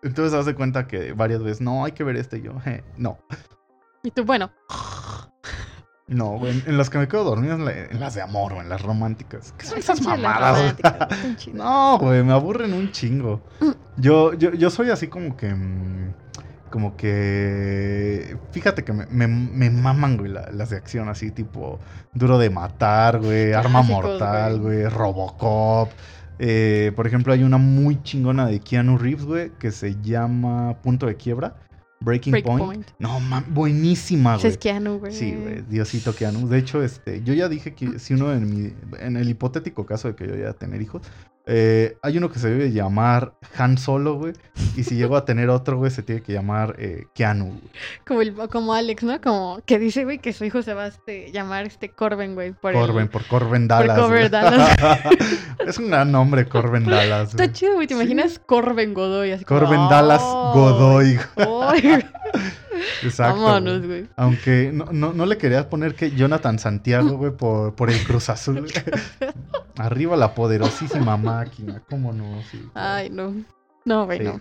Entonces 0.03 0.33
haz 0.39 0.47
de 0.47 0.55
cuenta 0.55 0.87
que 0.87 1.13
varias 1.13 1.43
veces, 1.43 1.61
no, 1.61 1.85
hay 1.85 1.93
que 1.93 2.05
ver 2.05 2.17
este, 2.17 2.39
y 2.39 2.43
yo, 2.43 2.59
"Je, 2.61 2.85
no. 2.97 3.19
Y 4.03 4.11
tú, 4.13 4.25
bueno, 4.25 4.51
No, 6.07 6.39
güey, 6.39 6.53
en, 6.53 6.63
en 6.67 6.79
las 6.79 6.89
que 6.89 6.97
me 6.97 7.07
quedo 7.07 7.23
dormido 7.25 7.55
en, 7.55 7.65
la- 7.67 7.73
en 7.85 8.01
las 8.01 8.15
de 8.15 8.23
amor 8.23 8.55
o 8.55 8.63
en 8.63 8.71
las 8.71 8.81
románticas. 8.81 9.53
¿Qué 9.59 9.67
son 9.67 9.79
esas 9.79 10.01
mamadas? 10.01 10.75
No, 11.53 11.99
güey, 11.99 12.23
me 12.25 12.33
aburren 12.33 12.73
un 12.73 12.91
chingo. 12.93 13.43
Yo, 13.99 14.33
yo, 14.33 14.53
yo 14.55 14.71
soy 14.71 14.89
así 14.91 15.09
como 15.09 15.37
que. 15.37 15.53
mm, 15.55 16.15
Como 16.71 16.97
que. 16.97 18.39
Fíjate 18.53 18.85
que 18.85 18.93
me, 18.95 19.07
me, 19.07 19.27
me 19.27 19.69
maman, 19.71 20.17
güey, 20.17 20.31
la- 20.33 20.49
las 20.53 20.71
de 20.71 20.77
acción, 20.79 21.09
así 21.11 21.31
tipo. 21.31 21.79
Duro 22.15 22.39
de 22.39 22.49
matar, 22.51 23.19
güey. 23.21 23.53
Arma 23.53 23.83
mortal, 23.83 24.61
güey. 24.61 24.85
Robocop. 24.89 25.91
Eh, 26.39 26.93
por 26.95 27.07
ejemplo, 27.07 27.33
hay 27.33 27.43
una 27.43 27.59
muy 27.59 28.03
chingona 28.03 28.47
de 28.47 28.61
Keanu 28.61 28.99
Reeves, 28.99 29.25
güey, 29.25 29.51
que 29.59 29.71
se 29.73 30.01
llama 30.01 30.81
Punto 30.83 31.07
de 31.07 31.17
Quiebra. 31.17 31.57
Breaking 32.01 32.31
Break 32.31 32.45
Point. 32.45 32.65
Point. 32.65 32.91
No, 33.01 33.19
man, 33.19 33.45
buenísima, 33.49 34.37
güey. 34.37 34.47
es 34.47 34.59
Keanu, 34.59 35.01
güey. 35.01 35.13
Sí, 35.13 35.35
güey, 35.35 35.63
Diosito 35.63 36.15
Keanu. 36.15 36.49
De 36.49 36.59
hecho, 36.59 36.83
este, 36.83 37.23
yo 37.25 37.35
ya 37.35 37.49
dije 37.49 37.75
que 37.75 37.99
si 37.99 38.15
uno 38.15 38.33
en 38.33 38.49
mi, 38.49 38.73
en 39.01 39.17
el 39.17 39.29
hipotético 39.29 39.85
caso 39.85 40.07
de 40.09 40.15
que 40.15 40.27
yo 40.27 40.35
llegue 40.35 40.47
a 40.47 40.53
tener 40.53 40.81
hijos, 40.81 41.03
eh, 41.51 41.97
hay 42.03 42.19
uno 42.19 42.31
que 42.31 42.39
se 42.39 42.51
debe 42.51 42.71
llamar 42.73 43.33
Han 43.57 43.79
Solo, 43.79 44.17
güey. 44.17 44.35
Y 44.77 44.85
si 44.85 44.97
llego 44.97 45.17
a 45.17 45.25
tener 45.25 45.49
otro, 45.49 45.79
güey, 45.79 45.91
se 45.91 46.03
tiene 46.03 46.21
que 46.23 46.33
llamar 46.35 46.77
eh, 46.79 47.07
Keanu. 47.15 47.47
güey. 47.47 47.61
Como, 48.07 48.21
el, 48.23 48.35
como 48.51 48.75
Alex, 48.75 49.03
¿no? 49.03 49.19
Como 49.21 49.61
que 49.65 49.79
dice, 49.79 50.05
güey, 50.05 50.19
que 50.19 50.33
su 50.35 50.45
hijo 50.45 50.61
se 50.63 50.75
va 50.75 50.85
a 50.85 50.89
este, 50.89 51.33
llamar 51.33 51.67
este 51.67 51.89
Corben, 51.89 52.35
güey. 52.35 52.53
Por 52.53 52.75
el- 52.75 52.79
Corben, 52.81 53.09
por 53.09 53.25
Corben 53.27 53.67
Dallas. 53.67 53.99
Corben 53.99 54.19
güey. 54.19 54.29
Dallas. 54.29 54.77
es 55.67 55.79
un 55.79 55.89
gran 55.89 56.13
nombre, 56.13 56.47
Corben 56.47 56.85
Dallas. 56.85 57.31
Está 57.31 57.51
chido, 57.51 57.75
güey. 57.75 57.87
¿Te 57.87 57.95
Sí. 57.95 58.01
imaginas 58.01 58.39
Corben 58.39 58.93
Godoy? 58.93 59.33
Así 59.33 59.45
como, 59.45 59.61
Corben 59.61 59.89
Dallas 59.89 60.21
¡Oh! 60.23 60.53
Godoy. 60.55 61.19
¡Ay! 61.37 62.05
Exacto. 63.03 63.43
Vámonos, 63.43 63.79
güey. 63.79 64.03
güey. 64.03 64.11
Aunque 64.17 64.71
no, 64.73 64.87
no, 64.93 65.13
no 65.13 65.27
le 65.27 65.39
quería 65.39 65.69
poner 65.69 65.95
que 65.95 66.11
Jonathan 66.11 66.59
Santiago, 66.59 67.17
güey, 67.17 67.33
por, 67.33 67.75
por 67.75 67.91
el 67.91 68.03
Cruz 68.05 68.29
Azul. 68.29 68.67
Arriba 69.77 70.17
la 70.17 70.35
poderosísima 70.35 71.17
máquina, 71.17 71.83
¿cómo 71.89 72.13
no? 72.13 72.43
Sí. 72.51 72.61
Ay, 72.75 73.11
no. 73.11 73.35
No, 73.85 74.07
güey, 74.07 74.19
Sí, 74.19 74.25
no. 74.25 74.41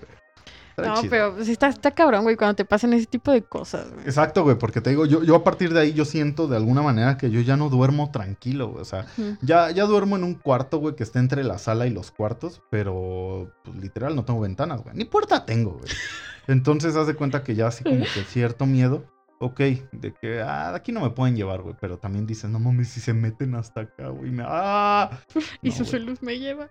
No, 0.85 0.95
chido. 1.01 1.09
pero 1.09 1.35
pues, 1.35 1.47
está, 1.49 1.67
está 1.67 1.91
cabrón, 1.91 2.23
güey, 2.23 2.35
cuando 2.35 2.55
te 2.55 2.65
pasan 2.65 2.93
ese 2.93 3.05
tipo 3.07 3.31
de 3.31 3.41
cosas, 3.41 3.91
güey. 3.91 4.05
Exacto, 4.05 4.43
güey, 4.43 4.57
porque 4.57 4.79
te 4.81 4.91
digo, 4.91 5.05
yo, 5.05 5.23
yo 5.23 5.35
a 5.35 5.43
partir 5.43 5.73
de 5.73 5.79
ahí 5.81 5.93
yo 5.93 6.05
siento 6.05 6.47
de 6.47 6.55
alguna 6.57 6.81
manera 6.81 7.17
que 7.17 7.31
yo 7.31 7.41
ya 7.41 7.57
no 7.57 7.69
duermo 7.69 8.11
tranquilo, 8.11 8.67
güey. 8.69 8.81
O 8.81 8.85
sea, 8.85 9.05
ya, 9.41 9.71
ya 9.71 9.85
duermo 9.85 10.15
en 10.17 10.23
un 10.23 10.35
cuarto, 10.35 10.77
güey, 10.79 10.95
que 10.95 11.03
está 11.03 11.19
entre 11.19 11.43
la 11.43 11.57
sala 11.57 11.87
y 11.87 11.89
los 11.89 12.11
cuartos, 12.11 12.61
pero 12.69 13.51
pues, 13.63 13.75
literal 13.77 14.15
no 14.15 14.23
tengo 14.25 14.39
ventanas, 14.41 14.83
güey. 14.83 14.95
Ni 14.95 15.05
puerta 15.05 15.45
tengo, 15.45 15.71
güey. 15.73 15.91
Entonces 16.47 16.95
haz 16.95 17.07
de 17.07 17.15
cuenta 17.15 17.43
que 17.43 17.55
ya 17.55 17.67
así 17.67 17.83
como 17.83 17.99
que 18.03 18.23
cierto 18.27 18.65
miedo. 18.65 19.03
Ok, 19.39 19.59
de 19.91 20.13
que 20.19 20.41
ah, 20.41 20.71
de 20.71 20.77
aquí 20.77 20.91
no 20.91 21.01
me 21.01 21.11
pueden 21.11 21.35
llevar, 21.35 21.61
güey. 21.61 21.75
Pero 21.79 21.97
también 21.99 22.25
dices, 22.25 22.49
no 22.49 22.57
mames, 22.59 22.87
si 22.89 22.99
se 22.99 23.13
meten 23.13 23.53
hasta 23.53 23.81
acá, 23.81 24.07
güey. 24.09 24.31
me- 24.31 24.43
¡Ah! 24.47 25.19
Y 25.61 25.69
No, 25.69 25.85
su 25.85 25.99
luz 25.99 26.23
me 26.23 26.39
lleva. 26.39 26.69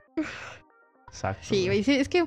Exacto. 1.09 1.46
Sí, 1.48 1.66
güey, 1.66 1.84
sí, 1.84 1.94
es 1.94 2.09
que, 2.09 2.26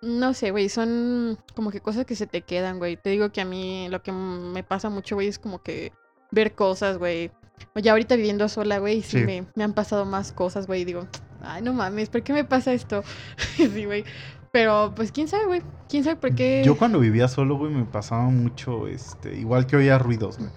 no 0.00 0.34
sé, 0.34 0.50
güey, 0.50 0.68
son 0.68 1.38
como 1.54 1.70
que 1.70 1.80
cosas 1.80 2.06
que 2.06 2.14
se 2.14 2.26
te 2.26 2.42
quedan, 2.42 2.78
güey. 2.78 2.96
Te 2.96 3.10
digo 3.10 3.30
que 3.30 3.40
a 3.40 3.44
mí 3.44 3.88
lo 3.90 4.02
que 4.02 4.12
me 4.12 4.62
pasa 4.62 4.90
mucho, 4.90 5.16
güey, 5.16 5.28
es 5.28 5.38
como 5.38 5.62
que 5.62 5.92
ver 6.30 6.54
cosas, 6.54 6.98
güey. 6.98 7.30
Ya 7.74 7.92
ahorita 7.92 8.16
viviendo 8.16 8.48
sola, 8.48 8.78
güey, 8.78 9.02
sí, 9.02 9.18
Sí. 9.18 9.24
Me, 9.24 9.44
me 9.54 9.64
han 9.64 9.72
pasado 9.72 10.04
más 10.04 10.32
cosas, 10.32 10.66
güey, 10.66 10.82
y 10.82 10.84
digo, 10.84 11.08
ay, 11.42 11.62
no 11.62 11.72
mames, 11.72 12.08
¿por 12.08 12.22
qué 12.22 12.32
me 12.32 12.44
pasa 12.44 12.72
esto? 12.72 13.02
sí, 13.56 13.84
güey. 13.84 14.04
Pero, 14.52 14.92
pues, 14.94 15.12
quién 15.12 15.28
sabe, 15.28 15.46
güey, 15.46 15.62
quién 15.88 16.04
sabe 16.04 16.16
por 16.16 16.34
qué. 16.34 16.62
Yo 16.64 16.76
cuando 16.76 17.00
vivía 17.00 17.28
solo, 17.28 17.56
güey, 17.56 17.72
me 17.72 17.84
pasaba 17.84 18.24
mucho, 18.24 18.86
este, 18.88 19.36
igual 19.36 19.66
que 19.66 19.76
oía 19.76 19.98
ruidos, 19.98 20.38
güey. 20.38 20.50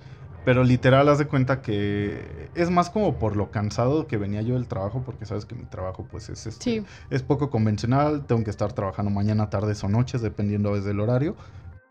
Pero 0.44 0.64
literal, 0.64 1.08
haz 1.10 1.20
de 1.20 1.28
cuenta 1.28 1.62
que 1.62 2.50
es 2.56 2.70
más 2.72 2.90
como 2.90 3.20
por 3.20 3.36
lo 3.36 3.52
cansado 3.52 4.08
que 4.08 4.18
venía 4.18 4.42
yo 4.42 4.56
del 4.56 4.68
trabajo, 4.68 5.04
porque 5.06 5.26
sabes 5.26 5.46
que 5.46 5.54
mi 5.56 5.66
trabajo, 5.66 6.08
pues, 6.10 6.30
es 6.30 6.48
este, 6.48 6.64
Sí, 6.64 6.86
es 7.10 7.22
poco 7.22 7.50
convencional. 7.50 8.26
Tengo 8.26 8.44
que 8.44 8.50
estar 8.50 8.74
trabajando 8.74 9.12
mañana, 9.12 9.50
tardes 9.50 9.84
o 9.84 9.90
noches, 9.90 10.22
dependiendo 10.22 10.70
a 10.70 10.72
veces 10.74 10.86
del 10.86 11.00
horario. 11.00 11.36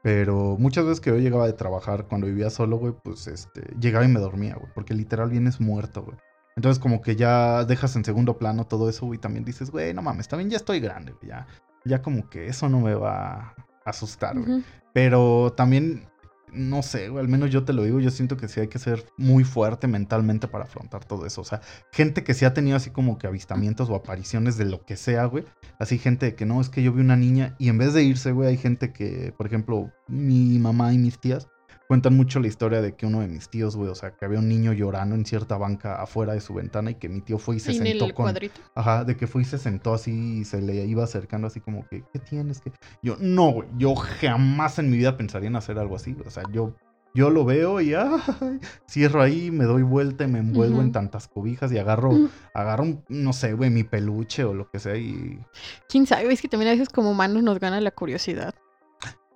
Pero 0.02 0.56
muchas 0.58 0.84
veces 0.84 1.00
que 1.00 1.10
yo 1.10 1.18
llegaba 1.18 1.46
de 1.46 1.52
trabajar 1.52 2.06
cuando 2.06 2.26
vivía 2.26 2.50
solo, 2.50 2.78
güey, 2.78 2.94
pues, 3.04 3.26
este, 3.26 3.62
llegaba 3.78 4.04
y 4.04 4.08
me 4.08 4.18
dormía, 4.18 4.54
güey, 4.54 4.72
porque 4.74 4.94
literal 4.94 5.30
vienes 5.30 5.60
muerto, 5.60 6.02
güey. 6.02 6.16
Entonces, 6.56 6.80
como 6.80 7.00
que 7.00 7.16
ya 7.16 7.64
dejas 7.64 7.94
en 7.96 8.04
segundo 8.04 8.38
plano 8.38 8.66
todo 8.66 8.88
eso, 8.88 9.06
güey, 9.06 9.18
y 9.18 9.20
también 9.20 9.44
dices, 9.44 9.70
güey, 9.70 9.94
no 9.94 10.02
mames, 10.02 10.26
también 10.26 10.50
ya 10.50 10.56
estoy 10.56 10.80
grande, 10.80 11.12
güey, 11.12 11.28
ya, 11.28 11.46
ya 11.84 12.02
como 12.02 12.28
que 12.28 12.46
eso 12.48 12.68
no 12.68 12.80
me 12.80 12.94
va 12.94 13.32
a 13.34 13.54
asustar, 13.84 14.38
güey. 14.38 14.64
Pero 14.92 15.52
también, 15.56 16.08
no 16.52 16.82
sé, 16.82 17.08
güey, 17.08 17.22
al 17.22 17.28
menos 17.28 17.50
yo 17.50 17.64
te 17.64 17.72
lo 17.72 17.82
digo, 17.84 18.00
yo 18.00 18.10
siento 18.10 18.36
que 18.36 18.48
sí 18.48 18.60
hay 18.60 18.68
que 18.68 18.78
ser 18.78 19.04
muy 19.16 19.44
fuerte 19.44 19.86
mentalmente 19.86 20.48
para 20.48 20.64
afrontar 20.64 21.04
todo 21.04 21.26
eso. 21.26 21.40
O 21.40 21.44
sea, 21.44 21.60
gente 21.92 22.24
que 22.24 22.34
sí 22.34 22.44
ha 22.44 22.54
tenido 22.54 22.76
así 22.76 22.90
como 22.90 23.18
que 23.18 23.26
avistamientos 23.26 23.88
o 23.90 23.94
apariciones 23.94 24.56
de 24.56 24.64
lo 24.64 24.84
que 24.84 24.96
sea, 24.96 25.24
güey. 25.24 25.44
Así 25.78 25.98
gente 25.98 26.26
de 26.26 26.34
que 26.34 26.46
no, 26.46 26.60
es 26.60 26.68
que 26.68 26.82
yo 26.82 26.92
vi 26.92 27.00
una 27.00 27.16
niña 27.16 27.54
y 27.58 27.68
en 27.68 27.78
vez 27.78 27.94
de 27.94 28.02
irse, 28.02 28.32
güey, 28.32 28.48
hay 28.48 28.56
gente 28.56 28.92
que, 28.92 29.32
por 29.36 29.46
ejemplo, 29.46 29.90
mi 30.08 30.58
mamá 30.58 30.92
y 30.92 30.98
mis 30.98 31.20
tías 31.20 31.48
cuentan 31.90 32.16
mucho 32.16 32.38
la 32.38 32.46
historia 32.46 32.80
de 32.80 32.94
que 32.94 33.04
uno 33.04 33.18
de 33.18 33.26
mis 33.26 33.48
tíos, 33.48 33.74
güey, 33.74 33.90
o 33.90 33.96
sea, 33.96 34.12
que 34.12 34.24
había 34.24 34.38
un 34.38 34.48
niño 34.48 34.72
llorando 34.72 35.16
en 35.16 35.26
cierta 35.26 35.58
banca 35.58 36.00
afuera 36.00 36.34
de 36.34 36.40
su 36.40 36.54
ventana 36.54 36.92
y 36.92 36.94
que 36.94 37.08
mi 37.08 37.20
tío 37.20 37.36
fue 37.36 37.56
y 37.56 37.58
se 37.58 37.72
en 37.72 37.78
sentó 37.78 38.04
el 38.04 38.14
con... 38.14 38.26
cuadrito. 38.26 38.60
Ajá, 38.76 39.02
de 39.02 39.16
que 39.16 39.26
fue 39.26 39.42
y 39.42 39.44
se 39.44 39.58
sentó 39.58 39.92
así 39.92 40.38
y 40.38 40.44
se 40.44 40.62
le 40.62 40.84
iba 40.86 41.02
acercando 41.02 41.48
así 41.48 41.58
como 41.58 41.88
que, 41.88 42.04
¿qué 42.12 42.20
tienes? 42.20 42.60
que 42.60 42.70
Yo, 43.02 43.16
no, 43.18 43.50
güey, 43.50 43.68
yo 43.76 43.96
jamás 43.96 44.78
en 44.78 44.88
mi 44.88 44.98
vida 44.98 45.16
pensaría 45.16 45.48
en 45.48 45.56
hacer 45.56 45.80
algo 45.80 45.96
así. 45.96 46.16
O 46.24 46.30
sea, 46.30 46.44
yo, 46.52 46.76
yo 47.12 47.28
lo 47.28 47.44
veo 47.44 47.80
y 47.80 47.92
ay, 47.94 48.60
cierro 48.88 49.20
ahí, 49.20 49.50
me 49.50 49.64
doy 49.64 49.82
vuelta 49.82 50.22
y 50.22 50.28
me 50.28 50.38
envuelvo 50.38 50.82
en 50.82 50.92
tantas 50.92 51.26
cobijas 51.26 51.72
y 51.72 51.78
agarro, 51.78 52.10
Ujú. 52.10 52.30
agarro, 52.54 53.02
no 53.08 53.32
sé, 53.32 53.52
güey, 53.54 53.68
mi 53.70 53.82
peluche 53.82 54.44
o 54.44 54.54
lo 54.54 54.70
que 54.70 54.78
sea 54.78 54.96
y 54.96 55.40
Quién 55.88 56.06
sabe, 56.06 56.32
es 56.32 56.40
que 56.40 56.46
también 56.46 56.68
a 56.68 56.74
veces 56.74 56.88
como 56.88 57.10
humanos 57.10 57.42
nos 57.42 57.58
gana 57.58 57.80
la 57.80 57.90
curiosidad. 57.90 58.54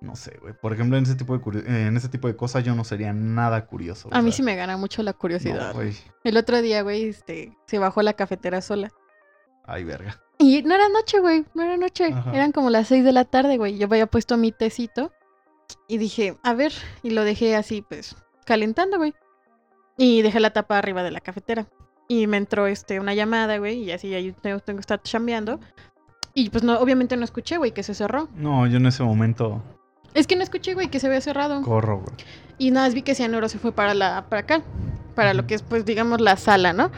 No 0.05 0.15
sé, 0.15 0.37
güey. 0.41 0.53
Por 0.53 0.73
ejemplo, 0.73 0.97
en 0.97 1.03
ese 1.03 1.15
tipo 1.15 1.37
de, 1.37 1.59
eh, 1.59 1.87
en 1.87 1.97
ese 1.97 2.07
tipo 2.07 2.27
de 2.27 2.35
cosas 2.35 2.63
yo 2.63 2.75
no 2.75 2.83
sería 2.83 3.11
nada 3.11 3.65
curioso. 3.65 4.09
A 4.11 4.21
mí 4.21 4.31
sea, 4.31 4.37
sí 4.37 4.43
me 4.43 4.55
gana 4.55 4.77
mucho 4.77 5.03
la 5.03 5.13
curiosidad. 5.13 5.75
el 6.23 6.37
otro 6.37 6.61
día, 6.61 6.81
güey, 6.83 7.09
este, 7.09 7.57
se 7.67 7.79
bajó 7.79 8.01
la 8.01 8.13
cafetera 8.13 8.61
sola. 8.61 8.91
Ay, 9.65 9.83
verga. 9.83 10.21
Y 10.37 10.61
no 10.63 10.75
era 10.75 10.87
noche, 10.89 11.19
güey, 11.19 11.45
no 11.53 11.63
era 11.63 11.77
noche. 11.77 12.13
Ajá. 12.13 12.31
Eran 12.33 12.51
como 12.51 12.69
las 12.69 12.87
seis 12.87 13.03
de 13.03 13.11
la 13.11 13.25
tarde, 13.25 13.57
güey. 13.57 13.77
Yo 13.77 13.87
había 13.87 14.05
puesto 14.05 14.37
mi 14.37 14.51
tecito 14.51 15.11
y 15.87 15.97
dije, 15.97 16.37
a 16.43 16.53
ver, 16.53 16.73
y 17.01 17.09
lo 17.09 17.23
dejé 17.23 17.55
así, 17.55 17.81
pues, 17.81 18.15
calentando, 18.45 18.97
güey. 18.97 19.15
Y 19.97 20.21
dejé 20.21 20.39
la 20.39 20.51
tapa 20.51 20.77
arriba 20.77 21.03
de 21.03 21.11
la 21.11 21.21
cafetera. 21.21 21.67
Y 22.07 22.27
me 22.27 22.37
entró 22.37 22.67
este, 22.67 22.99
una 22.99 23.13
llamada, 23.13 23.57
güey, 23.57 23.83
y 23.83 23.91
así 23.91 24.13
ahí 24.13 24.31
tengo, 24.33 24.59
tengo 24.59 24.77
que 24.77 24.81
estar 24.81 25.01
chambeando. 25.01 25.59
Y 26.37 26.49
pues 26.49 26.63
no, 26.63 26.77
obviamente 26.79 27.15
no 27.15 27.23
escuché, 27.23 27.57
güey, 27.57 27.71
que 27.71 27.81
se 27.81 27.93
cerró. 27.93 28.27
No, 28.35 28.67
yo 28.67 28.77
en 28.77 28.85
ese 28.85 29.03
momento 29.03 29.63
Es 30.15 30.27
que 30.27 30.35
no 30.35 30.43
escuché, 30.43 30.73
güey, 30.73 30.87
que 30.87 30.99
se 30.99 31.07
había 31.07 31.21
cerrado. 31.21 31.61
corro, 31.61 31.99
güey. 31.99 32.15
Y 32.57 32.71
nada, 32.71 32.89
vi 32.89 33.01
que 33.01 33.13
Cianuro 33.13 33.49
se 33.49 33.59
fue 33.59 33.73
para 33.73 33.93
la, 33.93 34.25
para 34.29 34.41
acá. 34.41 34.61
Para 35.13 35.33
lo 35.33 35.45
que 35.45 35.55
es, 35.55 35.61
pues, 35.61 35.85
digamos, 35.85 36.19
la 36.21 36.37
sala, 36.37 36.73
¿no? 36.73 36.91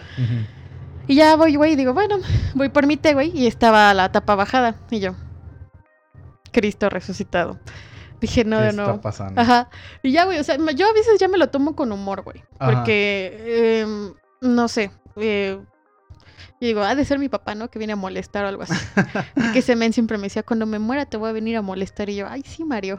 Y 1.08 1.16
ya 1.16 1.36
voy, 1.36 1.56
güey, 1.56 1.74
y 1.74 1.76
digo, 1.76 1.94
bueno, 1.94 2.18
voy 2.54 2.70
por 2.70 2.86
mi 2.86 2.96
té, 2.98 3.14
güey, 3.14 3.32
y 3.34 3.48
estaba 3.48 3.94
la 3.94 4.12
tapa 4.12 4.36
bajada. 4.36 4.76
Y 4.92 5.00
yo, 5.00 5.16
Cristo 6.52 6.90
resucitado. 6.90 7.60
Dije, 8.20 8.44
no, 8.44 8.60
¿Qué 8.60 8.68
está 8.70 9.02
pasando? 9.02 9.40
Ajá. 9.40 9.70
Y 10.02 10.12
ya, 10.12 10.26
güey, 10.26 10.40
o 10.40 10.44
sea, 10.44 10.58
yo 10.58 10.88
a 10.88 10.94
veces 10.94 11.20
ya 11.20 11.28
me 11.28 11.38
lo 11.38 11.50
tomo 11.50 11.76
con 11.76 11.92
humor, 11.92 12.24
güey. 12.24 12.44
Porque, 12.60 13.82
em, 13.82 14.14
no 14.42 14.68
sé, 14.68 14.92
eh, 15.16 15.60
y 16.60 16.68
digo, 16.68 16.82
ha 16.82 16.96
de 16.96 17.06
ser 17.06 17.20
mi 17.20 17.30
papá, 17.30 17.54
¿no? 17.54 17.70
Que 17.70 17.78
viene 17.78 17.94
a 17.94 17.98
molestar 17.98 18.46
o 18.46 18.48
algo 18.48 18.64
así. 18.64 18.74
que 19.54 19.60
ese 19.60 19.76
men 19.76 19.94
siempre 19.94 20.18
me 20.18 20.24
decía, 20.24 20.44
cuando 20.44 20.66
me 20.66 20.80
muera 20.80 21.06
te 21.06 21.18
voy 21.18 21.30
a 21.30 21.34
venir 21.34 21.56
a 21.58 21.62
molestar. 21.62 22.10
Y 22.10 22.16
yo, 22.16 22.28
ay, 22.28 22.44
sí, 22.44 22.64
Mario. 22.64 22.98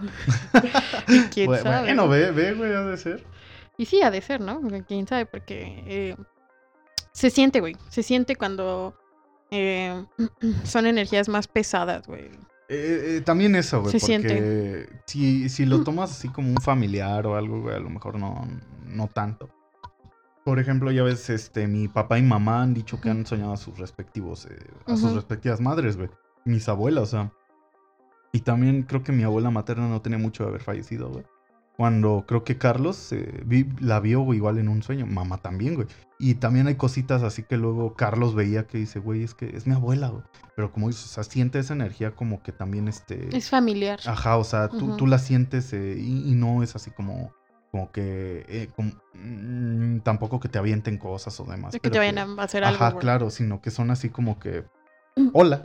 quién 1.33 1.53
sabe. 1.57 1.81
Bueno, 1.81 2.05
¿no? 2.05 2.09
ve, 2.09 2.31
ve, 2.31 2.55
güey, 2.55 2.73
ha 2.73 2.83
de 2.83 2.97
ser. 2.97 3.25
Y 3.77 3.87
sí, 3.87 4.01
ha 4.03 4.11
de 4.11 4.21
ser, 4.21 4.41
¿no? 4.41 4.61
Quién 4.87 5.07
sabe, 5.07 5.27
porque 5.27 5.83
eh, 5.87 6.17
se 7.13 7.31
siente, 7.31 7.61
güey. 7.61 7.77
Se 7.89 8.03
siente 8.05 8.37
cuando 8.37 8.95
eh, 9.51 10.05
son 10.65 10.87
energías 10.87 11.29
más 11.29 11.49
pesadas, 11.49 12.07
güey. 12.07 12.27
Eh, 12.71 13.17
eh, 13.17 13.23
también 13.25 13.57
eso, 13.57 13.81
güey, 13.81 13.99
Se 13.99 14.21
porque 14.21 14.89
si, 15.07 15.49
si 15.49 15.65
lo 15.65 15.83
tomas 15.83 16.11
así 16.13 16.29
como 16.29 16.51
un 16.51 16.61
familiar 16.61 17.27
o 17.27 17.35
algo, 17.35 17.63
güey, 17.63 17.75
a 17.75 17.81
lo 17.81 17.89
mejor 17.89 18.19
no, 18.19 18.47
no 18.85 19.09
tanto. 19.09 19.49
Por 20.49 20.59
ejemplo, 20.59 20.91
ya 20.91 21.03
ves, 21.03 21.29
este, 21.29 21.67
mi 21.69 21.89
papá 21.89 22.19
y 22.19 22.23
mamá 22.23 22.63
han 22.63 22.73
dicho 22.73 22.99
que 23.03 23.11
han 23.11 23.27
soñado 23.27 23.53
a 23.53 23.59
sus 23.59 23.77
respectivos, 23.79 24.47
eh, 24.47 24.57
a 24.87 24.97
sus 24.97 25.05
Ujú. 25.09 25.17
respectivas 25.17 25.61
madres, 25.61 25.99
güey. 25.99 26.09
Mis 26.47 26.71
abuelas, 26.71 27.03
o 27.03 27.07
sea. 27.07 27.33
Y 28.33 28.41
también 28.41 28.85
creo 28.85 29.03
que 29.03 29.13
mi 29.13 29.25
abuela 29.25 29.51
materna 29.51 29.87
no 29.91 30.01
tenía 30.01 30.17
mucho 30.19 30.45
de 30.45 30.49
haber 30.49 30.63
fallecido, 30.63 31.11
güey. 31.11 31.25
Cuando 31.77 32.25
creo 32.27 32.45
que 32.45 32.57
Carlos 32.57 33.13
eh, 33.13 33.43
vi- 33.45 33.69
la 33.79 34.01
vio 34.01 34.23
güey, 34.23 34.39
igual 34.39 34.57
en 34.57 34.71
un 34.71 34.83
sueño, 34.83 35.05
mamá 35.05 35.37
también, 35.37 35.75
güey. 35.75 35.87
Y 36.19 36.37
también 36.37 36.67
hay 36.67 36.77
cositas 36.77 37.23
así 37.23 37.43
que 37.43 37.59
luego 37.59 37.93
Carlos 37.95 38.35
veía 38.35 38.67
que 38.67 38.79
dice, 38.79 39.01
güey, 39.01 39.25
es 39.25 39.35
que 39.35 39.55
es 39.55 39.67
mi 39.67 39.75
abuela, 39.75 40.09
güey. 40.09 40.23
Pero 40.57 40.73
como 40.73 40.89
dices, 40.89 41.05
o 41.05 41.09
sea, 41.09 41.25
siente 41.25 41.59
esa 41.59 41.75
energía 41.75 42.13
como 42.17 42.43
que 42.43 42.53
también 42.53 42.89
este... 42.89 43.37
Es 43.37 43.51
familiar. 43.51 44.01
Ajá, 44.07 44.39
o 44.39 44.45
sea, 44.45 44.69
tú, 44.71 44.87
Ujú. 44.87 44.97
tú 44.97 45.07
la 45.07 45.19
sientes 45.19 45.75
eh, 45.75 45.97
y, 45.99 46.33
y 46.33 46.35
no 46.37 46.63
es 46.63 46.75
así 46.75 46.91
como, 46.91 47.35
como 47.71 47.91
que... 47.93 48.45
eh, 48.49 48.69
como- 48.75 48.93
mm, 49.15 50.01
tampoco 50.01 50.41
que 50.41 50.49
te 50.49 50.59
avienten 50.59 50.99
cosas 50.99 51.39
o 51.41 51.45
demás. 51.45 51.73
de 51.73 51.81
que 51.81 51.91
te 51.91 51.99
vayan 51.99 52.19
a 52.19 52.43
hacer 52.43 52.65
algo. 52.65 52.83
Ajá, 52.85 52.99
claro, 52.99 53.31
sino 53.31 53.61
que 53.61 53.71
son 53.71 53.91
así 53.91 54.11
como 54.11 54.39
que... 54.39 54.65
Mm. 55.17 55.31
Hola. 55.33 55.63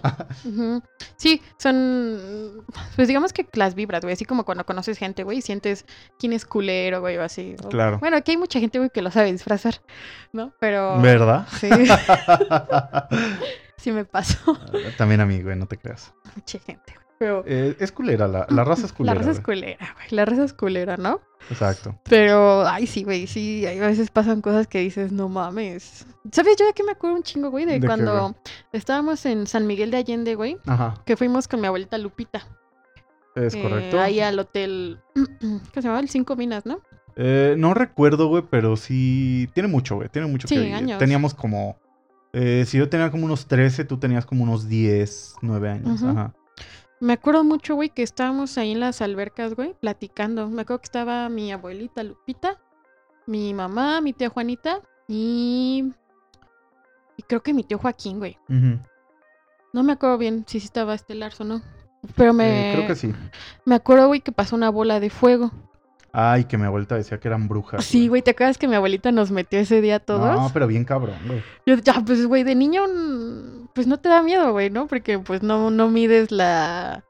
Sí, 1.16 1.40
son. 1.60 2.66
Pues 2.96 3.08
digamos 3.08 3.34
que 3.34 3.48
las 3.54 3.76
vibras, 3.76 4.02
güey. 4.02 4.14
Así 4.14 4.26
como 4.26 4.46
cuando 4.46 4.66
conoces 4.66 4.98
gente, 4.98 5.24
güey, 5.24 5.38
y 5.38 5.42
sientes 5.44 5.86
quién 6.18 6.34
es 6.34 6.44
culero, 6.44 7.02
güey, 7.02 7.18
o 7.18 7.24
así. 7.24 7.56
O- 7.64 7.70
Claro. 7.70 8.00
Bueno, 8.00 8.18
aquí 8.18 8.32
hay 8.32 8.38
mucha 8.38 8.60
gente, 8.60 8.80
güey, 8.80 8.90
que 8.90 9.04
lo 9.04 9.12
sabe 9.12 9.32
disfrazar, 9.32 9.76
¿no? 10.32 10.54
Pero. 10.60 11.00
¿Verdad? 11.00 11.48
Sí, 11.60 11.70
sí 13.78 13.92
me 13.92 14.06
pasó. 14.06 14.58
También 14.98 15.22
a 15.22 15.28
mí, 15.28 15.40
güey, 15.44 15.56
no 15.56 15.68
te 15.68 15.78
creas. 15.78 16.12
Mucha 16.36 16.58
gente, 16.60 16.94
güey. 16.96 17.03
Eh, 17.46 17.76
es 17.80 17.92
culera, 17.92 18.28
la, 18.28 18.46
la 18.50 18.64
raza 18.64 18.86
es 18.86 18.92
La 18.92 18.98
culera. 18.98 19.14
raza 19.16 19.32
es 19.32 19.40
culera, 19.40 19.94
güey. 19.96 20.08
La 20.12 20.26
raza 20.26 20.44
es 20.44 20.54
culera, 20.54 20.98
¿no? 20.98 21.22
Exacto. 21.50 22.00
Pero, 22.04 22.66
ay, 22.68 22.88
sí, 22.88 23.04
güey, 23.04 23.28
sí, 23.28 23.66
a 23.68 23.88
veces 23.88 24.10
pasan 24.12 24.42
cosas 24.42 24.68
que 24.68 24.80
dices, 24.80 25.12
no 25.12 25.28
mames. 25.30 26.06
¿Sabes? 26.32 26.56
Yo 26.58 26.66
de 26.66 26.74
que 26.74 26.84
me 26.84 26.92
acuerdo 26.94 27.18
un 27.18 27.24
chingo, 27.24 27.50
güey, 27.50 27.66
de, 27.66 27.74
¿De 27.74 27.80
qué, 27.82 27.88
cuando 27.88 28.36
estábamos 28.72 29.26
en 29.26 29.46
San 29.48 29.68
Miguel 29.68 29.92
de 29.92 29.98
Allende, 29.98 30.36
güey, 30.36 30.58
Ajá, 30.66 30.96
que 31.06 31.18
fuimos 31.18 31.48
con 31.48 31.60
mi 31.60 31.68
abuelita 31.68 31.98
Lupita. 31.98 32.48
es 33.36 33.56
eh, 33.56 33.62
correcto. 33.62 34.00
Ahí 34.00 34.20
al 34.22 34.40
hotel, 34.40 35.02
¿qué 35.74 35.82
se 35.82 35.88
llama? 35.88 36.00
El 36.00 36.10
Cinco 36.10 36.36
Minas, 36.36 36.66
¿no? 36.66 36.80
Eh, 37.16 37.56
no 37.58 37.74
recuerdo, 37.74 38.28
güey, 38.28 38.44
pero 38.50 38.76
sí. 38.78 39.48
Tiene 39.54 39.68
mucho, 39.70 39.96
güey. 39.98 40.10
Tiene 40.10 40.28
mucho 40.28 40.48
Sí, 40.48 40.56
que 40.56 40.74
años. 40.74 40.98
Teníamos 40.98 41.34
como. 41.36 41.78
eh, 42.32 42.64
si 42.66 42.78
yo 42.80 42.90
tenía 42.90 43.12
como 43.12 43.26
unos 43.26 43.46
13, 43.48 43.86
tú 43.86 43.98
tenías 44.00 44.26
como 44.26 44.44
unos 44.44 44.68
10, 44.68 45.36
9 45.42 45.70
años. 45.70 46.02
Ujú. 46.02 46.10
Ajá. 46.10 46.34
Me 47.04 47.14
acuerdo 47.14 47.44
mucho, 47.44 47.76
güey, 47.76 47.90
que 47.90 48.02
estábamos 48.02 48.58
ahí 48.58 48.72
en 48.72 48.80
las 48.80 49.02
albercas, 49.02 49.56
güey, 49.56 49.74
platicando. 49.78 50.48
Me 50.48 50.62
acuerdo 50.62 50.80
que 50.80 50.86
estaba 50.86 51.28
mi 51.28 51.52
abuelita 51.52 52.02
Lupita, 52.02 52.62
mi 53.28 53.54
mamá, 53.54 54.00
mi 54.00 54.14
tía 54.14 54.30
Juanita 54.30 54.80
y... 55.10 55.92
Y 57.18 57.24
creo 57.24 57.44
que 57.44 57.54
mi 57.54 57.64
tío 57.66 57.78
Joaquín, 57.78 58.20
güey. 58.20 58.38
No 59.74 59.84
me 59.84 59.92
acuerdo 59.92 60.18
bien 60.18 60.46
si 60.48 60.62
sí 60.62 60.66
estaba 60.66 60.94
este 60.96 61.14
o 61.40 61.44
no. 61.44 61.62
Pero 62.16 62.32
me, 62.32 62.72
Eh, 62.72 62.76
creo 62.76 62.88
que 62.88 62.96
sí. 62.96 63.14
me 63.66 63.76
acuerdo, 63.76 64.08
güey, 64.08 64.22
que 64.22 64.32
pasó 64.32 64.56
una 64.56 64.70
bola 64.70 65.02
de 65.02 65.10
fuego. 65.10 65.52
Ay, 66.14 66.46
que 66.46 66.58
mi 66.58 66.64
abuelita 66.64 66.96
decía 66.96 67.20
que 67.20 67.28
eran 67.28 67.50
brujas. 67.50 67.84
Sí, 67.84 68.08
güey, 68.08 68.22
¿te 68.22 68.32
acuerdas 68.32 68.58
que 68.58 68.68
mi 68.70 68.76
abuelita 68.76 69.12
nos 69.12 69.30
metió 69.30 69.60
ese 69.60 69.82
día 69.82 69.98
a 69.98 70.00
todos? 70.00 70.40
No, 70.40 70.50
pero 70.54 70.68
bien 70.68 70.86
cabrón, 70.86 71.18
güey. 71.28 71.44
Yo, 71.66 71.76
ya, 71.76 72.02
pues, 72.06 72.26
güey, 72.28 72.44
de 72.44 72.56
niño, 72.56 72.84
mm, 72.88 73.63
pues 73.74 73.88
no 73.88 73.98
te 73.98 74.10
da 74.10 74.22
miedo, 74.22 74.52
güey, 74.52 74.70
¿no? 74.70 74.88
Porque, 74.88 75.20
pues, 75.20 75.44
no, 75.44 75.72
no 75.72 75.90
mides 75.90 76.32
la, 76.32 77.04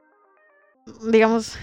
digamos, 1.09 1.55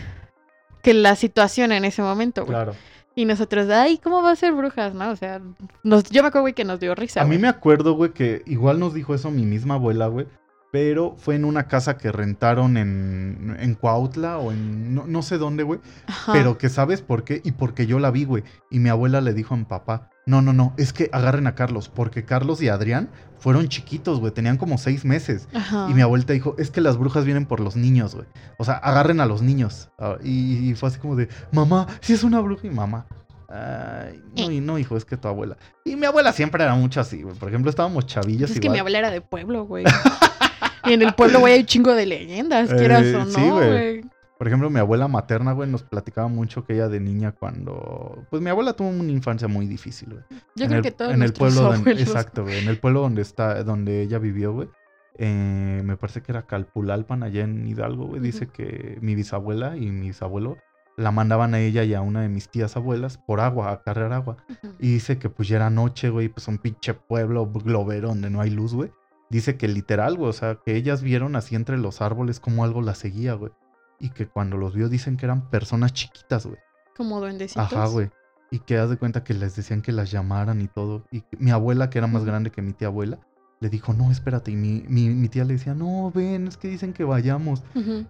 que 0.83 0.95
la 0.95 1.17
situación 1.17 1.73
en 1.73 1.85
ese 1.85 2.03
momento, 2.03 2.45
güey. 2.45 2.55
Claro. 2.55 2.75
Y 3.15 3.25
nosotros, 3.25 3.69
ay, 3.71 3.99
¿cómo 3.99 4.23
va 4.23 4.31
a 4.31 4.37
ser 4.37 4.53
brujas, 4.53 4.95
no? 4.95 5.11
O 5.11 5.17
sea, 5.17 5.41
nos, 5.83 6.05
yo 6.05 6.23
me 6.23 6.29
acuerdo, 6.29 6.43
güey, 6.43 6.55
que 6.55 6.65
nos 6.65 6.81
dio 6.81 6.95
risa, 6.95 7.23
A 7.23 7.25
mí 7.25 7.39
me 7.39 7.49
acuerdo, 7.49 7.95
güey, 7.95 8.13
que 8.13 8.43
igual 8.47 8.79
nos 8.79 8.95
dijo 8.95 9.15
eso 9.15 9.31
mi 9.31 9.45
misma 9.45 9.75
abuela, 9.75 10.07
güey. 10.07 10.27
Pero 10.73 11.17
fue 11.19 11.35
en 11.35 11.45
una 11.45 11.67
casa 11.67 11.99
que 11.99 12.13
rentaron 12.13 12.77
en, 12.77 13.57
en 13.59 13.75
Cuautla 13.75 14.39
o 14.39 14.53
en 14.53 14.95
no, 14.95 15.05
no 15.09 15.23
sé 15.23 15.37
dónde, 15.37 15.65
güey. 15.65 15.81
Ajá. 16.07 16.33
Pero 16.33 16.59
que 16.59 16.69
sabes 16.69 17.03
por 17.03 17.25
qué 17.25 17.41
y 17.43 17.53
porque 17.53 17.87
yo 17.87 17.99
la 17.99 18.13
vi, 18.13 18.25
güey. 18.25 18.45
Y 18.71 18.79
mi 18.79 18.89
abuela 18.89 19.21
le 19.21 19.35
dijo 19.35 19.55
a 19.55 19.57
mi 19.57 19.65
papá, 19.65 20.11
no, 20.31 20.41
no, 20.43 20.53
no, 20.53 20.73
es 20.79 20.93
que 20.93 21.11
agarren 21.13 21.47
a 21.47 21.55
Carlos, 21.55 21.89
porque 21.89 22.25
Carlos 22.25 22.63
y 22.63 22.69
Adrián 22.69 23.11
fueron 23.39 23.69
chiquitos, 23.69 24.21
güey, 24.21 24.33
tenían 24.33 24.57
como 24.57 24.79
seis 24.79 25.05
meses. 25.05 25.49
Ajá. 25.53 25.89
Y 25.91 25.95
mi 25.95 26.03
abuelita 26.03 26.33
dijo, 26.33 26.55
es 26.59 26.71
que 26.71 26.81
las 26.81 26.97
brujas 26.97 27.25
vienen 27.25 27.47
por 27.47 27.61
los 27.61 27.75
niños, 27.77 28.15
güey. 28.15 28.27
O 28.59 28.65
sea, 28.65 28.75
agarren 28.75 29.21
a 29.21 29.27
los 29.27 29.43
niños. 29.43 29.91
Ah, 29.99 30.17
y, 30.23 30.71
y 30.71 30.75
fue 30.75 30.89
así 30.89 30.99
como 30.99 31.17
de, 31.17 31.29
mamá, 31.53 31.87
si 32.01 32.13
es 32.13 32.23
una 32.23 32.41
bruja 32.41 32.67
y 32.67 32.71
mamá. 32.71 33.07
Ay, 33.49 34.23
no, 34.37 34.51
y 34.53 34.61
no, 34.61 34.79
hijo, 34.79 34.97
es 34.97 35.05
que 35.05 35.17
tu 35.17 35.27
abuela. 35.27 35.57
Y 35.85 35.97
mi 35.97 36.07
abuela 36.07 36.33
siempre 36.33 36.63
era 36.63 36.75
mucho 36.75 37.01
así, 37.01 37.23
güey. 37.23 37.35
Por 37.35 37.49
ejemplo, 37.49 37.69
estábamos 37.69 38.07
chavillos 38.07 38.51
es 38.51 38.61
que 38.61 38.71
mi 38.71 38.79
abuela 38.79 38.99
era 38.99 39.11
de 39.11 39.21
pueblo, 39.21 39.65
güey. 39.65 39.85
y 40.85 40.93
en 40.93 41.03
el 41.03 41.15
pueblo, 41.15 41.41
güey, 41.41 41.55
hay 41.55 41.61
un 41.61 41.67
chingo 41.67 41.93
de 41.95 42.07
leyendas, 42.07 42.71
Eh, 42.71 42.77
quieras 42.77 43.03
o 43.15 43.25
no, 43.25 43.27
sí, 43.27 43.41
güey. 43.49 43.69
güey. 43.69 44.05
Por 44.41 44.47
ejemplo, 44.47 44.71
mi 44.71 44.79
abuela 44.79 45.07
materna, 45.07 45.53
güey, 45.53 45.69
nos 45.69 45.83
platicaba 45.83 46.27
mucho 46.29 46.65
que 46.65 46.73
ella 46.73 46.89
de 46.89 46.99
niña 46.99 47.33
cuando... 47.33 48.25
Pues 48.31 48.41
mi 48.41 48.49
abuela 48.49 48.73
tuvo 48.73 48.89
una 48.89 49.13
infancia 49.13 49.49
muy 49.49 49.67
difícil, 49.67 50.15
güey. 50.15 50.25
Yo 50.57 50.65
en 50.65 50.69
creo 50.69 50.79
el, 50.79 50.83
que 50.83 50.93
todos 50.93 51.13
en 51.13 51.23
el 51.23 51.35
pueblo 51.35 51.61
donde, 51.61 51.77
abuelos. 51.77 52.01
exacto 52.01 52.45
güey, 52.45 52.59
en 52.59 52.69
el 52.69 52.79
pueblo 52.79 53.03
donde 53.03 53.21
está 53.21 53.63
donde 53.65 54.01
ella 54.01 54.19
vivió 54.19 54.55
güey 54.55 54.71
eh, 55.19 55.83
me 55.85 55.99
parece 55.99 56.23
que 56.23 56.33
era 56.33 56.47
Calpulalpan 56.47 57.23
allá 57.23 57.45
en 57.45 57.69
Hidalgo 57.69 58.07
güey 58.07 58.23
dice 58.23 58.47
que 58.47 58.97
mi 59.03 59.15
bisabuela 59.15 59.77
y 59.77 59.91
mi 59.91 60.07
bisabuelo 60.07 60.57
la 60.97 61.11
mandaban 61.11 61.53
a 61.53 61.61
ella 61.61 61.85
y 61.85 61.93
a 61.93 62.01
una 62.01 62.23
de 62.23 62.31
mis 62.31 62.49
tías 62.49 62.79
abuelas 62.79 63.19
por 63.19 63.41
agua 63.41 63.71
a 63.73 63.83
cargar 63.83 64.15
agua. 64.15 64.39
Y 64.79 64.91
dice 64.91 65.19
que 65.19 65.29
pues 65.29 65.49
ya 65.49 65.57
era 65.57 65.69
noche 65.69 66.09
güey 66.09 66.31
pues 66.31 66.49
un 66.49 66.57
pinche 66.57 66.95
pueblo 66.95 67.45
globero 67.47 68.09
donde 68.09 68.31
no 68.31 68.41
hay 68.41 68.49
luz 68.49 68.73
güey. 68.73 68.91
Dice 69.29 69.59
que 69.59 69.69
literal 69.69 70.17
güey 70.17 70.31
o 70.31 70.33
sea 70.33 70.55
que 70.65 70.77
ellas 70.77 71.03
vieron 71.03 71.37
así 71.37 71.57
entre 71.57 71.77
los 71.77 72.01
árboles 72.01 72.41
como 72.41 72.65
algo 72.65 72.81
la 72.81 72.95
seguía 72.95 73.35
güey 73.35 73.53
y 74.01 74.11
que 74.11 74.27
cuando 74.27 74.57
los 74.57 74.75
vio 74.75 74.89
dicen 74.89 75.17
que 75.17 75.27
eran 75.27 75.49
personas 75.51 75.93
chiquitas 75.93 76.47
güey 76.47 76.59
Como 76.97 77.21
duendecitos. 77.21 77.73
Ajá, 77.73 77.87
güey. 77.87 78.11
Y 78.51 78.59
que 78.59 78.79
haz 78.79 78.91
de 78.91 78.97
cuenta 78.97 79.23
que 79.23 79.33
les 79.35 79.55
decían 79.55 79.81
que 79.83 79.93
las 79.93 80.11
llamaran 80.11 80.61
y 80.61 80.67
todo. 80.67 81.05
Y 81.13 81.21
que- 81.21 81.37
mi 81.39 81.51
abuela, 81.53 81.89
que 81.91 81.99
era 81.99 82.07
más 82.09 82.25
grande 82.25 82.51
que 82.51 82.63
mi 82.63 82.73
tía 82.73 82.89
abuela, 82.89 83.19
le 83.61 83.69
dijo, 83.69 83.93
no, 83.93 84.11
espérate. 84.11 84.51
Y 84.51 84.57
mi, 84.57 84.83
mi, 84.89 85.09
mi 85.11 85.29
tía 85.29 85.45
le 85.45 85.53
decía, 85.53 85.75
no, 85.75 86.11
ven, 86.13 86.49
es 86.49 86.57
que 86.57 86.67
dicen 86.69 86.93
que 86.93 87.05
vayamos. 87.05 87.63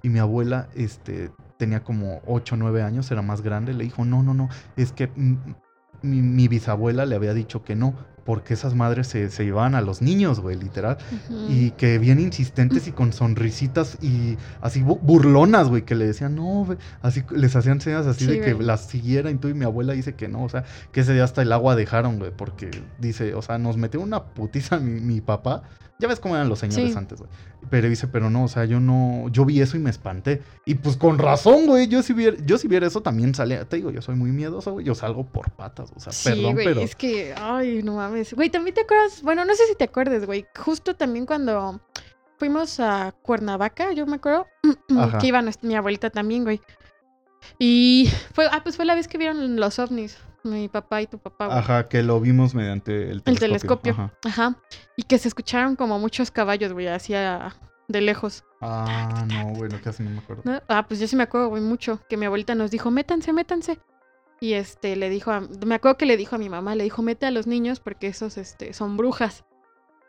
Y 0.03 0.09
mi 0.09 0.18
abuela, 0.18 0.68
este, 0.74 1.30
tenía 1.59 1.82
como 1.84 2.22
8 2.26 2.55
o 2.55 2.59
9 2.59 2.82
años, 2.82 3.11
era 3.11 3.20
más 3.20 3.43
grande. 3.43 3.74
Le 3.74 3.84
dijo, 3.84 4.05
no, 4.05 4.22
no, 4.22 4.32
no, 4.32 4.49
es 4.76 4.93
que 4.93 5.09
mm, 5.09 5.34
mi, 6.03 6.22
mi 6.22 6.48
bisabuela 6.48 7.07
le 7.07 7.16
había 7.16 7.34
dicho 7.34 7.62
que 7.64 7.76
no, 7.76 7.94
porque 8.24 8.55
esas 8.55 8.74
madres 8.74 9.07
se, 9.09 9.30
se 9.30 9.44
llevaban 9.44 9.74
a 9.74 9.80
los 9.80 10.03
niños, 10.03 10.40
güey, 10.40 10.57
literal. 10.57 10.98
Y 11.48 11.70
que 11.72 11.98
bien 11.98 12.20
insistentes 12.20 12.86
y 12.86 12.92
con 12.92 13.12
sonrisitas 13.12 13.98
y 14.01 14.36
así 14.61 14.82
bu- 14.82 15.01
burlonas, 15.01 15.68
güey, 15.68 15.82
que 15.82 15.94
le 15.94 16.07
decían, 16.07 16.36
no, 16.36 16.64
güey", 16.64 16.78
así 17.03 17.24
les 17.34 17.57
hacían 17.57 17.80
señas 17.80 18.07
así 18.07 18.26
Sí, 18.26 18.30
de 18.32 18.40
que 18.40 18.62
las 18.62 18.86
siguieran 18.86 19.34
y 19.34 19.38
todo. 19.38 19.51
Y 19.51 19.55
mi 19.55 19.64
abuela 19.64 19.94
dice 19.94 20.14
que 20.14 20.28
no, 20.28 20.44
o 20.44 20.48
sea, 20.48 20.64
que 20.92 21.01
ese 21.01 21.12
día 21.14 21.24
hasta 21.24 21.42
el 21.42 21.53
agua 21.53 21.74
dejaron, 21.76 22.18
güey, 22.18 22.30
porque 22.30 22.70
dice, 22.98 23.34
o 23.34 23.42
sea, 23.42 23.59
nos 23.59 23.76
metió 23.78 24.01
una 24.01 24.22
putiza 24.24 24.78
mi, 24.78 25.01
mi 25.01 25.20
papá. 25.20 25.62
Ya 26.01 26.09
ves 26.09 26.18
cómo 26.18 26.34
eran 26.34 26.48
los 26.48 26.59
señores 26.59 26.90
Sí. 26.92 26.98
antes, 26.98 27.18
güey. 27.20 27.30
Pero 27.70 27.88
dice, 27.88 28.09
pero 28.09 28.30
no, 28.30 28.44
o 28.44 28.48
sea, 28.48 28.64
yo 28.64 28.80
no, 28.80 29.28
yo 29.30 29.44
vi 29.44 29.61
eso 29.61 29.76
y 29.76 29.80
me 29.80 29.90
espanté. 29.90 30.42
Y 30.66 30.74
pues 30.76 30.96
con 30.96 31.18
razón, 31.18 31.66
güey, 31.66 31.86
yo 31.86 32.03
si 32.03 32.12
viera, 32.12 32.36
yo 32.44 32.59
si 32.59 32.66
viera 32.66 32.86
eso 32.86 33.01
también 33.03 33.34
salía, 33.34 33.64
te 33.68 33.76
digo, 33.76 33.90
yo 33.90 34.03
soy 34.03 34.16
muy 34.16 34.32
miedoso, 34.32 34.72
güey, 34.72 34.84
yo 34.86 34.94
salgo 34.94 35.24
por 35.26 35.51
patas, 35.53 35.92
o 35.94 36.01
sea, 36.01 36.12
Sí, 36.12 36.30
perdón, 36.30 36.55
güey, 36.55 36.66
pero... 36.66 36.80
es 36.80 36.96
que, 36.96 37.34
ay, 37.36 37.82
no 37.84 37.96
mames. 37.96 38.34
Güey, 38.34 38.51
también 38.51 38.74
te 38.74 38.80
acuerdas, 38.80 39.22
bueno, 39.22 39.44
no 39.44 39.55
sé 39.55 39.66
si 39.68 39.74
te 39.76 39.84
acuerdas, 39.84 40.26
güey, 40.26 40.46
justo 40.59 40.96
también 40.96 41.26
cuando 41.26 41.80
fuimos 42.38 42.80
a 42.80 43.14
Cuernavaca, 43.22 43.92
yo 43.92 44.07
me 44.07 44.16
acuerdo, 44.16 44.46
Ajá. 44.98 45.18
que 45.18 45.26
iba 45.26 45.42
nuestra- 45.42 45.68
mi 45.68 45.76
abuelita 45.76 46.09
también, 46.11 46.44
güey. 46.44 46.61
Y 47.59 48.11
fue, 48.32 48.46
ah, 48.51 48.61
pues 48.62 48.76
fue 48.76 48.84
la 48.84 48.94
vez 48.94 49.09
que 49.09 49.18
vieron 49.18 49.57
los 49.57 49.78
ovnis, 49.78 50.16
mi 50.45 50.68
papá 50.68 51.03
y 51.03 51.07
tu 51.07 51.18
papá, 51.18 51.47
güey. 51.47 51.59
Ajá, 51.59 51.88
que 51.88 52.03
lo 52.03 52.20
vimos 52.20 52.55
mediante 52.55 53.11
el 53.11 53.22
telescopio. 53.22 53.32
El 53.32 53.38
telescopio. 53.38 53.93
Ajá. 53.93 54.12
Ajá. 54.24 54.57
Y 54.97 55.03
que 55.05 55.18
se 55.18 55.28
escucharon 55.28 55.76
como 55.76 55.99
muchos 55.99 56.30
caballos, 56.30 56.72
güey, 56.72 56.88
hacia 56.88 57.55
de 57.88 58.01
lejos. 58.01 58.45
Ah, 58.61 59.24
no, 59.26 59.53
bueno, 59.55 59.78
casi 59.82 60.03
no 60.03 60.11
me 60.11 60.18
acuerdo. 60.18 60.43
¿no? 60.45 60.61
Ah, 60.68 60.86
pues 60.86 61.01
yo 61.01 61.07
sí 61.07 61.16
me 61.16 61.24
acuerdo, 61.24 61.49
güey, 61.49 61.62
mucho. 61.62 62.01
Que 62.09 62.16
mi 62.16 62.26
abuelita 62.26 62.55
nos 62.55 62.70
dijo, 62.70 62.91
métanse, 62.91 63.32
métanse. 63.32 63.78
Y 64.41 64.55
este, 64.55 64.97
le 64.97 65.11
dijo 65.11 65.30
a, 65.32 65.41
me 65.41 65.74
acuerdo 65.74 65.99
que 65.99 66.07
le 66.07 66.16
dijo 66.16 66.36
a 66.36 66.38
mi 66.38 66.49
mamá, 66.49 66.74
le 66.74 66.84
dijo, 66.84 67.03
mete 67.03 67.26
a 67.26 67.30
los 67.30 67.47
niños 67.47 67.80
porque 67.80 68.07
esos, 68.07 68.38
este, 68.38 68.72
son 68.72 68.97
brujas. 68.97 69.45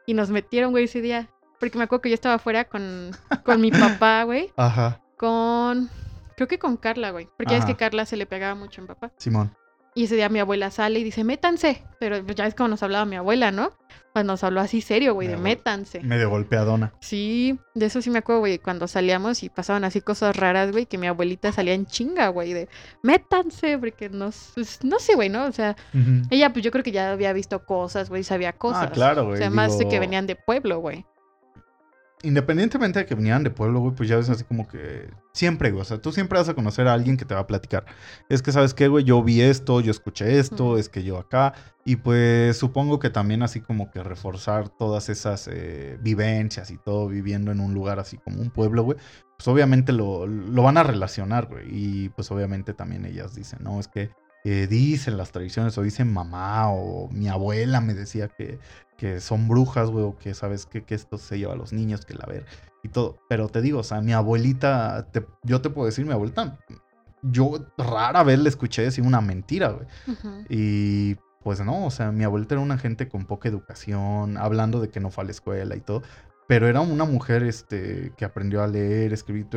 Y 0.05 0.13
nos 0.13 0.29
metieron, 0.29 0.71
güey, 0.71 0.85
ese 0.85 1.01
día. 1.01 1.29
Porque 1.59 1.77
me 1.77 1.83
acuerdo 1.83 2.01
que 2.01 2.09
yo 2.09 2.15
estaba 2.15 2.35
afuera 2.35 2.65
con, 2.65 3.11
con 3.43 3.61
mi 3.61 3.71
papá, 3.71 4.23
güey. 4.23 4.51
Ajá, 4.57 5.01
Con, 5.17 5.89
creo 6.35 6.47
que 6.47 6.57
con 6.57 6.77
Carla, 6.77 7.11
güey. 7.11 7.29
Porque 7.37 7.53
ya 7.53 7.59
es 7.59 7.65
que 7.65 7.75
Carla 7.75 8.05
se 8.05 8.17
le 8.17 8.25
pegaba 8.25 8.55
mucho 8.55 8.81
a 8.81 8.83
mi 8.83 8.87
papá. 8.87 9.11
Simón. 9.17 9.55
Y 9.93 10.05
ese 10.05 10.15
día 10.15 10.29
mi 10.29 10.39
abuela 10.39 10.71
sale 10.71 10.99
y 10.99 11.03
dice, 11.03 11.23
métanse. 11.25 11.83
Pero 11.99 12.23
pues, 12.23 12.35
ya 12.37 12.45
es 12.47 12.55
como 12.55 12.69
nos 12.69 12.81
hablaba 12.81 13.03
mi 13.05 13.17
abuela, 13.17 13.51
¿no? 13.51 13.71
Pues 14.13 14.23
nos 14.25 14.43
habló 14.43 14.61
así 14.61 14.81
serio, 14.81 15.13
güey, 15.13 15.27
de 15.27 15.35
métanse. 15.37 15.99
Medio 16.01 16.29
golpeadona. 16.29 16.93
Sí, 17.01 17.57
de 17.75 17.85
eso 17.87 18.01
sí 18.01 18.09
me 18.09 18.19
acuerdo, 18.19 18.39
güey, 18.41 18.57
cuando 18.59 18.87
salíamos 18.87 19.43
y 19.43 19.49
pasaban 19.49 19.83
así 19.83 19.99
cosas 20.01 20.35
raras, 20.35 20.71
güey, 20.71 20.85
que 20.85 20.97
mi 20.97 21.07
abuelita 21.07 21.51
salía 21.51 21.73
en 21.73 21.85
chinga, 21.85 22.29
güey, 22.29 22.53
de 22.53 22.69
métanse, 23.03 23.77
porque 23.77 24.09
no, 24.09 24.27
s- 24.29 24.51
pues, 24.55 24.79
no 24.83 24.99
sé, 24.99 25.15
güey, 25.15 25.29
¿no? 25.29 25.45
O 25.45 25.51
sea, 25.51 25.75
ella 26.29 26.51
pues 26.53 26.63
yo 26.63 26.71
creo 26.71 26.83
que 26.83 26.91
ya 26.91 27.11
había 27.11 27.33
visto 27.33 27.65
cosas, 27.65 28.09
güey, 28.09 28.23
sabía 28.23 28.53
cosas. 28.53 28.87
Ah, 28.87 28.91
claro, 28.91 29.23
O 29.23 29.25
güey. 29.27 29.37
sea, 29.37 29.49
más 29.49 29.77
de 29.77 29.87
que 29.87 29.99
venían 29.99 30.27
de 30.27 30.35
pueblo, 30.35 30.79
güey. 30.79 31.05
Independientemente 32.23 32.99
de 32.99 33.05
que 33.07 33.15
vinieran 33.15 33.43
de 33.43 33.49
pueblo, 33.49 33.79
güey, 33.79 33.95
pues 33.95 34.07
ya 34.07 34.15
ves 34.15 34.29
así 34.29 34.43
como 34.43 34.67
que 34.67 35.09
siempre, 35.33 35.71
güey. 35.71 35.81
O 35.81 35.85
sea, 35.85 35.99
tú 35.99 36.11
siempre 36.11 36.37
vas 36.37 36.49
a 36.49 36.53
conocer 36.53 36.87
a 36.87 36.93
alguien 36.93 37.17
que 37.17 37.25
te 37.25 37.33
va 37.33 37.41
a 37.41 37.47
platicar. 37.47 37.85
Es 38.29 38.43
que, 38.43 38.51
¿sabes 38.51 38.75
qué, 38.75 38.87
güey? 38.87 39.03
Yo 39.03 39.23
vi 39.23 39.41
esto, 39.41 39.81
yo 39.81 39.89
escuché 39.89 40.37
esto, 40.37 40.77
es 40.77 40.87
que 40.87 41.03
yo 41.03 41.17
acá. 41.17 41.53
Y 41.83 41.95
pues 41.95 42.57
supongo 42.57 42.99
que 42.99 43.09
también 43.09 43.41
así 43.41 43.59
como 43.59 43.89
que 43.89 44.03
reforzar 44.03 44.69
todas 44.69 45.09
esas 45.09 45.49
eh, 45.51 45.97
vivencias 46.01 46.69
y 46.69 46.77
todo 46.77 47.07
viviendo 47.07 47.51
en 47.51 47.59
un 47.59 47.73
lugar 47.73 47.99
así 47.99 48.17
como 48.17 48.39
un 48.39 48.51
pueblo, 48.51 48.83
güey. 48.83 48.99
Pues 49.37 49.47
obviamente 49.47 49.91
lo, 49.91 50.27
lo 50.27 50.61
van 50.61 50.77
a 50.77 50.83
relacionar, 50.83 51.47
güey. 51.47 51.65
Y 51.69 52.09
pues 52.09 52.29
obviamente 52.29 52.73
también 52.73 53.05
ellas 53.05 53.33
dicen, 53.33 53.59
no, 53.63 53.79
es 53.79 53.87
que 53.87 54.11
eh, 54.43 54.67
dicen 54.67 55.17
las 55.17 55.31
tradiciones 55.31 55.77
o 55.77 55.81
dicen 55.83 56.11
mamá 56.11 56.71
o 56.71 57.09
mi 57.11 57.27
abuela 57.27 57.81
me 57.81 57.93
decía 57.93 58.27
que, 58.27 58.59
que 58.97 59.19
son 59.21 59.47
brujas, 59.47 59.89
güey, 59.89 60.03
o 60.05 60.17
que 60.17 60.33
sabes 60.33 60.65
que, 60.65 60.83
que 60.83 60.95
esto 60.95 61.17
se 61.17 61.37
lleva 61.37 61.53
a 61.53 61.57
los 61.57 61.73
niños, 61.73 62.05
que 62.05 62.13
la 62.15 62.25
ver 62.25 62.45
y 62.83 62.89
todo. 62.89 63.17
Pero 63.29 63.49
te 63.49 63.61
digo, 63.61 63.79
o 63.79 63.83
sea, 63.83 64.01
mi 64.01 64.13
abuelita, 64.13 65.07
te- 65.11 65.25
yo 65.43 65.61
te 65.61 65.69
puedo 65.69 65.85
decir, 65.85 66.05
mi 66.05 66.13
abuelita, 66.13 66.57
yo 67.21 67.65
rara 67.77 68.23
vez 68.23 68.39
le 68.39 68.49
escuché 68.49 68.81
decir 68.81 69.03
una 69.05 69.21
mentira, 69.21 69.69
güey. 69.69 69.87
Y 70.49 71.15
pues 71.43 71.59
no, 71.61 71.85
o 71.85 71.91
sea, 71.91 72.11
mi 72.11 72.23
abuelita 72.23 72.55
era 72.55 72.61
una 72.63 72.77
gente 72.77 73.07
con 73.07 73.25
poca 73.25 73.49
educación, 73.49 74.37
hablando 74.37 74.79
de 74.79 74.89
que 74.89 74.99
no 74.99 75.11
fue 75.11 75.23
a 75.23 75.25
la 75.25 75.31
escuela 75.31 75.75
y 75.75 75.81
todo. 75.81 76.01
Pero 76.47 76.67
era 76.67 76.81
una 76.81 77.05
mujer 77.05 77.43
este, 77.43 78.11
que 78.17 78.25
aprendió 78.25 78.61
a 78.63 78.67
leer, 78.67 79.13
escribir, 79.13 79.47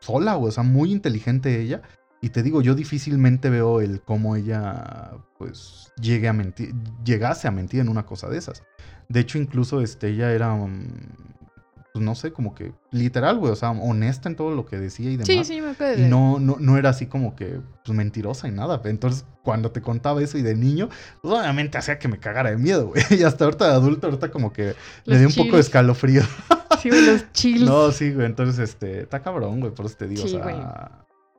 sola, 0.00 0.34
güey, 0.34 0.48
o 0.48 0.52
sea, 0.52 0.62
muy 0.64 0.92
inteligente 0.92 1.60
ella. 1.60 1.82
Y 2.24 2.30
te 2.30 2.42
digo, 2.42 2.62
yo 2.62 2.74
difícilmente 2.74 3.50
veo 3.50 3.82
el 3.82 4.00
cómo 4.00 4.34
ella, 4.34 5.10
pues, 5.36 5.92
llegue 6.00 6.26
a 6.26 6.32
mentir, 6.32 6.72
llegase 7.04 7.48
a 7.48 7.50
mentir 7.50 7.80
en 7.80 7.90
una 7.90 8.06
cosa 8.06 8.30
de 8.30 8.38
esas. 8.38 8.62
De 9.10 9.20
hecho, 9.20 9.36
incluso, 9.36 9.82
este, 9.82 10.08
ella 10.08 10.32
era, 10.32 10.54
mm, 10.54 10.88
pues, 11.92 12.02
no 12.02 12.14
sé, 12.14 12.32
como 12.32 12.54
que 12.54 12.72
literal, 12.92 13.36
güey, 13.36 13.52
o 13.52 13.56
sea, 13.56 13.72
honesta 13.72 14.30
en 14.30 14.36
todo 14.36 14.54
lo 14.54 14.64
que 14.64 14.78
decía 14.78 15.10
y 15.10 15.18
demás. 15.18 15.26
Sí, 15.26 15.44
sí, 15.44 15.60
me 15.60 15.72
acuerdo. 15.72 16.02
Y 16.02 16.08
no, 16.08 16.38
no, 16.40 16.56
no 16.58 16.78
era 16.78 16.88
así 16.88 17.04
como 17.04 17.36
que 17.36 17.60
pues, 17.84 17.94
mentirosa 17.94 18.48
y 18.48 18.52
nada. 18.52 18.80
Entonces, 18.86 19.26
cuando 19.42 19.70
te 19.70 19.82
contaba 19.82 20.22
eso 20.22 20.38
y 20.38 20.42
de 20.42 20.54
niño, 20.54 20.88
pues 21.20 21.34
obviamente 21.34 21.76
hacía 21.76 21.98
que 21.98 22.08
me 22.08 22.18
cagara 22.18 22.52
de 22.52 22.56
miedo, 22.56 22.86
güey. 22.86 23.02
Y 23.10 23.22
hasta 23.24 23.44
ahorita 23.44 23.68
de 23.68 23.74
adulto, 23.74 24.06
ahorita 24.06 24.30
como 24.30 24.50
que 24.50 24.74
le 25.04 25.18
di 25.18 25.26
un 25.26 25.34
poco 25.34 25.56
de 25.56 25.60
escalofrío. 25.60 26.22
Sí, 26.80 26.88
güey, 26.88 27.04
los 27.04 27.30
chills. 27.34 27.66
No, 27.66 27.92
sí, 27.92 28.14
güey. 28.14 28.24
Entonces, 28.24 28.58
este, 28.58 29.02
está 29.02 29.22
cabrón, 29.22 29.60
güey. 29.60 29.74
Por 29.74 29.84
eso 29.84 29.96
te 29.98 30.08
digo, 30.08 30.26
Sí, 30.26 30.36
o 30.36 30.42
güey. 30.42 30.56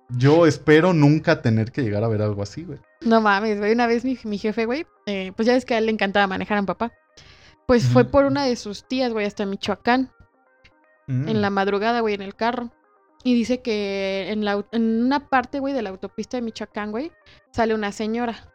Yo 0.10 0.46
espero 0.46 0.94
nunca 0.94 1.42
tener 1.42 1.72
que 1.72 1.82
llegar 1.82 2.04
a 2.04 2.08
ver 2.08 2.22
algo 2.22 2.44
así, 2.44 2.64
güey. 2.64 2.80
No 3.02 3.22
mames, 3.22 3.58
güey. 3.58 3.74
Una 3.74 3.88
vez 3.88 4.06
mi, 4.06 4.18
mi 4.24 4.38
jefe, 4.38 4.66
güey, 4.66 4.86
eh, 5.06 5.32
pues 5.36 5.48
ya 5.48 5.54
ves 5.54 5.66
que 5.66 5.74
a 5.74 5.80
él 5.80 5.88
le 5.88 5.92
encantaba 5.92 6.28
manejar 6.28 6.58
a 6.58 6.62
mi 6.62 6.68
papá. 6.68 6.92
Pues 7.66 7.86
fue 7.86 8.06
por 8.06 8.26
una 8.26 8.46
de 8.46 8.56
sus 8.56 8.88
tías, 8.88 9.12
güey, 9.12 9.26
hasta 9.26 9.46
Michoacán. 9.46 10.12
Mm. 11.08 11.28
En 11.28 11.42
la 11.42 11.50
madrugada, 11.50 12.02
güey, 12.02 12.14
en 12.14 12.22
el 12.22 12.36
carro. 12.36 12.72
Y 13.24 13.34
dice 13.34 13.62
que 13.62 14.28
en, 14.30 14.46
la, 14.46 14.64
en 14.72 15.04
una 15.04 15.30
parte, 15.30 15.60
güey, 15.60 15.74
de 15.74 15.82
la 15.82 15.90
autopista 15.90 16.38
de 16.38 16.42
Michoacán, 16.44 16.92
güey, 16.92 17.12
sale 17.52 17.74
una 17.74 17.92
señora. 17.92 18.52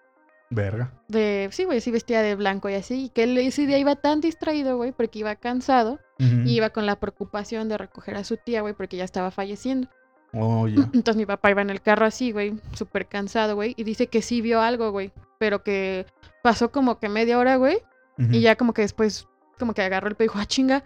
Verga. 0.48 0.92
De, 1.08 1.48
sí, 1.50 1.64
güey, 1.64 1.80
sí 1.80 1.90
vestida 1.90 2.22
de 2.22 2.36
blanco 2.36 2.68
y 2.68 2.74
así. 2.74 3.06
Y 3.06 3.08
que 3.08 3.24
él 3.24 3.36
ese 3.38 3.66
día 3.66 3.78
iba 3.78 3.96
tan 3.96 4.20
distraído, 4.20 4.76
güey, 4.76 4.92
porque 4.92 5.18
iba 5.20 5.34
cansado. 5.36 5.98
Y 6.18 6.54
iba 6.54 6.68
con 6.68 6.84
la 6.84 7.00
preocupación 7.00 7.70
de 7.70 7.78
recoger 7.78 8.14
a 8.14 8.24
su 8.24 8.36
tía, 8.36 8.60
güey, 8.60 8.74
porque 8.74 8.98
ya 8.98 9.04
estaba 9.04 9.30
falleciendo. 9.30 9.88
Oh, 10.32 10.66
ya. 10.68 10.76
Entonces 10.92 11.16
mi 11.16 11.26
papá 11.26 11.50
iba 11.50 11.62
en 11.62 11.70
el 11.70 11.80
carro 11.80 12.06
así, 12.06 12.32
güey, 12.32 12.54
súper 12.74 13.06
cansado, 13.06 13.54
güey. 13.54 13.74
Y 13.76 13.84
dice 13.84 14.06
que 14.08 14.22
sí 14.22 14.40
vio 14.40 14.60
algo, 14.60 14.90
güey. 14.90 15.12
Pero 15.38 15.62
que 15.62 16.06
pasó 16.42 16.70
como 16.70 16.98
que 16.98 17.08
media 17.08 17.38
hora, 17.38 17.56
güey. 17.56 17.78
Y 18.18 18.40
ya 18.40 18.54
como 18.56 18.74
que 18.74 18.82
después, 18.82 19.28
como 19.58 19.72
que 19.72 19.80
agarró 19.80 20.08
el 20.08 20.16
dijo, 20.18 20.38
ah, 20.38 20.44
chinga. 20.44 20.84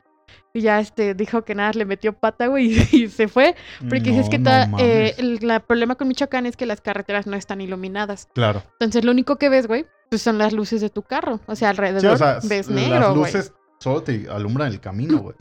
Y 0.52 0.60
ya 0.60 0.78
este, 0.78 1.14
dijo 1.14 1.42
que 1.42 1.56
nada, 1.56 1.72
le 1.74 1.84
metió 1.84 2.12
pata, 2.12 2.46
güey, 2.46 2.66
y, 2.92 3.08
se 3.08 3.26
fue. 3.26 3.56
Porque 3.88 4.12
No, 4.12 4.20
es 4.20 4.28
que 4.28 4.38
no 4.38 4.44
ta- 4.44 4.70
eh, 4.78 5.14
el 5.18 5.38
la 5.42 5.58
problema 5.58 5.96
con 5.96 6.06
Michoacán 6.06 6.46
es 6.46 6.56
que 6.56 6.64
las 6.64 6.80
carreteras 6.80 7.26
no 7.26 7.36
están 7.36 7.60
iluminadas. 7.60 8.28
Claro. 8.34 8.62
Entonces 8.74 9.04
lo 9.04 9.10
único 9.10 9.34
que 9.36 9.48
ves, 9.48 9.66
güey, 9.66 9.84
pues 10.10 10.22
son 10.22 10.38
las 10.38 10.52
luces 10.52 10.80
de 10.80 10.90
tu 10.90 11.02
carro. 11.02 11.40
O 11.46 11.56
sea, 11.56 11.70
alrededor 11.70 12.00
Sí, 12.02 12.06
o 12.06 12.16
sea, 12.16 12.38
ves 12.44 12.68
negro, 12.68 13.00
las 13.00 13.16
güey. 13.16 13.32
Solo 13.78 14.02
te 14.02 14.28
alumbran 14.30 14.72
el 14.72 14.80
camino, 14.80 15.18
güey. 15.18 15.34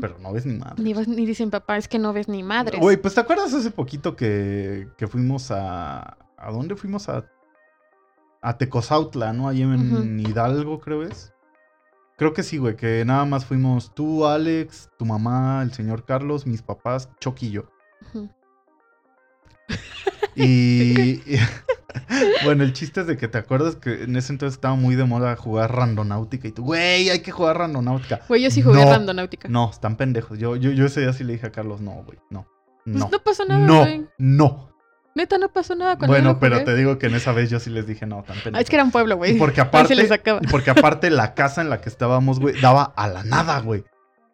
Pero 0.00 0.18
no 0.18 0.32
ves 0.32 0.44
ni 0.46 0.58
madre. 0.58 0.82
Ni, 0.82 0.92
vas- 0.94 1.08
ni 1.08 1.24
dicen, 1.26 1.50
papá, 1.50 1.76
es 1.78 1.88
que 1.88 1.98
no 1.98 2.12
ves 2.12 2.28
ni 2.28 2.42
madres. 2.42 2.80
Güey, 2.80 2.96
pues 2.96 3.14
¿te 3.14 3.20
acuerdas 3.20 3.52
hace 3.54 3.70
poquito 3.70 4.16
que, 4.16 4.88
que 4.98 5.06
fuimos 5.06 5.50
a... 5.50 6.16
¿A 6.38 6.50
dónde 6.52 6.76
fuimos? 6.76 7.08
A, 7.08 7.24
a 8.42 8.58
Tecozautla, 8.58 9.32
¿no? 9.32 9.48
Ahí 9.48 9.62
en 9.62 10.20
Hidalgo, 10.20 10.80
creo 10.80 11.02
es. 11.02 11.32
Creo 12.18 12.32
que 12.34 12.42
sí, 12.42 12.58
güey, 12.58 12.76
que 12.76 13.04
nada 13.04 13.24
más 13.24 13.44
fuimos 13.44 13.94
tú, 13.94 14.26
Alex, 14.26 14.90
tu 14.98 15.04
mamá, 15.04 15.62
el 15.62 15.72
señor 15.72 16.04
Carlos, 16.04 16.46
mis 16.46 16.62
papás, 16.62 17.08
Chucky 17.20 17.46
y 17.48 17.50
yo. 17.52 17.64
Y... 20.34 21.22
y- 21.34 21.38
bueno, 22.44 22.62
el 22.62 22.72
chiste 22.74 23.00
es 23.00 23.06
de 23.06 23.16
que 23.16 23.26
te 23.26 23.38
acuerdas 23.38 23.76
que 23.76 24.04
en 24.04 24.16
ese 24.16 24.32
entonces 24.32 24.54
estaba 24.56 24.74
muy 24.74 24.94
de 24.96 25.04
moda 25.04 25.34
jugar 25.36 25.74
randonáutica 25.74 26.46
y 26.46 26.52
tú, 26.52 26.62
güey, 26.62 27.08
hay 27.08 27.20
que 27.20 27.32
jugar 27.32 27.56
randonáutica. 27.58 28.20
Güey, 28.28 28.42
yo 28.42 28.50
sí 28.50 28.60
jugué 28.60 28.84
No, 28.84 28.90
randonáutica. 28.90 29.48
No, 29.48 29.70
están 29.70 29.96
pendejos. 29.96 30.38
Yo, 30.38 30.56
yo, 30.56 30.70
yo 30.72 30.84
ese 30.86 31.00
día 31.00 31.12
sí 31.14 31.24
le 31.24 31.32
dije 31.32 31.46
a 31.46 31.52
Carlos, 31.52 31.80
no, 31.80 31.92
güey, 32.04 32.18
no. 32.28 32.46
Pues 32.84 32.96
No. 32.96 33.08
no 33.10 33.18
pasó 33.22 33.44
nada, 33.46 33.66
No, 33.66 33.80
güey. 33.80 34.06
no. 34.18 34.70
Neta, 35.14 35.38
no 35.38 35.48
pasó 35.48 35.74
nada 35.74 35.96
cuando 35.96 36.12
Bueno, 36.12 36.38
pero 36.38 36.62
te 36.64 36.76
digo 36.76 36.98
que 36.98 37.06
en 37.06 37.14
esa 37.14 37.32
vez 37.32 37.48
yo 37.48 37.58
sí 37.58 37.70
les 37.70 37.86
dije, 37.86 38.04
no, 38.04 38.16
tan 38.22 38.34
pendejos. 38.36 38.58
Ah, 38.58 38.60
es 38.60 38.68
que 38.68 38.76
era 38.76 38.84
un 38.84 38.90
pueblo, 38.90 39.16
güey. 39.16 39.34
Y 39.34 39.38
porque 39.38 39.60
aparte, 39.62 39.88
se 39.88 40.02
les 40.02 40.12
acaba. 40.12 40.40
y 40.42 40.46
porque 40.48 40.68
aparte 40.70 41.08
la 41.08 41.32
casa 41.32 41.62
en 41.62 41.70
la 41.70 41.80
que 41.80 41.88
estábamos, 41.88 42.38
güey, 42.38 42.60
daba 42.60 42.92
a 42.94 43.08
la 43.08 43.24
nada, 43.24 43.58
güey. 43.60 43.84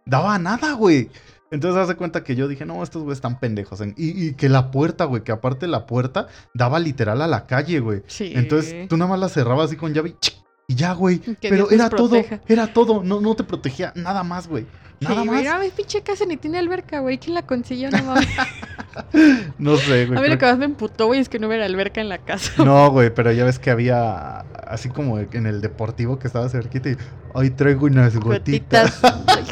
Daba 0.04 0.34
a 0.34 0.38
nada, 0.40 0.72
güey. 0.72 1.08
Entonces 1.52 1.80
haz 1.80 1.86
de 1.88 1.94
cuenta 1.94 2.24
que 2.24 2.34
yo 2.34 2.48
dije, 2.48 2.64
no, 2.66 2.82
estos 2.82 3.02
güeyes 3.02 3.18
están 3.18 3.38
pendejos. 3.38 3.80
en- 3.80 3.94
Y, 3.96 4.26
y 4.28 4.32
que 4.34 4.48
la 4.48 4.70
puerta, 4.72 5.04
güey, 5.04 5.22
que 5.22 5.30
aparte 5.30 5.68
la 5.68 5.86
puerta 5.86 6.26
daba 6.54 6.80
literal 6.80 7.22
a 7.22 7.28
la 7.28 7.46
calle, 7.46 7.78
güey. 7.78 8.02
Sí. 8.08 8.32
Entonces 8.34 8.88
tú 8.88 8.96
nada 8.96 9.10
más 9.10 9.20
la 9.20 9.28
cerrabas 9.28 9.66
así 9.66 9.76
con 9.76 9.94
llave 9.94 10.08
y, 10.10 10.16
¡chic! 10.20 10.34
y 10.66 10.74
ya, 10.74 10.92
güey. 10.94 11.20
Pero 11.40 11.56
Dios 11.68 11.72
era 11.72 11.88
todo, 11.90 12.16
era 12.48 12.66
todo. 12.72 13.04
No, 13.04 13.20
no 13.20 13.34
te 13.36 13.44
protegía 13.44 13.92
nada 13.94 14.24
más, 14.24 14.48
güey. 14.48 14.66
Nada 15.00 15.22
sí, 15.22 15.28
más. 15.28 15.44
no, 15.44 15.58
mi 15.58 15.70
pinche 15.70 16.00
casa 16.02 16.24
ni 16.24 16.36
tiene 16.36 16.58
alberca, 16.58 17.00
güey. 17.00 17.18
¿Quién 17.18 17.34
la 17.34 17.42
consiguió? 17.46 17.90
No 17.90 18.02
mames. 18.02 18.28
No 19.58 19.76
sé, 19.76 20.06
güey. 20.06 20.18
A 20.18 20.22
mí 20.22 20.28
lo 20.28 20.38
que 20.38 20.46
más 20.46 20.58
me 20.58 20.64
emputó, 20.64 21.06
güey, 21.06 21.20
es 21.20 21.28
que 21.28 21.38
no 21.38 21.48
hubiera 21.48 21.64
alberca 21.64 22.00
en 22.00 22.08
la 22.08 22.18
casa. 22.18 22.64
No, 22.64 22.90
güey, 22.92 23.12
pero 23.14 23.32
ya 23.32 23.44
ves 23.44 23.58
que 23.58 23.70
había 23.70 24.40
así 24.66 24.88
como 24.88 25.18
en 25.18 25.46
el 25.46 25.60
deportivo 25.60 26.18
que 26.18 26.26
estaba 26.26 26.48
cerquita 26.48 26.90
y 26.90 26.96
ahí 27.34 27.50
traigo 27.50 27.86
unas 27.86 28.16
gotitas. 28.16 29.00
Sí, 29.00 29.42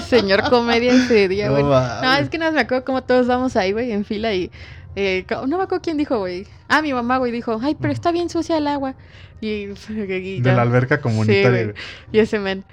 señor 0.00 0.48
comedia 0.50 0.92
ese 0.92 1.28
día, 1.28 1.50
güey. 1.50 1.62
No, 1.62 2.14
es 2.16 2.28
que 2.28 2.38
nada, 2.38 2.52
me 2.52 2.60
acuerdo 2.60 2.84
cómo 2.84 3.02
todos 3.02 3.26
vamos 3.26 3.56
ahí, 3.56 3.72
güey, 3.72 3.92
en 3.92 4.04
fila 4.04 4.32
y... 4.34 4.50
eh, 4.96 5.24
no 5.46 5.58
me 5.58 5.64
acuerdo 5.64 5.82
quién 5.82 5.96
dijo, 5.96 6.18
güey. 6.18 6.46
Ah, 6.68 6.82
mi 6.82 6.92
mamá, 6.92 7.18
güey, 7.18 7.32
dijo, 7.32 7.58
ay, 7.62 7.76
pero 7.80 7.92
está 7.92 8.10
bien 8.12 8.28
sucia 8.28 8.56
el 8.58 8.66
agua. 8.66 8.94
Y... 9.40 9.68
y 9.88 10.40
de 10.40 10.52
la 10.52 10.62
alberca 10.62 11.00
comunitaria. 11.00 11.64
güey. 11.64 11.74
Y 12.12 12.18
ese 12.18 12.38
men, 12.38 12.64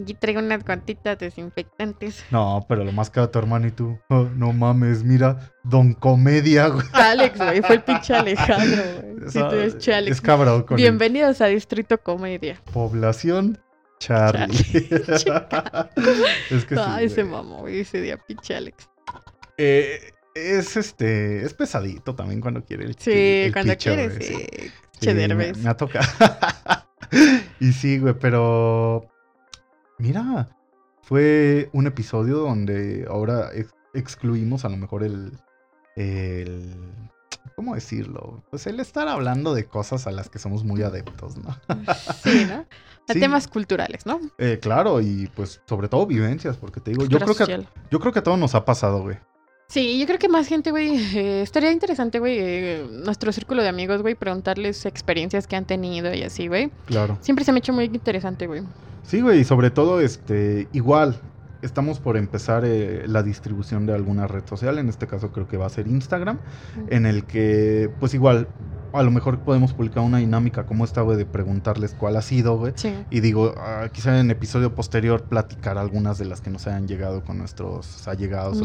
aquí 0.00 0.14
traigo 0.14 0.40
unas 0.40 0.64
guantitas 0.64 1.18
desinfectantes. 1.18 2.24
no, 2.30 2.64
pero 2.68 2.84
lo 2.84 2.92
más 2.92 3.10
caro 3.10 3.28
tu 3.30 3.38
hermano 3.38 3.66
y 3.66 3.70
tú. 3.72 3.98
"Oh, 4.08 4.26
no 4.34 4.52
mames, 4.52 5.04
mira, 5.04 5.50
Don 5.64 5.92
Comedia, 5.94 6.68
güey. 6.68 6.86
Alex, 6.92 7.36
güey, 7.38 7.60
fue 7.62 7.76
el 7.76 7.82
pinche 7.84 8.14
Alejandro, 8.14 8.82
güey. 9.02 9.30
Sí, 9.30 9.38
tú 9.38 9.54
eres 9.54 9.88
Alex. 9.88 10.16
es 10.16 10.20
cabrón 10.20 10.62
con 10.62 10.78
el 10.78 10.82
Bienvenidos 10.82 11.40
a 11.40 11.46
Distrito 11.46 11.98
Comedia. 11.98 12.60
población 12.72 13.58
Charlie. 13.98 14.56
es 16.50 16.64
que 16.64 16.74
sí, 16.76 16.80
Ay, 16.84 17.08
se 17.08 17.22
güey. 17.22 17.34
mamó, 17.34 17.68
ese 17.68 18.00
día, 18.00 18.16
pinche 18.18 18.54
Alex. 18.56 18.88
Eh, 19.58 20.12
es 20.34 20.76
este, 20.76 21.42
es 21.44 21.54
pesadito 21.54 22.14
también 22.14 22.40
cuando 22.40 22.62
quiere 22.64 22.84
el 22.84 22.96
Sí, 22.98 23.10
el 23.46 23.52
cuando 23.52 23.74
güey, 23.74 24.22
sí. 24.22 24.46
Sí, 25.00 25.12
me, 25.14 25.52
me 25.52 25.68
ha 25.68 25.76
tocado. 25.76 26.06
y 27.60 27.72
sí, 27.72 27.98
güey, 27.98 28.14
pero. 28.18 29.08
Mira, 29.98 30.48
fue 31.02 31.70
un 31.72 31.86
episodio 31.86 32.38
donde 32.38 33.06
ahora 33.08 33.50
ex- 33.54 33.74
excluimos 33.94 34.64
a 34.64 34.68
lo 34.68 34.76
mejor 34.76 35.04
el. 35.04 35.32
el 35.96 36.74
¿Cómo 37.54 37.74
decirlo? 37.74 38.42
Pues 38.50 38.66
el 38.66 38.80
estar 38.80 39.08
hablando 39.08 39.54
de 39.54 39.66
cosas 39.66 40.06
a 40.06 40.10
las 40.10 40.28
que 40.28 40.38
somos 40.38 40.64
muy 40.64 40.82
adeptos, 40.82 41.36
¿no? 41.36 41.56
Sí, 42.22 42.44
¿no? 42.48 42.66
A 43.08 43.12
Sí. 43.12 43.20
temas 43.20 43.46
culturales, 43.46 44.04
¿no? 44.04 44.18
Eh, 44.36 44.58
claro, 44.60 45.00
y 45.00 45.28
pues 45.36 45.60
sobre 45.68 45.86
todo 45.88 46.06
vivencias, 46.06 46.56
porque 46.56 46.80
te 46.80 46.90
digo, 46.90 47.04
yo 47.06 47.20
creo, 47.20 47.36
que, 47.36 47.64
yo 47.88 48.00
creo 48.00 48.12
que 48.12 48.18
a 48.18 48.22
todos 48.24 48.36
nos 48.36 48.56
ha 48.56 48.64
pasado, 48.64 49.02
güey. 49.02 49.16
Sí, 49.68 49.98
yo 50.00 50.06
creo 50.06 50.18
que 50.18 50.28
más 50.28 50.48
gente, 50.48 50.72
güey, 50.72 50.96
eh, 51.16 51.42
estaría 51.42 51.70
interesante, 51.70 52.18
güey, 52.18 52.36
eh, 52.40 52.86
nuestro 53.04 53.30
círculo 53.32 53.62
de 53.62 53.68
amigos, 53.68 54.02
güey, 54.02 54.16
preguntarles 54.16 54.86
experiencias 54.86 55.46
que 55.46 55.54
han 55.54 55.66
tenido 55.66 56.12
y 56.14 56.24
así, 56.24 56.48
güey. 56.48 56.72
Claro. 56.86 57.16
Siempre 57.20 57.44
se 57.44 57.52
me 57.52 57.58
ha 57.58 57.60
hecho 57.60 57.72
muy 57.72 57.84
interesante, 57.84 58.48
güey. 58.48 58.62
Sí, 59.04 59.20
güey, 59.20 59.40
y 59.40 59.44
sobre 59.44 59.70
todo, 59.70 60.00
este, 60.00 60.66
igual, 60.72 61.20
estamos 61.62 62.00
por 62.00 62.16
empezar 62.16 62.64
eh, 62.64 63.04
la 63.06 63.22
distribución 63.22 63.86
de 63.86 63.94
alguna 63.94 64.26
red 64.26 64.44
social, 64.46 64.78
en 64.78 64.88
este 64.88 65.06
caso 65.06 65.32
creo 65.32 65.48
que 65.48 65.56
va 65.56 65.66
a 65.66 65.70
ser 65.70 65.86
Instagram, 65.88 66.38
en 66.88 67.06
el 67.06 67.24
que, 67.24 67.90
pues 68.00 68.14
igual, 68.14 68.48
a 68.92 69.02
lo 69.02 69.10
mejor 69.10 69.40
podemos 69.40 69.74
publicar 69.74 70.02
una 70.02 70.18
dinámica 70.18 70.64
como 70.64 70.84
esta, 70.84 71.02
güey, 71.02 71.18
de 71.18 71.26
preguntarles 71.26 71.94
cuál 71.94 72.16
ha 72.16 72.22
sido, 72.22 72.56
güey. 72.56 72.72
Sí. 72.76 72.94
Y 73.10 73.20
digo, 73.20 73.52
ah, 73.58 73.88
quizá 73.92 74.18
en 74.18 74.30
episodio 74.30 74.74
posterior 74.74 75.24
platicar 75.24 75.76
algunas 75.76 76.16
de 76.18 76.24
las 76.24 76.40
que 76.40 76.48
nos 76.50 76.66
hayan 76.66 76.88
llegado 76.88 77.22
con 77.22 77.36
nuestros 77.36 78.06
allegados. 78.08 78.58
o-. 78.60 78.64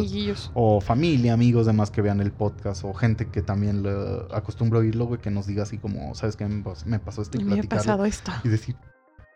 O 0.53 0.79
familia, 0.79 1.33
amigos, 1.33 1.65
demás 1.65 1.91
que 1.91 2.01
vean 2.01 2.21
el 2.21 2.31
podcast, 2.31 2.85
o 2.85 2.93
gente 2.93 3.27
que 3.27 3.41
también 3.41 3.83
le 3.83 3.91
acostumbra 4.33 4.79
oírlo, 4.79 5.05
güey, 5.05 5.19
que 5.19 5.31
nos 5.31 5.47
diga 5.47 5.63
así 5.63 5.77
como, 5.77 6.15
¿sabes 6.15 6.35
qué? 6.37 6.45
Me 6.47 6.63
pas- 6.63 6.85
me 6.85 6.99
pasó 6.99 7.21
esto 7.23 7.37
y 7.39 7.43
Me 7.43 7.59
ha 7.59 7.63
pasado 7.63 8.05
esto. 8.05 8.31
Y 8.43 8.49
decir, 8.49 8.75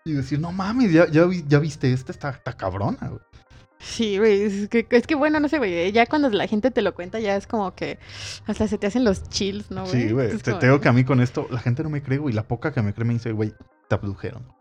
y 0.06 0.14
decir, 0.14 0.40
no 0.40 0.52
mames, 0.54 0.94
ya, 0.94 1.10
ya, 1.10 1.26
ya 1.48 1.60
viste 1.60 1.92
esta, 1.92 2.12
está, 2.12 2.30
está 2.30 2.54
cabrona, 2.54 3.08
güey. 3.10 3.22
Sí, 3.86 4.18
güey, 4.18 4.42
es 4.42 4.68
que, 4.68 4.88
es 4.90 5.06
que 5.06 5.14
bueno, 5.16 5.40
no 5.40 5.48
sé, 5.48 5.60
güey, 5.60 5.92
ya 5.92 6.08
cuando 6.08 6.30
la 6.30 6.48
gente 6.48 6.72
te 6.72 6.82
lo 6.82 6.96
cuenta 6.96 7.20
ya 7.20 7.36
es 7.36 7.46
como 7.46 7.76
que 7.76 8.00
hasta 8.48 8.68
se 8.68 8.78
te 8.80 8.88
hacen 8.88 9.04
los 9.04 9.30
chills, 9.30 9.70
¿no, 9.70 9.86
güey? 9.86 9.92
Sí, 10.08 10.12
güey. 10.12 10.36
Te, 10.38 10.44
como- 10.52 10.60
te 10.60 10.66
digo 10.66 10.82
que 10.82 10.90
a 10.90 10.94
mí 10.94 11.04
con 11.04 11.22
esto, 11.22 11.48
la 11.52 11.60
gente 11.60 11.84
no 11.84 11.90
me 11.92 12.02
cree, 12.02 12.18
güey. 12.18 12.34
La 12.34 12.44
poca 12.48 12.74
que 12.74 12.82
me 12.82 12.94
cree 12.94 13.06
me 13.06 13.14
dice, 13.14 13.32
güey, 13.32 13.54
te 13.88 13.96
abdujeron. 13.96 14.52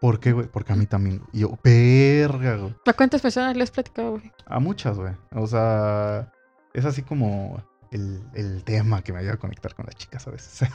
¿Por 0.00 0.18
qué, 0.20 0.32
güey? 0.32 0.48
Porque 0.48 0.72
a 0.72 0.76
mí 0.76 0.86
también. 0.86 1.22
Y 1.32 1.40
yo, 1.40 1.58
verga, 1.62 2.56
güey. 2.56 2.74
¿A 2.86 2.92
cuántas 2.94 3.20
personas 3.20 3.56
le 3.56 3.62
has 3.62 3.70
platicado, 3.70 4.12
güey? 4.12 4.32
A 4.46 4.58
muchas, 4.58 4.98
güey. 4.98 5.12
O 5.34 5.46
sea, 5.46 6.32
es 6.72 6.84
así 6.86 7.02
como 7.02 7.62
el, 7.92 8.22
el 8.34 8.64
tema 8.64 9.02
que 9.02 9.12
me 9.12 9.18
ayuda 9.20 9.34
a 9.34 9.38
conectar 9.38 9.74
con 9.74 9.84
las 9.86 9.94
chicas 9.96 10.26
a 10.26 10.30
veces. 10.30 10.68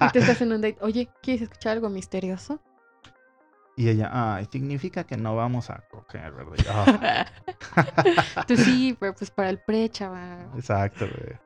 Y 0.00 0.08
te 0.12 0.18
estás 0.18 0.40
en 0.42 0.52
un 0.52 0.60
date, 0.60 0.76
oye, 0.80 1.08
¿quieres 1.22 1.42
escuchar 1.42 1.72
algo 1.72 1.88
misterioso? 1.88 2.60
Y 3.76 3.88
ella, 3.88 4.10
ay, 4.12 4.46
significa 4.50 5.04
que 5.04 5.16
no 5.16 5.34
vamos 5.36 5.70
a 5.70 5.82
coger, 5.90 6.32
¿verdad? 6.32 6.64
"Ah". 6.70 7.26
Tú 8.46 8.56
sí, 8.56 8.96
pero 8.98 9.14
pues 9.14 9.30
para 9.30 9.50
el 9.50 9.58
pre, 9.58 9.88
chaval. 9.88 10.48
exacto, 10.56 11.06
güey. 11.06 11.36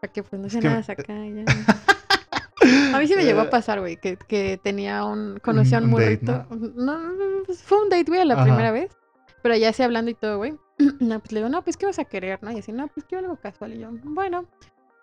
Para 0.00 0.12
que 0.12 0.22
pues 0.22 0.40
no 0.40 0.48
se 0.48 0.60
nada 0.60 0.78
acá 0.80 1.04
ya. 1.08 1.44
A 2.94 2.98
mí 2.98 3.06
sí 3.06 3.14
me 3.14 3.24
llegó 3.24 3.42
a 3.42 3.50
pasar, 3.50 3.78
güey, 3.80 3.96
que, 3.96 4.16
que 4.16 4.58
tenía 4.60 5.04
un... 5.04 5.38
Conocía 5.40 5.78
a 5.78 5.82
un 5.82 5.90
morrito. 5.90 6.46
No, 6.50 6.98
no, 6.98 7.12
no, 7.12 7.42
pues, 7.44 7.62
fue 7.62 7.80
un 7.80 7.88
date, 7.90 8.04
güey, 8.10 8.24
la 8.24 8.34
Ajá. 8.34 8.44
primera 8.44 8.72
vez. 8.72 8.96
Pero 9.42 9.54
ya 9.56 9.68
así 9.68 9.82
hablando 9.84 10.10
y 10.10 10.14
todo, 10.14 10.38
güey. 10.38 10.54
No, 11.00 11.20
pues 11.20 11.32
le 11.32 11.40
digo, 11.40 11.48
no, 11.48 11.62
pues 11.62 11.76
¿qué 11.76 11.86
vas 11.86 11.98
a 12.00 12.04
querer? 12.04 12.42
¿No? 12.42 12.50
Y 12.50 12.58
así, 12.58 12.72
no, 12.72 12.88
pues 12.88 13.06
quiero 13.06 13.24
algo 13.26 13.40
casual. 13.40 13.74
Y 13.74 13.78
yo, 13.78 13.90
bueno, 14.02 14.46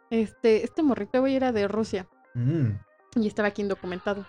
este, 0.09 0.63
este 0.63 0.83
morrito, 0.83 1.21
güey, 1.21 1.35
era 1.35 1.51
de 1.51 1.67
Rusia. 1.67 2.07
Mm. 2.33 2.71
Y 3.15 3.27
estaba 3.27 3.47
aquí 3.49 3.61
indocumentado. 3.61 4.25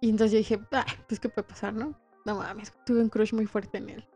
Y 0.00 0.10
entonces 0.10 0.32
yo 0.32 0.38
dije, 0.38 0.60
ah, 0.72 0.84
pues 1.08 1.20
¿qué 1.20 1.28
puede 1.28 1.46
pasar, 1.48 1.72
no? 1.74 1.98
No 2.24 2.36
mames, 2.36 2.72
tuve 2.84 3.00
un 3.00 3.08
crush 3.08 3.32
muy 3.32 3.46
fuerte 3.46 3.78
en 3.78 3.88
él. 3.90 4.08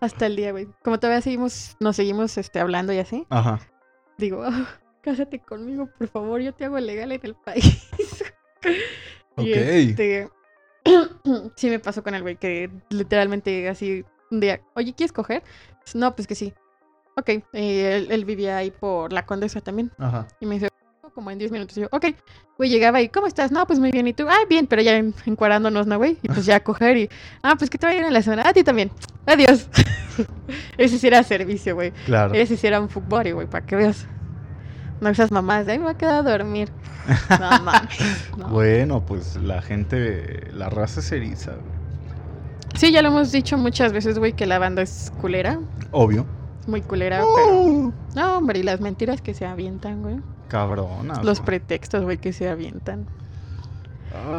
Hasta 0.00 0.26
el 0.26 0.36
día, 0.36 0.52
güey. 0.52 0.68
Como 0.82 0.98
todavía 0.98 1.20
seguimos, 1.20 1.76
nos 1.80 1.96
seguimos 1.96 2.38
este, 2.38 2.60
hablando 2.60 2.92
y 2.92 2.98
así. 2.98 3.26
Ajá. 3.30 3.60
Digo, 4.16 4.42
"Ah, 4.44 4.66
cásate 5.02 5.38
conmigo, 5.40 5.88
por 5.98 6.08
favor, 6.08 6.40
yo 6.40 6.54
te 6.54 6.64
hago 6.64 6.78
legal 6.78 7.12
en 7.12 7.20
el 7.22 7.34
país. 7.34 7.88
Ok. 9.36 9.46
Y 9.46 9.52
este, 9.54 10.28
sí 11.56 11.70
me 11.70 11.78
pasó 11.78 12.02
con 12.02 12.14
el 12.14 12.22
güey 12.22 12.36
que 12.36 12.68
literalmente 12.90 13.68
así 13.68 14.04
un 14.30 14.40
día, 14.40 14.60
oye, 14.74 14.92
¿quieres 14.94 15.12
coger? 15.12 15.42
No, 15.94 16.14
pues 16.14 16.26
que 16.26 16.34
sí. 16.34 16.52
ok. 17.16 17.28
eh, 17.28 17.42
él, 17.96 18.08
él 18.10 18.24
vivía 18.24 18.56
ahí 18.56 18.70
por 18.70 19.12
la 19.12 19.24
Condesa 19.24 19.60
también. 19.60 19.92
Ajá. 19.98 20.26
Y 20.40 20.46
me 20.46 20.54
dice, 20.56 20.68
como 21.10 21.30
en 21.30 21.38
10 21.38 21.50
minutos. 21.52 21.76
Y 21.76 21.82
yo, 21.82 21.88
ok. 21.92 22.06
Güey, 22.56 22.70
llegaba 22.70 23.00
y, 23.00 23.08
¿cómo 23.08 23.26
estás? 23.26 23.50
No, 23.52 23.66
pues 23.66 23.78
muy 23.78 23.90
bien. 23.90 24.06
¿Y 24.06 24.12
tú? 24.12 24.26
Ah, 24.28 24.38
bien, 24.48 24.66
pero 24.66 24.82
ya 24.82 24.96
en- 24.96 25.14
encuadrándonos, 25.26 25.86
¿no, 25.86 25.96
güey? 25.98 26.18
Y 26.22 26.28
pues 26.28 26.44
ya 26.46 26.56
a 26.56 26.60
coger 26.60 26.96
y, 26.96 27.10
ah, 27.42 27.54
pues 27.58 27.70
que 27.70 27.78
te 27.78 27.86
vayan 27.86 28.04
en 28.04 28.12
la 28.12 28.22
semana. 28.22 28.42
A 28.46 28.52
ti 28.52 28.62
también. 28.64 28.90
Adiós. 29.26 29.68
Ese 30.78 30.98
sí 30.98 31.06
era 31.06 31.22
servicio, 31.22 31.74
güey. 31.74 31.92
Claro. 32.06 32.34
Ese 32.34 32.56
sí 32.56 32.66
era 32.66 32.80
un 32.80 32.88
fútbol, 32.88 33.32
güey, 33.34 33.46
para 33.46 33.64
que 33.64 33.76
veas. 33.76 34.06
No 35.00 35.08
esas 35.08 35.30
mamás, 35.30 35.64
de 35.64 35.72
ahí 35.72 35.78
me 35.78 35.86
va 35.86 35.92
a 35.92 35.96
quedar 35.98 36.14
a 36.26 36.30
dormir. 36.30 36.70
No 37.30 37.62
mames. 37.62 37.98
no. 38.36 38.48
Bueno, 38.48 39.06
pues 39.06 39.36
la 39.36 39.62
gente, 39.62 40.48
la 40.52 40.68
raza 40.68 41.00
se 41.00 41.16
eriza, 41.16 41.52
güey. 41.52 41.80
Sí, 42.76 42.92
ya 42.92 43.00
lo 43.02 43.08
hemos 43.08 43.32
dicho 43.32 43.56
muchas 43.56 43.92
veces, 43.92 44.18
güey, 44.18 44.34
que 44.34 44.44
la 44.46 44.58
banda 44.58 44.82
es 44.82 45.10
culera. 45.20 45.58
Obvio. 45.90 46.26
Muy 46.66 46.82
culera, 46.82 47.24
pero. 47.34 47.92
No, 48.14 48.36
hombre, 48.38 48.58
y 48.60 48.62
las 48.62 48.80
mentiras 48.80 49.22
que 49.22 49.32
se 49.34 49.46
avientan, 49.46 50.02
güey. 50.02 50.20
Cabronas. 50.50 51.24
Los 51.24 51.38
güey. 51.38 51.46
pretextos, 51.46 52.02
güey, 52.04 52.18
que 52.18 52.32
se 52.34 52.48
avientan. 52.48 53.06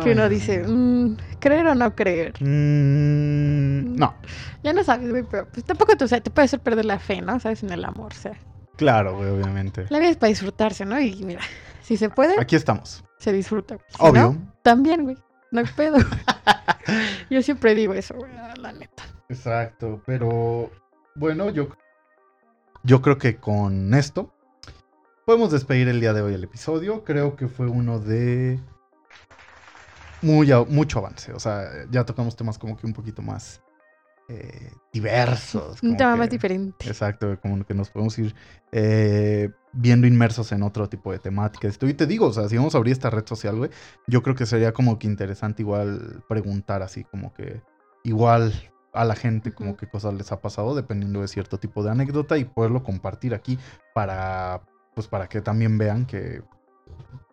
Que 0.03 0.11
uno 0.11 0.27
dice, 0.27 0.63
mm, 0.67 1.15
¿creer 1.39 1.65
o 1.67 1.75
no 1.75 1.95
creer? 1.95 2.33
Mm, 2.43 3.95
no, 3.95 4.13
Ya 4.63 4.73
no 4.73 4.83
sabes, 4.83 5.09
güey, 5.09 5.23
pero 5.23 5.47
pues 5.47 5.65
tampoco 5.65 5.95
te, 5.95 6.03
o 6.03 6.07
sea, 6.07 6.19
te 6.21 6.29
puede 6.29 6.45
hacer 6.45 6.59
perder 6.59 6.85
la 6.85 6.99
fe, 6.99 7.21
¿no? 7.21 7.39
¿Sabes? 7.39 7.63
En 7.63 7.71
el 7.71 7.83
amor, 7.85 8.11
o 8.11 8.15
sea. 8.15 8.33
claro, 8.75 9.15
güey, 9.15 9.29
obviamente. 9.29 9.85
La 9.89 9.99
vida 9.99 10.09
es 10.09 10.17
para 10.17 10.27
disfrutarse, 10.29 10.85
¿no? 10.85 10.99
Y 10.99 11.23
mira, 11.23 11.41
si 11.81 11.95
se 11.97 12.09
puede, 12.09 12.39
Aquí 12.39 12.55
estamos. 12.57 13.03
se 13.17 13.31
disfruta. 13.31 13.75
güey. 13.75 13.85
Si 13.89 13.97
Obvio. 13.99 14.21
no, 14.33 14.53
también, 14.61 15.03
güey. 15.03 15.17
No 15.51 15.61
hay 15.61 15.65
pedo. 15.75 15.97
Yo 17.29 17.41
siempre 17.41 17.73
digo 17.75 17.93
eso, 17.93 18.15
güey, 18.15 18.31
la 18.59 18.71
neta. 18.73 19.03
Exacto, 19.29 20.01
pero 20.05 20.69
bueno, 21.15 21.49
yo, 21.51 21.69
yo 22.83 23.01
creo 23.01 23.17
que 23.17 23.37
con 23.37 23.93
esto 23.93 24.33
podemos 25.31 25.51
despedir 25.53 25.87
el 25.87 26.01
día 26.01 26.11
de 26.11 26.21
hoy 26.21 26.33
el 26.33 26.43
episodio. 26.43 27.05
Creo 27.05 27.37
que 27.37 27.47
fue 27.47 27.65
uno 27.65 27.99
de 27.99 28.59
muy, 30.21 30.49
mucho 30.67 30.99
avance. 30.99 31.31
O 31.31 31.39
sea, 31.39 31.69
ya 31.89 32.05
tocamos 32.05 32.35
temas 32.35 32.57
como 32.57 32.75
que 32.75 32.85
un 32.85 32.91
poquito 32.91 33.21
más 33.21 33.61
eh, 34.27 34.73
diversos. 34.91 35.81
Un 35.81 35.95
tema 35.95 36.17
más 36.17 36.29
diferente. 36.29 36.85
Exacto, 36.85 37.39
como 37.41 37.63
que 37.63 37.73
nos 37.73 37.89
podemos 37.89 38.19
ir 38.19 38.35
eh, 38.73 39.51
viendo 39.71 40.05
inmersos 40.05 40.51
en 40.51 40.63
otro 40.63 40.89
tipo 40.89 41.13
de 41.13 41.19
temáticas. 41.19 41.79
Y 41.81 41.93
te 41.93 42.05
digo, 42.07 42.25
o 42.25 42.33
sea, 42.33 42.49
si 42.49 42.57
vamos 42.57 42.75
a 42.75 42.79
abrir 42.79 42.91
esta 42.91 43.09
red 43.09 43.25
social, 43.25 43.55
güey, 43.55 43.69
yo 44.07 44.21
creo 44.23 44.35
que 44.35 44.45
sería 44.45 44.73
como 44.73 44.99
que 44.99 45.07
interesante 45.07 45.61
igual 45.61 46.25
preguntar 46.27 46.81
así, 46.81 47.05
como 47.05 47.33
que 47.33 47.61
igual 48.03 48.51
a 48.91 49.05
la 49.05 49.15
gente 49.15 49.53
como 49.53 49.77
qué 49.77 49.87
cosas 49.87 50.13
les 50.13 50.33
ha 50.33 50.41
pasado 50.41 50.75
dependiendo 50.75 51.21
de 51.21 51.29
cierto 51.29 51.57
tipo 51.57 51.81
de 51.81 51.91
anécdota 51.91 52.37
y 52.37 52.43
poderlo 52.43 52.83
compartir 52.83 53.33
aquí 53.33 53.57
para, 53.93 54.63
pues 54.93 55.07
para 55.07 55.27
que 55.27 55.41
también 55.41 55.77
vean 55.77 56.05
que, 56.05 56.41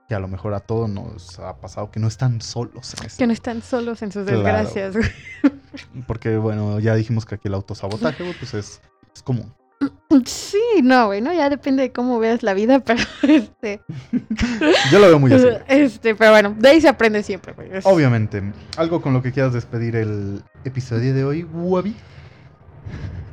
que 0.09 0.15
a 0.15 0.21
lo 0.21 0.29
mejor 0.29 0.55
a 0.55 0.61
todos 0.61 0.89
nos 0.89 1.39
ha 1.39 1.57
pasado, 1.61 1.91
que 1.91 2.01
no 2.01 2.09
están 2.09 2.41
solos 2.41 2.95
en 2.99 3.07
esto. 3.07 3.19
Que 3.19 3.27
no 3.27 3.33
están 3.33 3.63
solos 3.63 4.03
en 4.03 4.13
sus 4.13 4.25
Claro. 4.25 4.39
desgracias, 4.43 4.97
güey. 4.97 5.11
Porque 6.07 6.37
bueno, 6.39 6.79
ya 6.81 6.95
dijimos 6.95 7.27
que 7.27 7.35
aquí 7.37 7.49
el 7.49 7.55
autosabotaje, 7.55 8.23
güey, 8.23 8.35
pues 8.39 8.55
es, 8.55 8.81
es 9.15 9.23
común. 9.23 9.53
Sí, 10.25 10.59
no, 10.83 11.07
güey, 11.07 11.21
¿no? 11.21 11.33
Ya 11.33 11.49
depende 11.51 11.83
de 11.85 11.93
cómo 11.93 12.19
veas 12.19 12.43
la 12.43 12.53
vida, 12.55 12.81
pero 12.85 13.01
este. 13.23 13.81
Yo 14.91 14.99
lo 14.99 15.07
veo 15.07 15.19
muy 15.21 15.33
así. 15.33 15.47
Este, 15.69 16.15
pero 16.17 16.33
bueno, 16.33 16.55
de 16.59 16.69
ahí 16.69 16.81
se 16.81 16.89
aprende 16.89 17.23
siempre, 17.23 17.53
güey. 17.53 17.69
Obviamente. 17.85 18.43
¿Algo 18.77 19.01
con 19.01 19.13
lo 19.13 19.23
que 19.23 19.31
quieras 19.31 19.53
despedir 19.53 19.95
el 19.95 20.43
episodio 20.65 21.15
de 21.15 21.25
hoy, 21.25 21.43
Wabi? 21.45 21.95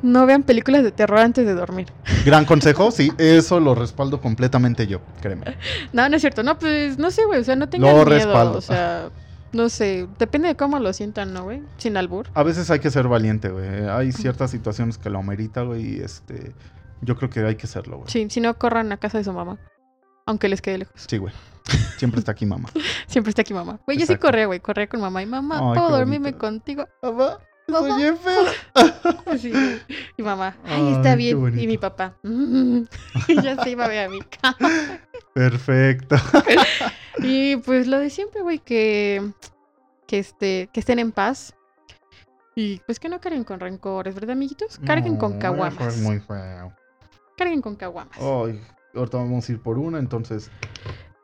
No 0.06 0.24
vean 0.24 0.44
películas 0.44 0.84
de 0.84 0.92
terror 0.92 1.18
antes 1.18 1.44
de 1.44 1.54
dormir. 1.54 1.88
Gran 2.24 2.44
consejo, 2.44 2.90
sí, 2.92 3.10
eso 3.18 3.58
lo 3.58 3.74
respaldo 3.74 4.20
completamente 4.20 4.86
yo, 4.86 5.00
créeme. 5.20 5.56
No, 5.92 6.08
no 6.08 6.14
es 6.16 6.22
cierto. 6.22 6.42
No, 6.42 6.58
pues 6.58 6.96
no 6.98 7.10
sé, 7.10 7.24
güey. 7.24 7.40
O 7.40 7.44
sea, 7.44 7.56
no 7.56 7.68
tengan 7.68 7.90
Lo 7.90 8.04
miedo. 8.04 8.10
respaldo. 8.10 8.58
O 8.58 8.60
sea, 8.60 9.08
no 9.52 9.68
sé. 9.68 10.06
Depende 10.18 10.48
de 10.48 10.54
cómo 10.56 10.78
lo 10.78 10.92
sientan, 10.92 11.32
¿no, 11.32 11.44
güey? 11.44 11.62
Sin 11.76 11.96
albur. 11.96 12.28
A 12.34 12.42
veces 12.44 12.70
hay 12.70 12.78
que 12.78 12.90
ser 12.90 13.08
valiente, 13.08 13.48
güey. 13.48 13.88
Hay 13.88 14.12
ciertas 14.12 14.50
situaciones 14.52 14.96
que 14.96 15.10
lo 15.10 15.18
amerita, 15.18 15.62
güey, 15.62 15.96
y 15.96 16.00
este... 16.00 16.54
Yo 17.02 17.16
creo 17.16 17.28
que 17.28 17.40
hay 17.40 17.56
que 17.56 17.66
serlo, 17.66 17.98
güey. 17.98 18.08
Sí, 18.10 18.26
si 18.30 18.40
no, 18.40 18.54
corran 18.54 18.90
a 18.92 18.96
casa 18.96 19.18
de 19.18 19.24
su 19.24 19.32
mamá. 19.32 19.58
Aunque 20.24 20.48
les 20.48 20.62
quede 20.62 20.78
lejos. 20.78 20.94
Sí, 21.08 21.18
güey. 21.18 21.32
Siempre 21.98 22.20
está 22.20 22.32
aquí, 22.32 22.46
mamá. 22.46 22.68
Siempre 23.06 23.30
está 23.30 23.42
aquí 23.42 23.52
mamá. 23.54 23.80
Güey, 23.86 23.98
yo 23.98 24.06
sí 24.06 24.16
corría, 24.16 24.46
güey. 24.46 24.60
Corría 24.60 24.86
con 24.88 25.00
mamá 25.00 25.22
y 25.22 25.26
mamá. 25.26 25.58
Ay, 25.58 25.78
¿Puedo 25.78 25.90
dormirme 25.90 26.30
bonito. 26.30 26.38
contigo? 26.38 26.88
Mamá, 27.02 27.38
Soy 27.68 28.02
enferma. 28.02 28.50
Sí, 29.38 29.50
güey. 29.50 29.80
Y 30.16 30.22
mamá, 30.22 30.56
ay, 30.64 30.92
está 30.92 31.14
bien. 31.16 31.58
Y 31.58 31.66
mi 31.66 31.78
papá, 31.78 32.16
"Mm". 32.22 32.82
Ya 33.42 33.62
se 33.62 33.70
iba 33.70 33.84
a 33.84 33.88
ver 33.88 34.06
a 34.06 34.08
mi 34.08 34.20
cama. 34.20 35.00
Perfecto. 35.34 36.16
Y 37.18 37.56
pues 37.56 37.86
lo 37.86 37.98
de 37.98 38.10
siempre, 38.10 38.42
güey, 38.42 38.58
que, 38.58 39.32
que, 40.06 40.18
este, 40.18 40.68
que 40.70 40.80
estén 40.80 40.98
en 40.98 41.12
paz. 41.12 41.54
Y 42.54 42.80
pues 42.86 43.00
que 43.00 43.08
no 43.08 43.20
carguen 43.22 43.42
con 43.42 43.58
rencores, 43.58 44.14
¿verdad, 44.14 44.32
amiguitos? 44.32 44.78
Carguen 44.84 45.16
con 45.16 45.38
caguamas. 45.38 45.96
Muy 45.98 46.20
feo. 46.20 46.74
Carguen 47.38 47.62
con 47.62 47.74
caguamas. 47.74 48.18
Ay, 48.18 48.60
ahorita 48.94 49.16
vamos 49.16 49.48
a 49.48 49.52
ir 49.52 49.60
por 49.62 49.78
una, 49.78 49.98
entonces... 49.98 50.50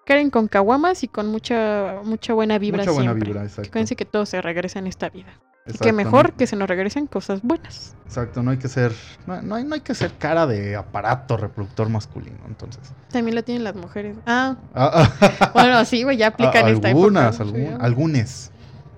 Carguen 0.06 0.30
con 0.30 0.48
caguamas 0.48 1.04
y 1.04 1.08
con 1.08 1.26
mucha, 1.28 2.00
mucha 2.04 2.32
buena 2.32 2.58
vibra 2.58 2.78
Mucha 2.82 2.90
buena 2.92 3.10
siempre. 3.12 3.28
vibra, 3.28 3.44
exacto. 3.44 3.68
Acuérdense 3.68 3.94
que 3.94 4.04
todo 4.06 4.24
se 4.26 4.40
regresa 4.42 4.78
en 4.78 4.86
esta 4.86 5.10
vida. 5.10 5.38
Que 5.80 5.92
mejor 5.92 6.32
que 6.32 6.46
se 6.46 6.56
nos 6.56 6.68
regresen 6.68 7.06
cosas 7.06 7.40
buenas. 7.42 7.94
Exacto, 8.04 8.42
no 8.42 8.50
hay 8.50 8.58
que 8.58 8.68
ser, 8.68 8.92
no, 9.26 9.40
no 9.42 9.54
hay, 9.54 9.64
no 9.64 9.74
hay 9.74 9.80
que 9.80 9.94
ser 9.94 10.12
cara 10.18 10.46
de 10.46 10.74
aparato 10.76 11.36
reproductor 11.36 11.88
masculino, 11.88 12.38
entonces. 12.48 12.92
También 13.10 13.34
lo 13.36 13.44
tienen 13.44 13.62
las 13.64 13.74
mujeres. 13.76 14.16
Ah, 14.26 14.56
Ah, 14.74 15.08
ah, 15.20 15.50
bueno, 15.54 15.84
sí, 15.84 16.02
güey, 16.02 16.16
ya 16.16 16.28
aplican 16.28 16.66
ah, 16.66 16.70
esta 16.70 16.88
algunas, 16.88 17.40
época. 17.40 17.44
algún- 17.58 17.76
Sí. 17.76 17.76
algunes. 17.80 18.50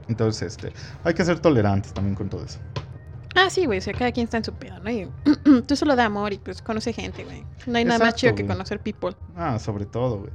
Entonces, 0.08 0.42
este, 0.56 0.72
hay 1.04 1.14
que 1.14 1.24
ser 1.24 1.38
tolerantes 1.40 1.92
también 1.92 2.14
con 2.14 2.28
todo 2.28 2.44
eso. 2.44 2.58
Ah, 3.36 3.50
sí, 3.50 3.66
güey, 3.66 3.78
o 3.78 3.82
sea, 3.82 3.92
cada 3.94 4.12
quien 4.12 4.24
está 4.24 4.36
en 4.38 4.44
su 4.44 4.52
pedo, 4.54 4.78
¿no? 4.80 4.90
Y 4.90 5.08
tú 5.66 5.76
solo 5.76 5.96
da 5.96 6.06
amor 6.06 6.32
y 6.32 6.38
pues 6.38 6.62
conoce 6.62 6.92
gente, 6.92 7.24
güey. 7.24 7.44
No 7.66 7.78
hay 7.78 7.84
nada 7.84 7.98
más 8.04 8.14
chido 8.14 8.34
que 8.34 8.46
conocer 8.46 8.80
people. 8.80 9.14
Ah, 9.36 9.58
sobre 9.58 9.86
todo, 9.86 10.18
güey. 10.20 10.30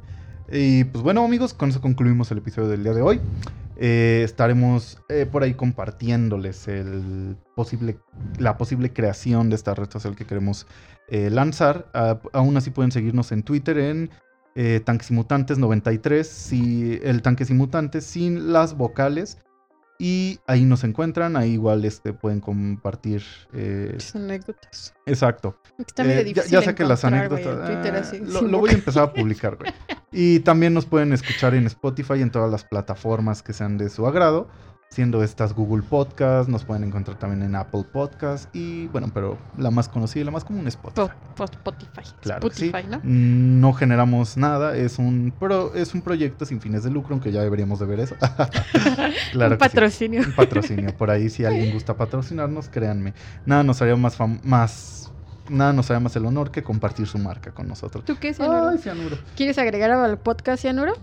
Y 0.52 0.84
pues 0.86 1.04
bueno, 1.04 1.24
amigos, 1.24 1.54
con 1.54 1.70
eso 1.70 1.80
concluimos 1.82 2.32
el 2.32 2.40
episodio 2.40 2.68
del 2.68 2.84
día 2.84 2.94
de 2.94 3.02
hoy. 3.02 3.22
Eh, 3.82 4.24
estaremos 4.26 5.02
eh, 5.08 5.26
por 5.26 5.42
ahí 5.42 5.54
compartiéndoles 5.54 6.68
el 6.68 7.38
posible, 7.56 7.98
la 8.38 8.58
posible 8.58 8.92
creación 8.92 9.50
de 9.50 9.56
esta 9.56 9.74
red 9.74 9.90
social 9.90 10.18
que 10.18 10.26
queremos 10.26 10.68
eh, 11.08 11.30
lanzar. 11.30 11.90
Ah, 11.94 12.20
aún 12.34 12.58
así 12.58 12.72
pueden 12.72 12.92
seguirnos 12.92 13.32
en 13.32 13.42
Twitter 13.44 13.78
en 13.78 14.10
Tanques 14.84 15.10
y 15.10 15.14
Mutantes 15.14 15.58
93, 15.58 16.28
si, 16.28 17.00
el 17.02 17.22
Tanques 17.22 17.50
y 17.50 17.54
Mutantes 17.54 18.04
sin 18.04 18.52
las 18.52 18.76
vocales. 18.76 19.38
Y 19.98 20.40
ahí 20.48 20.66
nos 20.66 20.84
encuentran, 20.84 21.38
ahí 21.38 21.52
igual 21.52 21.86
este, 21.86 22.12
pueden 22.12 22.42
compartir. 22.42 23.24
anécdotas. 24.14 24.94
exacto. 25.06 25.58
Está 25.78 26.04
medio 26.04 26.18
ya, 26.18 26.24
difícil 26.26 26.52
ya 26.52 26.62
sé 26.62 26.76
que 26.76 26.84
las 26.84 27.06
anécdotas. 27.06 27.66
Twitter 27.66 27.96
ah, 27.96 28.00
así, 28.00 28.20
lo, 28.20 28.42
lo 28.42 28.60
voy 28.60 28.72
a 28.72 28.74
empezar 28.74 29.04
a 29.04 29.14
publicar, 29.14 29.56
güey. 29.56 29.72
Y 30.12 30.40
también 30.40 30.74
nos 30.74 30.86
pueden 30.86 31.14
escuchar 31.14 31.54
en 31.56 31.66
Spotify 31.68 32.16
y 32.18 32.22
en 32.22 32.32
todas 32.32 32.50
las 32.52 32.64
plataformas 32.64 33.44
que 33.44 33.54
sean 33.54 33.78
de 33.78 33.90
su 33.90 34.08
agrado. 34.08 34.48
Siendo 34.92 35.22
estas 35.24 35.54
Google 35.54 35.84
Podcast, 35.84 36.50
nos 36.50 36.66
pueden 36.66 36.84
encontrar 36.84 37.20
también 37.20 37.44
en 37.44 37.56
Apple 37.56 37.84
Podcast. 37.94 38.50
Y 38.56 38.88
bueno, 38.88 39.12
pero 39.14 39.38
la 39.56 39.70
más 39.70 39.88
conocida 39.88 40.22
y 40.24 40.26
la 40.26 40.32
más 40.32 40.44
común 40.44 40.68
es 40.68 40.74
Spotify. 40.74 41.12
Po- 41.36 41.36
po- 41.36 41.44
Spotify. 41.44 42.02
Claro 42.22 42.50
sí. 42.52 42.66
Spotify, 42.66 42.90
¿no? 42.90 43.00
No 43.04 43.72
generamos 43.74 44.36
nada, 44.36 44.76
es 44.76 44.98
un, 44.98 45.32
pro, 45.40 45.76
es 45.76 45.94
un 45.94 46.02
proyecto 46.02 46.44
sin 46.44 46.60
fines 46.60 46.84
de 46.84 46.90
lucro, 46.90 47.14
aunque 47.14 47.32
ya 47.32 47.44
deberíamos 47.44 47.80
de 47.80 47.86
ver 47.86 48.00
eso. 48.00 48.16
claro 49.32 49.54
Un 49.54 49.60
sí. 49.60 49.60
patrocinio. 49.60 50.22
Un 50.26 50.34
patrocinio. 50.36 50.98
Por 50.98 51.12
ahí, 51.12 51.30
si 51.30 51.46
alguien 51.46 51.72
gusta 51.72 51.96
patrocinarnos, 51.96 52.68
créanme. 52.70 53.14
Nada 53.46 53.62
nos 53.64 53.80
haría 53.84 53.96
más, 53.96 54.18
más 54.44 55.09
nada 55.50 55.74
nos 55.74 55.90
haría 55.90 56.00
más 56.00 56.16
el 56.16 56.26
honor 56.26 56.52
que 56.52 56.64
compartir 56.64 57.08
su 57.08 57.18
marca 57.18 57.52
con 57.52 57.68
nosotros. 57.68 58.06
¿Tú 58.06 58.18
qué, 58.20 58.34
Cianuro? 58.34 58.70
Ay, 58.70 58.78
cianuro. 58.78 59.18
¿Quieres 59.36 59.58
agregar 59.58 59.92
al 59.92 60.18
podcast, 60.18 60.62
Cianuro? 60.62 60.94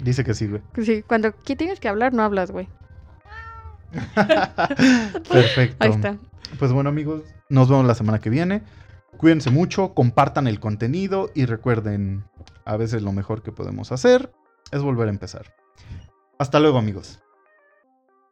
Dice 0.00 0.24
que 0.24 0.34
sí, 0.34 0.48
güey. 0.48 0.62
Sí, 0.82 1.02
cuando 1.02 1.32
que 1.32 1.56
tienes 1.56 1.80
que 1.80 1.88
hablar, 1.88 2.12
no 2.12 2.22
hablas, 2.22 2.50
güey. 2.50 2.68
Perfecto. 5.30 5.76
Ahí 5.78 5.90
está. 5.90 6.16
Pues 6.58 6.72
bueno, 6.72 6.90
amigos, 6.90 7.22
nos 7.48 7.68
vemos 7.68 7.86
la 7.86 7.94
semana 7.94 8.18
que 8.18 8.30
viene. 8.30 8.62
Cuídense 9.16 9.50
mucho, 9.50 9.94
compartan 9.94 10.46
el 10.46 10.58
contenido 10.58 11.30
y 11.34 11.46
recuerden, 11.46 12.24
a 12.64 12.76
veces 12.76 13.02
lo 13.02 13.12
mejor 13.12 13.42
que 13.42 13.52
podemos 13.52 13.92
hacer 13.92 14.32
es 14.72 14.82
volver 14.82 15.08
a 15.08 15.10
empezar. 15.10 15.54
Hasta 16.38 16.58
luego, 16.58 16.78
amigos. 16.78 17.20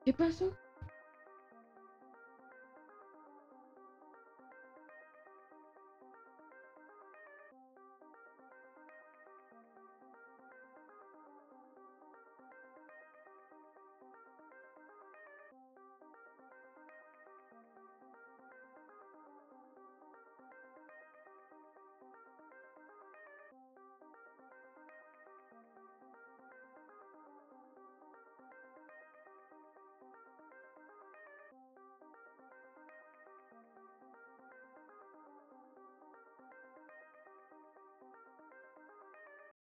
¿Qué 0.04 0.12
pasó? 0.12 0.50